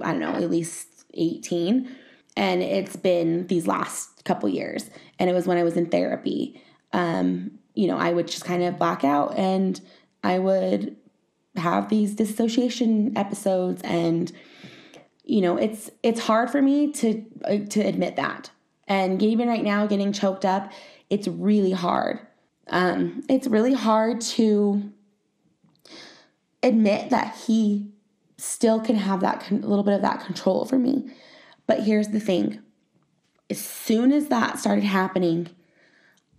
I 0.00 0.12
don't 0.12 0.20
know, 0.20 0.32
at 0.32 0.50
least 0.50 1.04
18. 1.12 1.94
And 2.36 2.62
it's 2.62 2.96
been 2.96 3.46
these 3.48 3.66
last 3.66 4.24
couple 4.24 4.48
years. 4.48 4.90
And 5.18 5.28
it 5.28 5.34
was 5.34 5.46
when 5.46 5.58
I 5.58 5.62
was 5.62 5.76
in 5.76 5.86
therapy. 5.86 6.62
Um, 6.92 7.58
you 7.76 7.86
know, 7.86 7.98
I 7.98 8.12
would 8.12 8.26
just 8.26 8.44
kind 8.44 8.64
of 8.64 8.78
black 8.78 9.04
out 9.04 9.36
and 9.36 9.80
I 10.24 10.40
would 10.40 10.96
have 11.54 11.88
these 11.88 12.14
dissociation 12.14 13.16
episodes 13.16 13.82
and 13.84 14.32
you 15.22 15.40
know, 15.40 15.56
it's 15.56 15.90
it's 16.02 16.20
hard 16.20 16.50
for 16.50 16.62
me 16.62 16.92
to 16.92 17.24
uh, 17.44 17.58
to 17.70 17.80
admit 17.80 18.16
that. 18.16 18.50
And 18.88 19.22
even 19.22 19.48
right 19.48 19.64
now 19.64 19.86
getting 19.86 20.12
choked 20.12 20.44
up, 20.44 20.72
it's 21.10 21.28
really 21.28 21.72
hard. 21.72 22.20
Um 22.68 23.22
it's 23.28 23.46
really 23.46 23.74
hard 23.74 24.20
to 24.22 24.90
admit 26.62 27.10
that 27.10 27.36
he 27.46 27.90
still 28.38 28.80
can 28.80 28.96
have 28.96 29.20
that 29.20 29.40
con- 29.40 29.62
little 29.62 29.84
bit 29.84 29.94
of 29.94 30.02
that 30.02 30.24
control 30.24 30.60
over 30.60 30.78
me. 30.78 31.10
But 31.66 31.82
here's 31.82 32.08
the 32.08 32.20
thing. 32.20 32.60
As 33.50 33.58
soon 33.58 34.12
as 34.12 34.28
that 34.28 34.58
started 34.58 34.84
happening, 34.84 35.48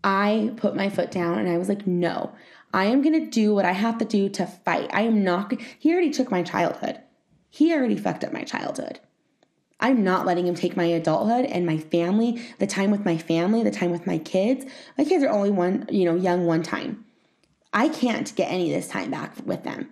I 0.07 0.53
put 0.55 0.73
my 0.73 0.89
foot 0.89 1.11
down 1.11 1.37
and 1.37 1.49
I 1.49 1.57
was 1.57 1.67
like, 1.67 1.85
no, 1.85 2.31
I 2.73 2.85
am 2.85 3.01
going 3.01 3.19
to 3.19 3.29
do 3.29 3.53
what 3.53 3.65
I 3.65 3.73
have 3.73 3.97
to 3.97 4.05
do 4.05 4.29
to 4.29 4.47
fight. 4.47 4.89
I 4.93 5.01
am 5.01 5.21
not, 5.21 5.53
he 5.77 5.91
already 5.91 6.11
took 6.11 6.31
my 6.31 6.43
childhood. 6.43 7.01
He 7.49 7.73
already 7.73 7.97
fucked 7.97 8.23
up 8.23 8.31
my 8.31 8.43
childhood. 8.43 9.01
I'm 9.81 10.05
not 10.05 10.25
letting 10.25 10.47
him 10.47 10.55
take 10.55 10.77
my 10.77 10.85
adulthood 10.85 11.43
and 11.43 11.65
my 11.65 11.77
family, 11.77 12.41
the 12.57 12.65
time 12.65 12.89
with 12.89 13.03
my 13.03 13.17
family, 13.17 13.63
the 13.63 13.69
time 13.69 13.91
with 13.91 14.07
my 14.07 14.17
kids. 14.17 14.65
My 14.97 15.03
kids 15.03 15.25
are 15.25 15.29
only 15.29 15.51
one, 15.51 15.85
you 15.91 16.05
know, 16.05 16.15
young 16.15 16.45
one 16.45 16.63
time. 16.63 17.03
I 17.73 17.89
can't 17.89 18.33
get 18.37 18.49
any 18.49 18.73
of 18.73 18.79
this 18.79 18.87
time 18.87 19.11
back 19.11 19.33
with 19.45 19.65
them. 19.65 19.89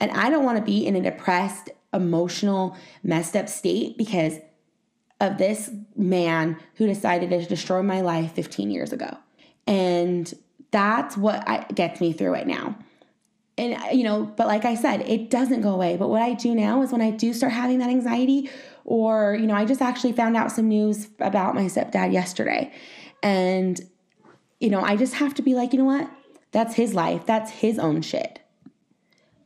And 0.00 0.12
I 0.12 0.30
don't 0.30 0.46
want 0.46 0.56
to 0.58 0.64
be 0.64 0.86
in 0.86 0.96
a 0.96 1.02
depressed, 1.02 1.68
emotional, 1.92 2.74
messed 3.02 3.36
up 3.36 3.50
state 3.50 3.98
because 3.98 4.38
of 5.20 5.36
this 5.36 5.70
man 5.94 6.56
who 6.76 6.86
decided 6.86 7.28
to 7.30 7.44
destroy 7.44 7.82
my 7.82 8.00
life 8.00 8.32
15 8.32 8.70
years 8.70 8.94
ago. 8.94 9.18
And 9.66 10.32
that's 10.70 11.16
what 11.16 11.46
I, 11.48 11.64
gets 11.74 12.00
me 12.00 12.12
through 12.12 12.34
it 12.34 12.46
now. 12.46 12.76
And, 13.58 13.74
uh, 13.74 13.88
you 13.92 14.02
know, 14.02 14.24
but 14.24 14.46
like 14.46 14.64
I 14.64 14.74
said, 14.74 15.02
it 15.02 15.30
doesn't 15.30 15.60
go 15.60 15.70
away. 15.70 15.96
But 15.96 16.08
what 16.08 16.22
I 16.22 16.32
do 16.32 16.54
now 16.54 16.82
is 16.82 16.90
when 16.90 17.02
I 17.02 17.10
do 17.10 17.32
start 17.32 17.52
having 17.52 17.78
that 17.78 17.90
anxiety, 17.90 18.50
or, 18.84 19.36
you 19.38 19.46
know, 19.46 19.54
I 19.54 19.64
just 19.64 19.82
actually 19.82 20.12
found 20.12 20.36
out 20.36 20.50
some 20.50 20.68
news 20.68 21.08
about 21.20 21.54
my 21.54 21.64
stepdad 21.64 22.12
yesterday. 22.12 22.72
And, 23.22 23.80
you 24.58 24.70
know, 24.70 24.80
I 24.80 24.96
just 24.96 25.14
have 25.14 25.34
to 25.34 25.42
be 25.42 25.54
like, 25.54 25.72
you 25.72 25.78
know 25.78 25.84
what? 25.84 26.10
That's 26.50 26.74
his 26.74 26.94
life. 26.94 27.26
That's 27.26 27.50
his 27.50 27.78
own 27.78 28.02
shit. 28.02 28.40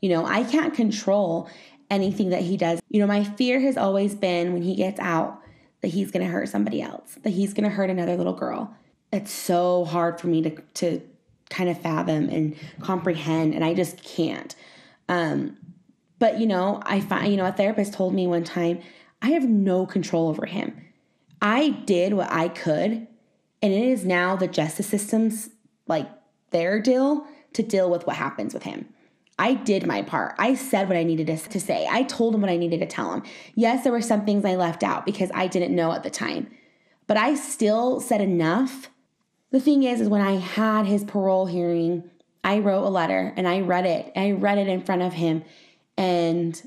You 0.01 0.11
know, 0.11 0.25
I 0.25 0.45
can't 0.45 0.73
control 0.73 1.49
anything 1.91 2.31
that 2.31 2.43
he 2.43 2.57
does. 2.57 2.81
You 2.89 3.01
know, 3.01 3.07
my 3.07 3.25
fear 3.25 3.61
has 3.61 3.77
always 3.77 4.15
been 4.15 4.53
when 4.53 4.63
he 4.63 4.77
gets 4.77 5.01
out 5.01 5.41
that 5.83 5.89
he's 5.89 6.11
going 6.11 6.25
to 6.25 6.33
hurt 6.33 6.49
somebody 6.49 6.81
else, 6.81 7.17
that 7.23 7.31
he's 7.31 7.55
going 7.55 7.65
to 7.65 7.71
hurt 7.71 7.91
another 7.91 8.17
little 8.17 8.35
girl 8.35 8.75
it's 9.13 9.33
so 9.33 9.85
hard 9.85 10.21
for 10.21 10.27
me 10.27 10.43
to 10.43 10.51
to 10.75 11.01
kind 11.49 11.71
of 11.71 11.81
fathom 11.81 12.29
and 12.29 12.57
comprehend 12.81 13.55
and 13.55 13.65
I 13.65 13.75
just 13.75 14.03
can't. 14.03 14.55
Um 15.09 15.57
but 16.19 16.41
you 16.41 16.47
know, 16.47 16.81
I 16.85 17.01
find 17.01 17.31
you 17.31 17.37
know, 17.37 17.47
a 17.47 17.53
therapist 17.53 17.93
told 17.93 18.15
me 18.15 18.27
one 18.27 18.45
time, 18.45 18.81
I 19.23 19.31
have 19.31 19.49
no 19.49 19.87
control 19.87 20.29
over 20.29 20.47
him. 20.47 20.83
I 21.41 21.71
did 21.71 22.15
what 22.15 22.33
I 22.33 22.49
could 22.49 23.07
and 23.63 23.73
it 23.73 23.83
is 23.83 24.05
now 24.05 24.37
the 24.37 24.49
justice 24.49 24.87
system's 24.87 25.51
like 25.87 26.09
their 26.51 26.81
deal 26.81 27.27
to 27.53 27.63
deal 27.63 27.91
with 27.91 28.07
what 28.07 28.17
happens 28.17 28.55
with 28.55 28.65
him. 28.65 28.89
I 29.39 29.55
did 29.55 29.87
my 29.87 30.03
part. 30.03 30.35
I 30.39 30.55
said 30.55 30.89
what 30.89 30.97
I 30.97 31.03
needed 31.03 31.27
to, 31.27 31.61
say. 31.61 31.87
I 31.91 32.05
told 32.05 32.35
him 32.35 32.41
what 32.41 32.51
I 32.51 32.57
needed 32.57 32.81
to 32.81 32.87
tell 32.87 33.13
him. 33.13 33.23
Yes, 33.55 33.85
there 33.85 33.93
were 33.93 34.01
some 34.01 34.25
things 34.25 34.45
I 34.45 34.55
left 34.55 34.83
out 34.83 35.05
because 35.05 35.31
I 35.35 35.47
didn't 35.47 35.77
know 35.77 35.93
at 35.93 36.03
the 36.03 36.11
time. 36.11 36.51
But 37.07 37.19
I 37.19 37.35
still 37.35 38.01
said 38.01 38.21
enough 38.21 38.89
the 39.51 39.61
thing 39.61 39.83
is, 39.85 40.01
is 40.01 40.09
when 40.09 40.21
I 40.21 40.37
had 40.37 40.87
his 40.87 41.05
parole 41.05 41.47
hearing, 41.47 42.11
I 42.43 42.59
wrote 42.59 42.85
a 42.85 42.91
letter 42.91 43.33
and 43.37 43.47
I 43.49 43.61
read 43.61 43.87
it. 43.87 44.13
I 44.17 44.33
read 44.33 44.59
it 44.59 44.69
in 44.69 44.83
front 44.83 45.03
of 45.03 45.13
him. 45.13 45.45
And 45.97 46.61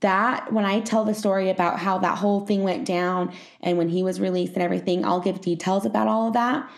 that, 0.00 0.52
when 0.52 0.64
I 0.64 0.80
tell 0.80 1.04
the 1.04 1.14
story 1.14 1.50
about 1.50 1.78
how 1.78 1.98
that 1.98 2.18
whole 2.18 2.40
thing 2.46 2.62
went 2.62 2.84
down 2.84 3.32
and 3.60 3.78
when 3.78 3.88
he 3.88 4.02
was 4.02 4.20
released 4.20 4.54
and 4.54 4.62
everything, 4.62 5.04
I'll 5.04 5.20
give 5.20 5.40
details 5.40 5.86
about 5.86 6.08
all 6.08 6.28
of 6.28 6.34
that. 6.34 6.70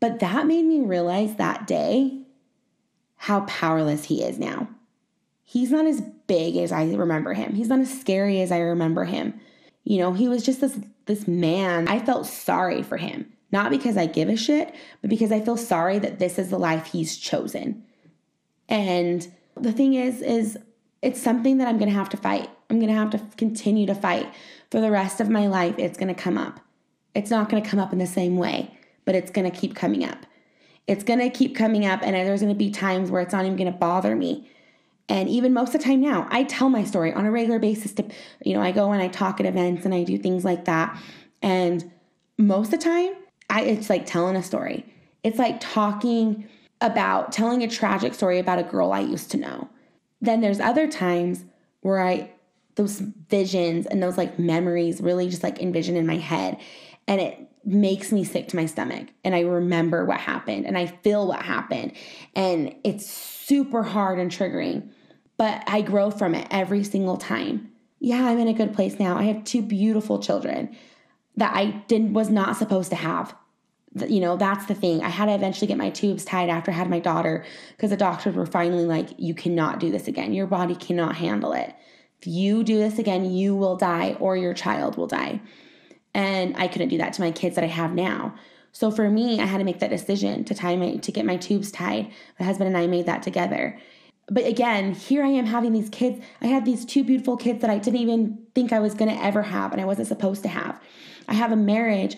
But 0.00 0.20
that 0.20 0.46
made 0.46 0.64
me 0.64 0.80
realize 0.80 1.36
that 1.36 1.66
day 1.66 2.20
how 3.16 3.40
powerless 3.42 4.04
he 4.04 4.22
is 4.22 4.38
now. 4.38 4.68
He's 5.44 5.70
not 5.70 5.86
as 5.86 6.02
big 6.26 6.56
as 6.56 6.72
I 6.72 6.84
remember 6.92 7.32
him. 7.32 7.54
He's 7.54 7.68
not 7.68 7.78
as 7.78 8.00
scary 8.00 8.40
as 8.40 8.52
I 8.52 8.58
remember 8.58 9.04
him. 9.04 9.40
You 9.84 9.98
know, 9.98 10.12
he 10.12 10.28
was 10.28 10.44
just 10.44 10.60
this 10.60 10.78
this 11.06 11.28
man. 11.28 11.86
I 11.88 12.00
felt 12.00 12.26
sorry 12.26 12.82
for 12.82 12.96
him. 12.96 13.32
Not 13.54 13.70
because 13.70 13.96
I 13.96 14.06
give 14.06 14.28
a 14.28 14.34
shit, 14.36 14.74
but 15.00 15.08
because 15.08 15.30
I 15.30 15.38
feel 15.38 15.56
sorry 15.56 16.00
that 16.00 16.18
this 16.18 16.40
is 16.40 16.50
the 16.50 16.58
life 16.58 16.86
he's 16.86 17.16
chosen. 17.16 17.84
And 18.68 19.32
the 19.54 19.70
thing 19.70 19.94
is, 19.94 20.22
is 20.22 20.58
it's 21.02 21.22
something 21.22 21.58
that 21.58 21.68
I'm 21.68 21.78
gonna 21.78 21.92
have 21.92 22.08
to 22.08 22.16
fight. 22.16 22.50
I'm 22.68 22.80
gonna 22.80 22.94
have 22.94 23.10
to 23.10 23.20
continue 23.36 23.86
to 23.86 23.94
fight 23.94 24.26
for 24.72 24.80
the 24.80 24.90
rest 24.90 25.20
of 25.20 25.30
my 25.30 25.46
life. 25.46 25.76
It's 25.78 25.96
gonna 25.96 26.16
come 26.16 26.36
up. 26.36 26.58
It's 27.14 27.30
not 27.30 27.48
gonna 27.48 27.64
come 27.64 27.78
up 27.78 27.92
in 27.92 28.00
the 28.00 28.08
same 28.08 28.38
way, 28.38 28.76
but 29.04 29.14
it's 29.14 29.30
gonna 29.30 29.52
keep 29.52 29.76
coming 29.76 30.04
up. 30.04 30.26
It's 30.88 31.04
gonna 31.04 31.30
keep 31.30 31.54
coming 31.54 31.86
up, 31.86 32.00
and 32.02 32.16
there's 32.16 32.40
gonna 32.40 32.56
be 32.56 32.72
times 32.72 33.08
where 33.08 33.22
it's 33.22 33.32
not 33.32 33.44
even 33.44 33.56
gonna 33.56 33.70
bother 33.70 34.16
me. 34.16 34.50
And 35.08 35.28
even 35.28 35.52
most 35.52 35.76
of 35.76 35.80
the 35.80 35.86
time 35.86 36.00
now, 36.00 36.26
I 36.28 36.42
tell 36.42 36.70
my 36.70 36.82
story 36.82 37.12
on 37.12 37.24
a 37.24 37.30
regular 37.30 37.60
basis 37.60 37.92
to, 37.92 38.04
you 38.44 38.54
know, 38.54 38.62
I 38.62 38.72
go 38.72 38.90
and 38.90 39.00
I 39.00 39.06
talk 39.06 39.38
at 39.38 39.46
events 39.46 39.84
and 39.84 39.94
I 39.94 40.02
do 40.02 40.18
things 40.18 40.44
like 40.44 40.64
that. 40.64 41.00
And 41.40 41.92
most 42.36 42.72
of 42.72 42.80
the 42.80 42.84
time, 42.84 43.14
I, 43.54 43.62
it's 43.62 43.88
like 43.88 44.04
telling 44.04 44.34
a 44.34 44.42
story. 44.42 44.84
It's 45.22 45.38
like 45.38 45.60
talking 45.60 46.48
about 46.80 47.30
telling 47.30 47.62
a 47.62 47.68
tragic 47.68 48.12
story 48.12 48.40
about 48.40 48.58
a 48.58 48.64
girl 48.64 48.92
I 48.92 49.00
used 49.00 49.30
to 49.30 49.36
know. 49.36 49.68
Then 50.20 50.40
there's 50.40 50.58
other 50.58 50.88
times 50.88 51.44
where 51.80 52.00
I, 52.00 52.32
those 52.74 52.98
visions 52.98 53.86
and 53.86 54.02
those 54.02 54.18
like 54.18 54.40
memories 54.40 55.00
really 55.00 55.28
just 55.28 55.44
like 55.44 55.62
envision 55.62 55.96
in 55.96 56.06
my 56.06 56.16
head. 56.16 56.58
and 57.06 57.20
it 57.20 57.48
makes 57.66 58.12
me 58.12 58.24
sick 58.24 58.48
to 58.48 58.56
my 58.56 58.66
stomach. 58.66 59.08
And 59.24 59.34
I 59.34 59.40
remember 59.40 60.04
what 60.04 60.20
happened 60.20 60.66
and 60.66 60.76
I 60.76 60.86
feel 60.86 61.26
what 61.26 61.42
happened. 61.42 61.92
And 62.34 62.74
it's 62.84 63.06
super 63.06 63.82
hard 63.82 64.18
and 64.18 64.30
triggering, 64.30 64.90
but 65.36 65.62
I 65.66 65.80
grow 65.80 66.10
from 66.10 66.34
it 66.34 66.46
every 66.50 66.84
single 66.84 67.16
time. 67.16 67.70
Yeah, 68.00 68.26
I'm 68.26 68.38
in 68.38 68.48
a 68.48 68.52
good 68.52 68.74
place 68.74 68.98
now. 68.98 69.16
I 69.16 69.24
have 69.24 69.44
two 69.44 69.62
beautiful 69.62 70.18
children 70.18 70.76
that 71.36 71.56
I 71.56 71.82
didn't 71.88 72.12
was 72.12 72.28
not 72.28 72.56
supposed 72.56 72.90
to 72.90 72.96
have. 72.96 73.34
You 73.94 74.20
know, 74.20 74.36
that's 74.36 74.66
the 74.66 74.74
thing. 74.74 75.02
I 75.02 75.08
had 75.08 75.26
to 75.26 75.34
eventually 75.34 75.68
get 75.68 75.78
my 75.78 75.90
tubes 75.90 76.24
tied 76.24 76.48
after 76.48 76.72
I 76.72 76.74
had 76.74 76.90
my 76.90 76.98
daughter 76.98 77.44
because 77.76 77.90
the 77.90 77.96
doctors 77.96 78.34
were 78.34 78.46
finally 78.46 78.86
like, 78.86 79.10
you 79.18 79.34
cannot 79.34 79.78
do 79.78 79.90
this 79.90 80.08
again. 80.08 80.32
Your 80.32 80.48
body 80.48 80.74
cannot 80.74 81.16
handle 81.16 81.52
it. 81.52 81.74
If 82.20 82.26
you 82.26 82.64
do 82.64 82.78
this 82.78 82.98
again, 82.98 83.30
you 83.30 83.54
will 83.54 83.76
die 83.76 84.16
or 84.18 84.36
your 84.36 84.54
child 84.54 84.96
will 84.96 85.06
die. 85.06 85.40
And 86.12 86.56
I 86.56 86.68
couldn't 86.68 86.88
do 86.88 86.98
that 86.98 87.12
to 87.14 87.20
my 87.20 87.30
kids 87.30 87.54
that 87.54 87.64
I 87.64 87.68
have 87.68 87.94
now. 87.94 88.34
So 88.72 88.90
for 88.90 89.08
me, 89.08 89.40
I 89.40 89.46
had 89.46 89.58
to 89.58 89.64
make 89.64 89.78
that 89.78 89.90
decision 89.90 90.44
to 90.44 90.54
tie 90.54 90.74
my 90.74 90.96
to 90.96 91.12
get 91.12 91.24
my 91.24 91.36
tubes 91.36 91.70
tied. 91.70 92.10
My 92.40 92.46
husband 92.46 92.66
and 92.66 92.76
I 92.76 92.88
made 92.88 93.06
that 93.06 93.22
together. 93.22 93.78
But 94.28 94.46
again, 94.46 94.94
here 94.94 95.22
I 95.22 95.28
am 95.28 95.46
having 95.46 95.72
these 95.72 95.90
kids. 95.90 96.24
I 96.40 96.46
had 96.46 96.64
these 96.64 96.84
two 96.84 97.04
beautiful 97.04 97.36
kids 97.36 97.60
that 97.60 97.70
I 97.70 97.78
didn't 97.78 98.00
even 98.00 98.38
think 98.54 98.72
I 98.72 98.80
was 98.80 98.94
going 98.94 99.14
to 99.14 99.22
ever 99.22 99.42
have 99.42 99.72
and 99.72 99.80
I 99.80 99.84
wasn't 99.84 100.08
supposed 100.08 100.42
to 100.42 100.48
have. 100.48 100.80
I 101.28 101.34
have 101.34 101.52
a 101.52 101.56
marriage 101.56 102.16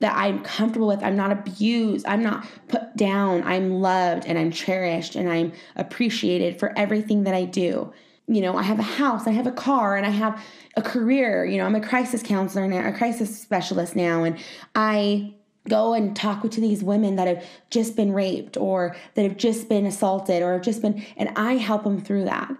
that 0.00 0.16
I'm 0.16 0.42
comfortable 0.42 0.88
with. 0.88 1.02
I'm 1.02 1.16
not 1.16 1.30
abused. 1.30 2.06
I'm 2.06 2.22
not 2.22 2.46
put 2.68 2.96
down. 2.96 3.42
I'm 3.44 3.80
loved 3.80 4.24
and 4.26 4.38
I'm 4.38 4.50
cherished 4.50 5.14
and 5.14 5.30
I'm 5.30 5.52
appreciated 5.76 6.58
for 6.58 6.76
everything 6.76 7.24
that 7.24 7.34
I 7.34 7.44
do. 7.44 7.92
You 8.26 8.40
know, 8.40 8.56
I 8.56 8.62
have 8.62 8.78
a 8.78 8.82
house, 8.82 9.26
I 9.26 9.32
have 9.32 9.48
a 9.48 9.52
car, 9.52 9.96
and 9.96 10.06
I 10.06 10.10
have 10.10 10.40
a 10.76 10.82
career. 10.82 11.44
You 11.44 11.58
know, 11.58 11.66
I'm 11.66 11.74
a 11.74 11.80
crisis 11.80 12.22
counselor 12.22 12.68
now, 12.68 12.88
a 12.88 12.92
crisis 12.92 13.36
specialist 13.36 13.96
now, 13.96 14.22
and 14.22 14.38
I 14.74 15.34
go 15.68 15.94
and 15.94 16.14
talk 16.14 16.48
to 16.48 16.60
these 16.60 16.82
women 16.82 17.16
that 17.16 17.26
have 17.26 17.44
just 17.70 17.96
been 17.96 18.12
raped 18.12 18.56
or 18.56 18.94
that 19.14 19.22
have 19.22 19.36
just 19.36 19.68
been 19.68 19.84
assaulted 19.84 20.42
or 20.42 20.52
have 20.52 20.62
just 20.62 20.80
been, 20.80 21.04
and 21.16 21.30
I 21.36 21.54
help 21.54 21.82
them 21.82 22.00
through 22.00 22.24
that. 22.26 22.52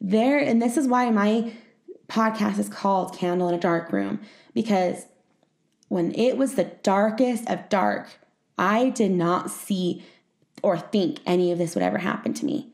There, 0.00 0.38
and 0.38 0.62
this 0.62 0.76
is 0.76 0.86
why 0.86 1.10
my 1.10 1.52
podcast 2.08 2.60
is 2.60 2.68
called 2.68 3.16
Candle 3.16 3.48
in 3.48 3.56
a 3.56 3.58
Dark 3.58 3.92
Room 3.92 4.20
because 4.54 5.04
when 5.88 6.14
it 6.14 6.36
was 6.36 6.54
the 6.54 6.64
darkest 6.82 7.48
of 7.48 7.68
dark, 7.68 8.08
I 8.56 8.90
did 8.90 9.10
not 9.10 9.50
see 9.50 10.04
or 10.62 10.78
think 10.78 11.20
any 11.26 11.52
of 11.52 11.58
this 11.58 11.74
would 11.74 11.84
ever 11.84 11.98
happen 11.98 12.34
to 12.34 12.44
me. 12.44 12.68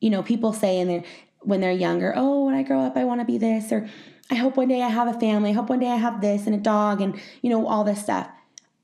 You 0.00 0.10
know, 0.10 0.22
people 0.22 0.52
say 0.52 0.78
in 0.78 0.88
their 0.88 1.04
when 1.42 1.60
they're 1.60 1.72
younger, 1.72 2.12
oh, 2.16 2.44
when 2.44 2.54
I 2.54 2.62
grow 2.62 2.80
up, 2.80 2.96
I 2.96 3.04
want 3.04 3.20
to 3.20 3.24
be 3.24 3.38
this, 3.38 3.72
or 3.72 3.88
I 4.30 4.34
hope 4.34 4.56
one 4.56 4.68
day 4.68 4.82
I 4.82 4.88
have 4.88 5.08
a 5.08 5.18
family. 5.18 5.50
I 5.50 5.52
hope 5.54 5.70
one 5.70 5.80
day 5.80 5.88
I 5.88 5.96
have 5.96 6.20
this 6.20 6.46
and 6.46 6.54
a 6.54 6.58
dog 6.58 7.00
and, 7.00 7.18
you 7.42 7.50
know, 7.50 7.66
all 7.66 7.82
this 7.82 8.02
stuff. 8.02 8.28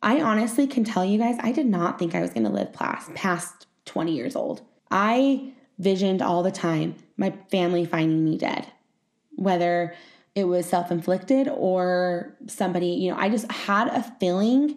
I 0.02 0.20
honestly 0.20 0.66
can 0.66 0.84
tell 0.84 1.04
you 1.04 1.18
guys, 1.18 1.36
I 1.40 1.52
did 1.52 1.66
not 1.66 1.98
think 1.98 2.14
I 2.14 2.20
was 2.20 2.30
going 2.30 2.44
to 2.44 2.50
live 2.50 2.72
past, 2.72 3.14
past 3.14 3.66
20 3.84 4.12
years 4.12 4.36
old. 4.36 4.62
I 4.90 5.52
visioned 5.78 6.22
all 6.22 6.42
the 6.42 6.50
time 6.50 6.94
my 7.16 7.34
family 7.50 7.84
finding 7.84 8.24
me 8.24 8.38
dead, 8.38 8.66
whether 9.36 9.94
it 10.36 10.44
was 10.44 10.66
self 10.66 10.92
inflicted 10.92 11.48
or 11.48 12.36
somebody, 12.46 12.88
you 12.88 13.10
know, 13.10 13.16
I 13.18 13.30
just 13.30 13.50
had 13.50 13.88
a 13.88 14.02
feeling 14.20 14.76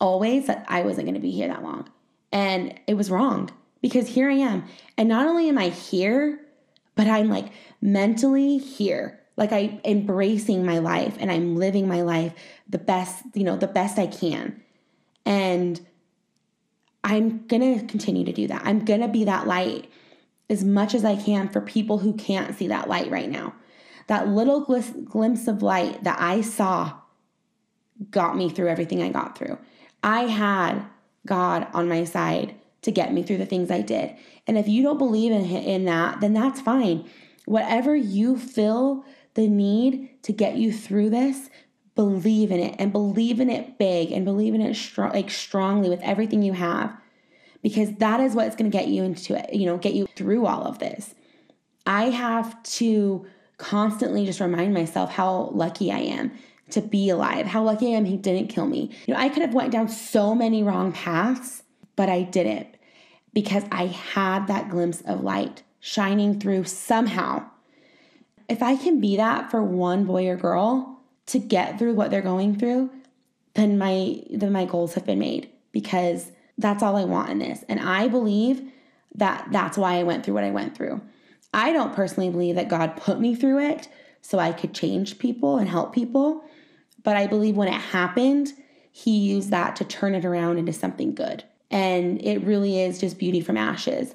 always 0.00 0.48
that 0.48 0.66
I 0.68 0.82
wasn't 0.82 1.06
going 1.06 1.14
to 1.14 1.20
be 1.20 1.30
here 1.30 1.48
that 1.48 1.62
long. 1.62 1.88
And 2.32 2.78
it 2.88 2.94
was 2.94 3.10
wrong 3.10 3.48
because 3.80 4.08
here 4.08 4.28
I 4.28 4.34
am. 4.34 4.64
And 4.98 5.08
not 5.08 5.26
only 5.26 5.48
am 5.48 5.56
I 5.56 5.68
here, 5.68 6.40
but 6.96 7.06
I'm 7.06 7.30
like 7.30 7.46
mentally 7.80 8.58
here. 8.58 9.20
Like 9.36 9.52
I'm 9.52 9.80
embracing 9.84 10.66
my 10.66 10.78
life 10.78 11.16
and 11.20 11.30
I'm 11.30 11.54
living 11.54 11.86
my 11.86 12.02
life 12.02 12.34
the 12.68 12.78
best, 12.78 13.22
you 13.34 13.44
know, 13.44 13.56
the 13.56 13.68
best 13.68 13.98
I 14.00 14.08
can. 14.08 14.60
And 15.24 15.80
I'm 17.04 17.46
going 17.46 17.78
to 17.78 17.86
continue 17.86 18.24
to 18.24 18.32
do 18.32 18.48
that. 18.48 18.62
I'm 18.64 18.84
going 18.84 19.00
to 19.00 19.08
be 19.08 19.24
that 19.24 19.46
light 19.46 19.88
as 20.50 20.64
much 20.64 20.92
as 20.92 21.04
I 21.04 21.14
can 21.14 21.48
for 21.48 21.60
people 21.60 21.98
who 21.98 22.14
can't 22.14 22.56
see 22.56 22.66
that 22.68 22.88
light 22.88 23.10
right 23.10 23.30
now. 23.30 23.54
That 24.06 24.28
little 24.28 24.60
glimpse 24.60 25.48
of 25.48 25.62
light 25.62 26.04
that 26.04 26.20
I 26.20 26.40
saw 26.40 26.94
got 28.10 28.36
me 28.36 28.48
through 28.48 28.68
everything 28.68 29.02
I 29.02 29.08
got 29.08 29.36
through. 29.36 29.58
I 30.02 30.22
had 30.22 30.84
God 31.26 31.66
on 31.72 31.88
my 31.88 32.04
side 32.04 32.54
to 32.82 32.92
get 32.92 33.12
me 33.12 33.22
through 33.22 33.38
the 33.38 33.46
things 33.46 33.70
I 33.70 33.80
did. 33.80 34.14
And 34.46 34.56
if 34.56 34.68
you 34.68 34.82
don't 34.82 34.98
believe 34.98 35.32
in, 35.32 35.44
in 35.44 35.84
that, 35.86 36.20
then 36.20 36.34
that's 36.34 36.60
fine. 36.60 37.08
Whatever 37.46 37.96
you 37.96 38.38
feel 38.38 39.04
the 39.34 39.48
need 39.48 40.22
to 40.22 40.32
get 40.32 40.56
you 40.56 40.72
through 40.72 41.10
this, 41.10 41.50
believe 41.96 42.52
in 42.52 42.60
it 42.60 42.76
and 42.78 42.92
believe 42.92 43.40
in 43.40 43.50
it 43.50 43.78
big 43.78 44.12
and 44.12 44.24
believe 44.24 44.54
in 44.54 44.60
it 44.60 44.74
strong, 44.74 45.10
like 45.10 45.30
strongly 45.30 45.88
with 45.88 46.00
everything 46.02 46.42
you 46.42 46.52
have 46.52 46.96
because 47.62 47.92
that 47.94 48.20
is 48.20 48.34
what's 48.34 48.54
going 48.54 48.70
to 48.70 48.76
get 48.76 48.86
you 48.88 49.02
into 49.02 49.36
it, 49.36 49.52
you 49.52 49.66
know, 49.66 49.76
get 49.76 49.94
you 49.94 50.06
through 50.14 50.46
all 50.46 50.62
of 50.62 50.78
this. 50.78 51.14
I 51.84 52.10
have 52.10 52.62
to 52.64 53.26
constantly 53.58 54.26
just 54.26 54.40
remind 54.40 54.74
myself 54.74 55.10
how 55.10 55.50
lucky 55.52 55.90
I 55.90 55.98
am 55.98 56.32
to 56.70 56.80
be 56.80 57.10
alive, 57.10 57.46
how 57.46 57.62
lucky 57.62 57.86
I 57.86 57.96
am 57.96 58.04
he 58.04 58.16
didn't 58.16 58.48
kill 58.48 58.66
me. 58.66 58.90
You 59.06 59.14
know, 59.14 59.20
I 59.20 59.28
could 59.28 59.42
have 59.42 59.54
went 59.54 59.72
down 59.72 59.88
so 59.88 60.34
many 60.34 60.62
wrong 60.62 60.92
paths, 60.92 61.62
but 61.94 62.08
I 62.08 62.22
didn't 62.22 62.68
because 63.32 63.64
I 63.70 63.86
had 63.86 64.46
that 64.46 64.68
glimpse 64.68 65.00
of 65.02 65.22
light 65.22 65.62
shining 65.80 66.40
through 66.40 66.64
somehow. 66.64 67.44
If 68.48 68.62
I 68.62 68.76
can 68.76 69.00
be 69.00 69.16
that 69.16 69.50
for 69.50 69.62
one 69.62 70.04
boy 70.04 70.28
or 70.28 70.36
girl 70.36 71.00
to 71.26 71.38
get 71.38 71.78
through 71.78 71.94
what 71.94 72.10
they're 72.10 72.22
going 72.22 72.58
through, 72.58 72.90
then 73.54 73.78
my 73.78 74.22
then 74.30 74.52
my 74.52 74.64
goals 74.64 74.94
have 74.94 75.06
been 75.06 75.18
made 75.18 75.50
because 75.72 76.30
that's 76.58 76.82
all 76.82 76.96
I 76.96 77.04
want 77.04 77.30
in 77.30 77.38
this. 77.38 77.64
And 77.68 77.80
I 77.80 78.08
believe 78.08 78.70
that 79.14 79.48
that's 79.50 79.76
why 79.76 79.98
I 79.98 80.02
went 80.02 80.24
through 80.24 80.34
what 80.34 80.44
I 80.44 80.50
went 80.50 80.76
through. 80.76 81.00
I 81.52 81.72
don't 81.72 81.94
personally 81.94 82.30
believe 82.30 82.56
that 82.56 82.68
God 82.68 82.96
put 82.96 83.20
me 83.20 83.34
through 83.34 83.60
it 83.60 83.88
so 84.20 84.38
I 84.38 84.52
could 84.52 84.74
change 84.74 85.18
people 85.18 85.58
and 85.58 85.68
help 85.68 85.94
people. 85.94 86.44
But 87.02 87.16
I 87.16 87.26
believe 87.26 87.56
when 87.56 87.68
it 87.68 87.80
happened, 87.80 88.52
He 88.90 89.18
used 89.18 89.50
that 89.50 89.76
to 89.76 89.84
turn 89.84 90.14
it 90.14 90.24
around 90.24 90.58
into 90.58 90.72
something 90.72 91.14
good. 91.14 91.44
And 91.70 92.20
it 92.22 92.38
really 92.42 92.80
is 92.80 93.00
just 93.00 93.18
beauty 93.18 93.40
from 93.40 93.56
ashes. 93.56 94.14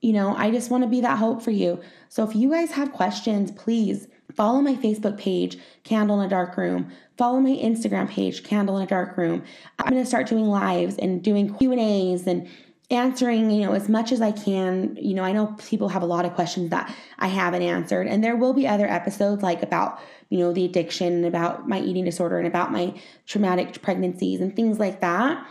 You 0.00 0.12
know, 0.12 0.34
I 0.36 0.50
just 0.50 0.70
want 0.70 0.84
to 0.84 0.88
be 0.88 1.00
that 1.00 1.18
hope 1.18 1.42
for 1.42 1.50
you. 1.50 1.80
So 2.08 2.22
if 2.22 2.36
you 2.36 2.50
guys 2.50 2.70
have 2.70 2.92
questions, 2.92 3.50
please 3.50 4.06
follow 4.34 4.60
my 4.60 4.74
Facebook 4.74 5.18
page, 5.18 5.58
Candle 5.82 6.20
in 6.20 6.26
a 6.26 6.30
Dark 6.30 6.56
Room. 6.56 6.90
Follow 7.16 7.40
my 7.40 7.50
Instagram 7.50 8.08
page, 8.08 8.44
Candle 8.44 8.76
in 8.76 8.84
a 8.84 8.86
Dark 8.86 9.16
Room. 9.16 9.42
I'm 9.78 9.90
going 9.90 10.02
to 10.02 10.06
start 10.06 10.28
doing 10.28 10.44
lives 10.44 10.96
and 10.98 11.22
doing 11.22 11.52
Q&As 11.52 12.26
and 12.28 12.48
answering, 12.90 13.50
you 13.50 13.66
know, 13.66 13.72
as 13.72 13.88
much 13.88 14.12
as 14.12 14.20
I 14.22 14.32
can. 14.32 14.96
You 14.96 15.14
know, 15.14 15.22
I 15.22 15.32
know 15.32 15.54
people 15.68 15.88
have 15.90 16.02
a 16.02 16.06
lot 16.06 16.24
of 16.24 16.34
questions 16.34 16.70
that 16.70 16.94
I 17.18 17.28
haven't 17.28 17.62
answered, 17.62 18.06
and 18.06 18.24
there 18.24 18.36
will 18.36 18.54
be 18.54 18.66
other 18.66 18.86
episodes 18.86 19.42
like 19.42 19.62
about, 19.62 20.00
you 20.30 20.38
know, 20.38 20.52
the 20.52 20.64
addiction 20.64 21.12
and 21.12 21.26
about 21.26 21.68
my 21.68 21.80
eating 21.80 22.04
disorder 22.04 22.38
and 22.38 22.46
about 22.46 22.72
my 22.72 22.94
traumatic 23.26 23.80
pregnancies 23.82 24.40
and 24.40 24.54
things 24.56 24.78
like 24.78 25.00
that. 25.00 25.46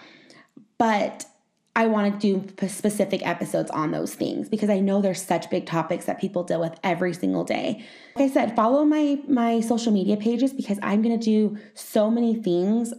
But 0.78 1.26
I 1.76 1.86
want 1.86 2.20
to 2.20 2.40
do 2.40 2.68
specific 2.68 3.26
episodes 3.26 3.70
on 3.70 3.92
those 3.92 4.16
things 4.16 4.50
because 4.50 4.72
I 4.72 4.80
know 4.80 5.00
there's 5.00 5.22
such 5.22 5.48
big 5.52 5.68
topics 5.68 6.06
that 6.06 6.20
people 6.20 6.44
deal 6.44 6.60
with 6.60 6.74
every 6.84 7.14
single 7.14 7.44
day. 7.44 7.86
Like 8.16 8.32
I 8.32 8.34
said, 8.34 8.56
follow 8.56 8.84
my 8.84 9.20
my 9.28 9.60
social 9.60 9.92
media 9.92 10.18
pages 10.18 10.54
because 10.54 10.80
I'm 10.82 11.04
going 11.04 11.20
to 11.20 11.24
do 11.24 11.60
so 11.76 12.10
many 12.10 12.34
things 12.34 12.96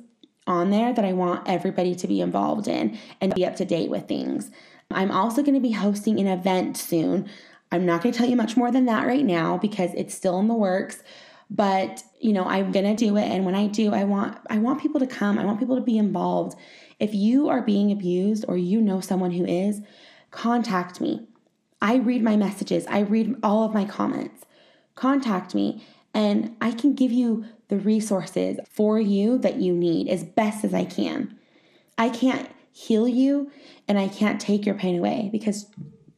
on 0.49 0.71
there 0.71 0.93
that 0.93 1.05
I 1.05 1.13
want 1.13 1.49
everybody 1.49 1.95
to 1.95 2.09
be 2.09 2.21
involved 2.21 2.67
in 2.67 2.99
and 3.21 3.35
be 3.35 3.47
up 3.47 3.57
to 3.57 3.65
date 3.65 3.91
with 3.91 4.09
things. 4.09 4.51
I'm 4.91 5.11
also 5.11 5.43
going 5.43 5.55
to 5.55 5.61
be 5.61 5.73
hosting 5.73 6.19
an 6.19 6.27
event 6.27 6.77
soon. 6.77 7.29
I'm 7.71 7.85
not 7.85 8.03
going 8.03 8.13
to 8.13 8.19
tell 8.19 8.29
you 8.29 8.37
much 8.37 8.57
more 8.57 8.73
than 8.73 8.87
that 8.87 9.07
right 9.07 9.25
now 9.25 9.59
because 9.59 9.91
it's 9.95 10.15
still 10.15 10.41
in 10.41 10.49
the 10.49 10.55
works, 10.55 11.03
but 11.51 12.03
you 12.19 12.33
know, 12.33 12.45
I'm 12.45 12.73
going 12.73 12.87
to 12.87 12.95
do 12.95 13.17
it 13.17 13.25
and 13.25 13.45
when 13.45 13.55
I 13.55 13.67
do, 13.67 13.93
I 13.93 14.05
want 14.05 14.39
I 14.49 14.59
want 14.59 14.81
people 14.81 15.01
to 15.01 15.07
come. 15.07 15.39
I 15.39 15.45
want 15.45 15.61
people 15.61 15.77
to 15.77 15.83
be 15.83 15.99
involved. 15.99 16.59
If 16.99 17.15
you 17.15 17.49
are 17.49 17.63
being 17.63 17.93
abused 17.93 18.45
or 18.49 18.57
you 18.57 18.81
know 18.81 19.01
someone 19.01 19.31
who 19.31 19.45
is, 19.45 19.83
contact 20.31 21.01
me. 21.01 21.27
I 21.81 21.97
read 21.97 22.23
my 22.23 22.37
messages. 22.37 22.87
I 22.87 23.01
read 23.01 23.37
all 23.43 23.65
of 23.65 23.75
my 23.75 23.85
comments. 23.85 24.47
Contact 24.95 25.55
me 25.55 25.85
and 26.15 26.57
I 26.61 26.73
can 26.73 26.95
give 26.95 27.13
you 27.13 27.45
the 27.69 27.79
resources 27.79 28.59
for 28.69 28.99
you 28.99 29.39
that 29.39 29.57
you 29.57 29.75
need 29.75 30.09
as 30.09 30.25
best 30.25 30.65
as 30.65 30.75
I 30.75 30.85
can. 30.85 31.39
I 31.97 32.09
can't 32.09 32.49
heal 32.73 33.09
you 33.09 33.51
and 33.87 33.99
I 33.99 34.09
can't 34.09 34.41
take 34.41 34.65
your 34.65 34.75
pain 34.75 34.99
away 34.99 35.29
because 35.33 35.67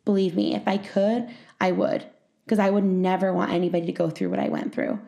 believe 0.04 0.34
me, 0.34 0.54
if 0.54 0.66
I 0.66 0.78
could, 0.78 1.28
I 1.60 1.72
would 1.72 2.06
because 2.44 2.58
I 2.58 2.70
would 2.70 2.84
never 2.84 3.32
want 3.32 3.52
anybody 3.52 3.86
to 3.86 3.92
go 3.92 4.10
through 4.10 4.30
what 4.30 4.40
I 4.40 4.48
went 4.48 4.74
through. 4.74 4.98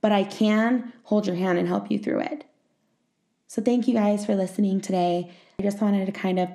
But 0.00 0.12
I 0.12 0.22
can 0.22 0.92
hold 1.02 1.26
your 1.26 1.34
hand 1.34 1.58
and 1.58 1.66
help 1.66 1.90
you 1.90 1.98
through 1.98 2.20
it. 2.20 2.44
So, 3.48 3.60
thank 3.60 3.88
you 3.88 3.94
guys 3.94 4.24
for 4.24 4.36
listening 4.36 4.80
today. 4.80 5.32
I 5.58 5.62
just 5.64 5.80
wanted 5.80 6.06
to 6.06 6.12
kind 6.12 6.38
of 6.38 6.50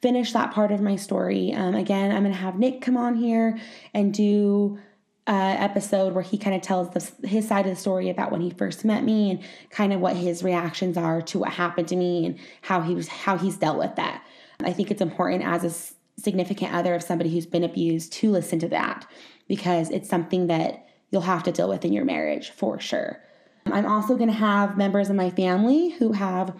finish 0.00 0.32
that 0.32 0.52
part 0.52 0.70
of 0.70 0.80
my 0.80 0.94
story. 0.94 1.52
Um, 1.52 1.74
again, 1.74 2.12
I'm 2.12 2.22
going 2.22 2.34
to 2.34 2.38
have 2.38 2.58
Nick 2.58 2.82
come 2.82 2.96
on 2.96 3.16
here 3.16 3.58
and 3.92 4.14
do 4.14 4.78
uh, 5.26 5.56
episode 5.58 6.12
where 6.12 6.22
he 6.22 6.36
kind 6.36 6.54
of 6.54 6.60
tells 6.60 6.90
the, 6.90 7.26
his 7.26 7.48
side 7.48 7.64
of 7.66 7.74
the 7.74 7.80
story 7.80 8.10
about 8.10 8.30
when 8.30 8.42
he 8.42 8.50
first 8.50 8.84
met 8.84 9.02
me 9.02 9.30
and 9.30 9.40
kind 9.70 9.92
of 9.92 10.00
what 10.00 10.16
his 10.16 10.42
reactions 10.42 10.96
are 10.98 11.22
to 11.22 11.38
what 11.38 11.50
happened 11.50 11.88
to 11.88 11.96
me 11.96 12.26
and 12.26 12.38
how 12.62 12.80
he 12.82 12.94
was 12.94 13.08
how 13.08 13.38
he's 13.38 13.56
dealt 13.56 13.78
with 13.78 13.94
that. 13.96 14.22
I 14.60 14.72
think 14.72 14.90
it's 14.90 15.00
important 15.00 15.42
as 15.44 15.64
a 15.64 16.20
significant 16.20 16.74
other 16.74 16.94
of 16.94 17.02
somebody 17.02 17.30
who's 17.30 17.46
been 17.46 17.64
abused 17.64 18.12
to 18.14 18.30
listen 18.30 18.58
to 18.60 18.68
that 18.68 19.06
because 19.48 19.90
it's 19.90 20.08
something 20.08 20.46
that 20.48 20.86
you'll 21.10 21.22
have 21.22 21.42
to 21.44 21.52
deal 21.52 21.68
with 21.68 21.84
in 21.84 21.92
your 21.92 22.04
marriage 22.04 22.50
for 22.50 22.78
sure. 22.78 23.20
I'm 23.66 23.86
also 23.86 24.16
going 24.16 24.28
to 24.28 24.34
have 24.34 24.76
members 24.76 25.08
of 25.08 25.16
my 25.16 25.30
family 25.30 25.90
who 25.90 26.12
have 26.12 26.54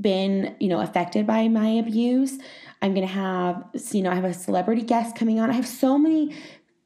been, 0.00 0.54
you 0.60 0.68
know, 0.68 0.80
affected 0.80 1.26
by 1.26 1.48
my 1.48 1.68
abuse. 1.68 2.38
I'm 2.80 2.94
going 2.94 3.06
to 3.06 3.12
have, 3.12 3.64
you 3.92 4.02
know, 4.02 4.10
I 4.10 4.14
have 4.14 4.24
a 4.24 4.34
celebrity 4.34 4.82
guest 4.82 5.16
coming 5.16 5.40
on. 5.40 5.50
I 5.50 5.54
have 5.54 5.66
so 5.66 5.98
many 5.98 6.34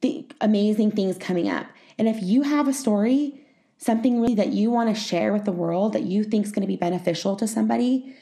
th- 0.01 0.31
amazing 0.41 0.91
things 0.91 1.17
coming 1.17 1.49
up. 1.49 1.67
And 1.97 2.07
if 2.07 2.21
you 2.21 2.43
have 2.43 2.67
a 2.67 2.73
story, 2.73 3.45
something 3.77 4.21
really 4.21 4.35
that 4.35 4.49
you 4.49 4.71
want 4.71 4.93
to 4.93 5.01
share 5.01 5.33
with 5.33 5.45
the 5.45 5.51
world 5.51 5.93
that 5.93 6.03
you 6.03 6.23
think 6.23 6.45
is 6.45 6.51
going 6.51 6.61
to 6.61 6.67
be 6.67 6.75
beneficial 6.75 7.35
to 7.37 7.47
somebody, 7.47 8.15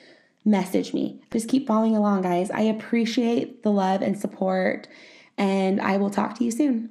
message 0.45 0.93
me. 0.93 1.21
Just 1.31 1.49
keep 1.49 1.67
following 1.67 1.95
along, 1.95 2.21
guys. 2.21 2.49
I 2.51 2.61
appreciate 2.61 3.63
the 3.63 3.71
love 3.71 4.01
and 4.01 4.17
support, 4.17 4.87
and 5.37 5.81
I 5.81 5.97
will 5.97 6.09
talk 6.09 6.37
to 6.37 6.43
you 6.43 6.51
soon. 6.51 6.89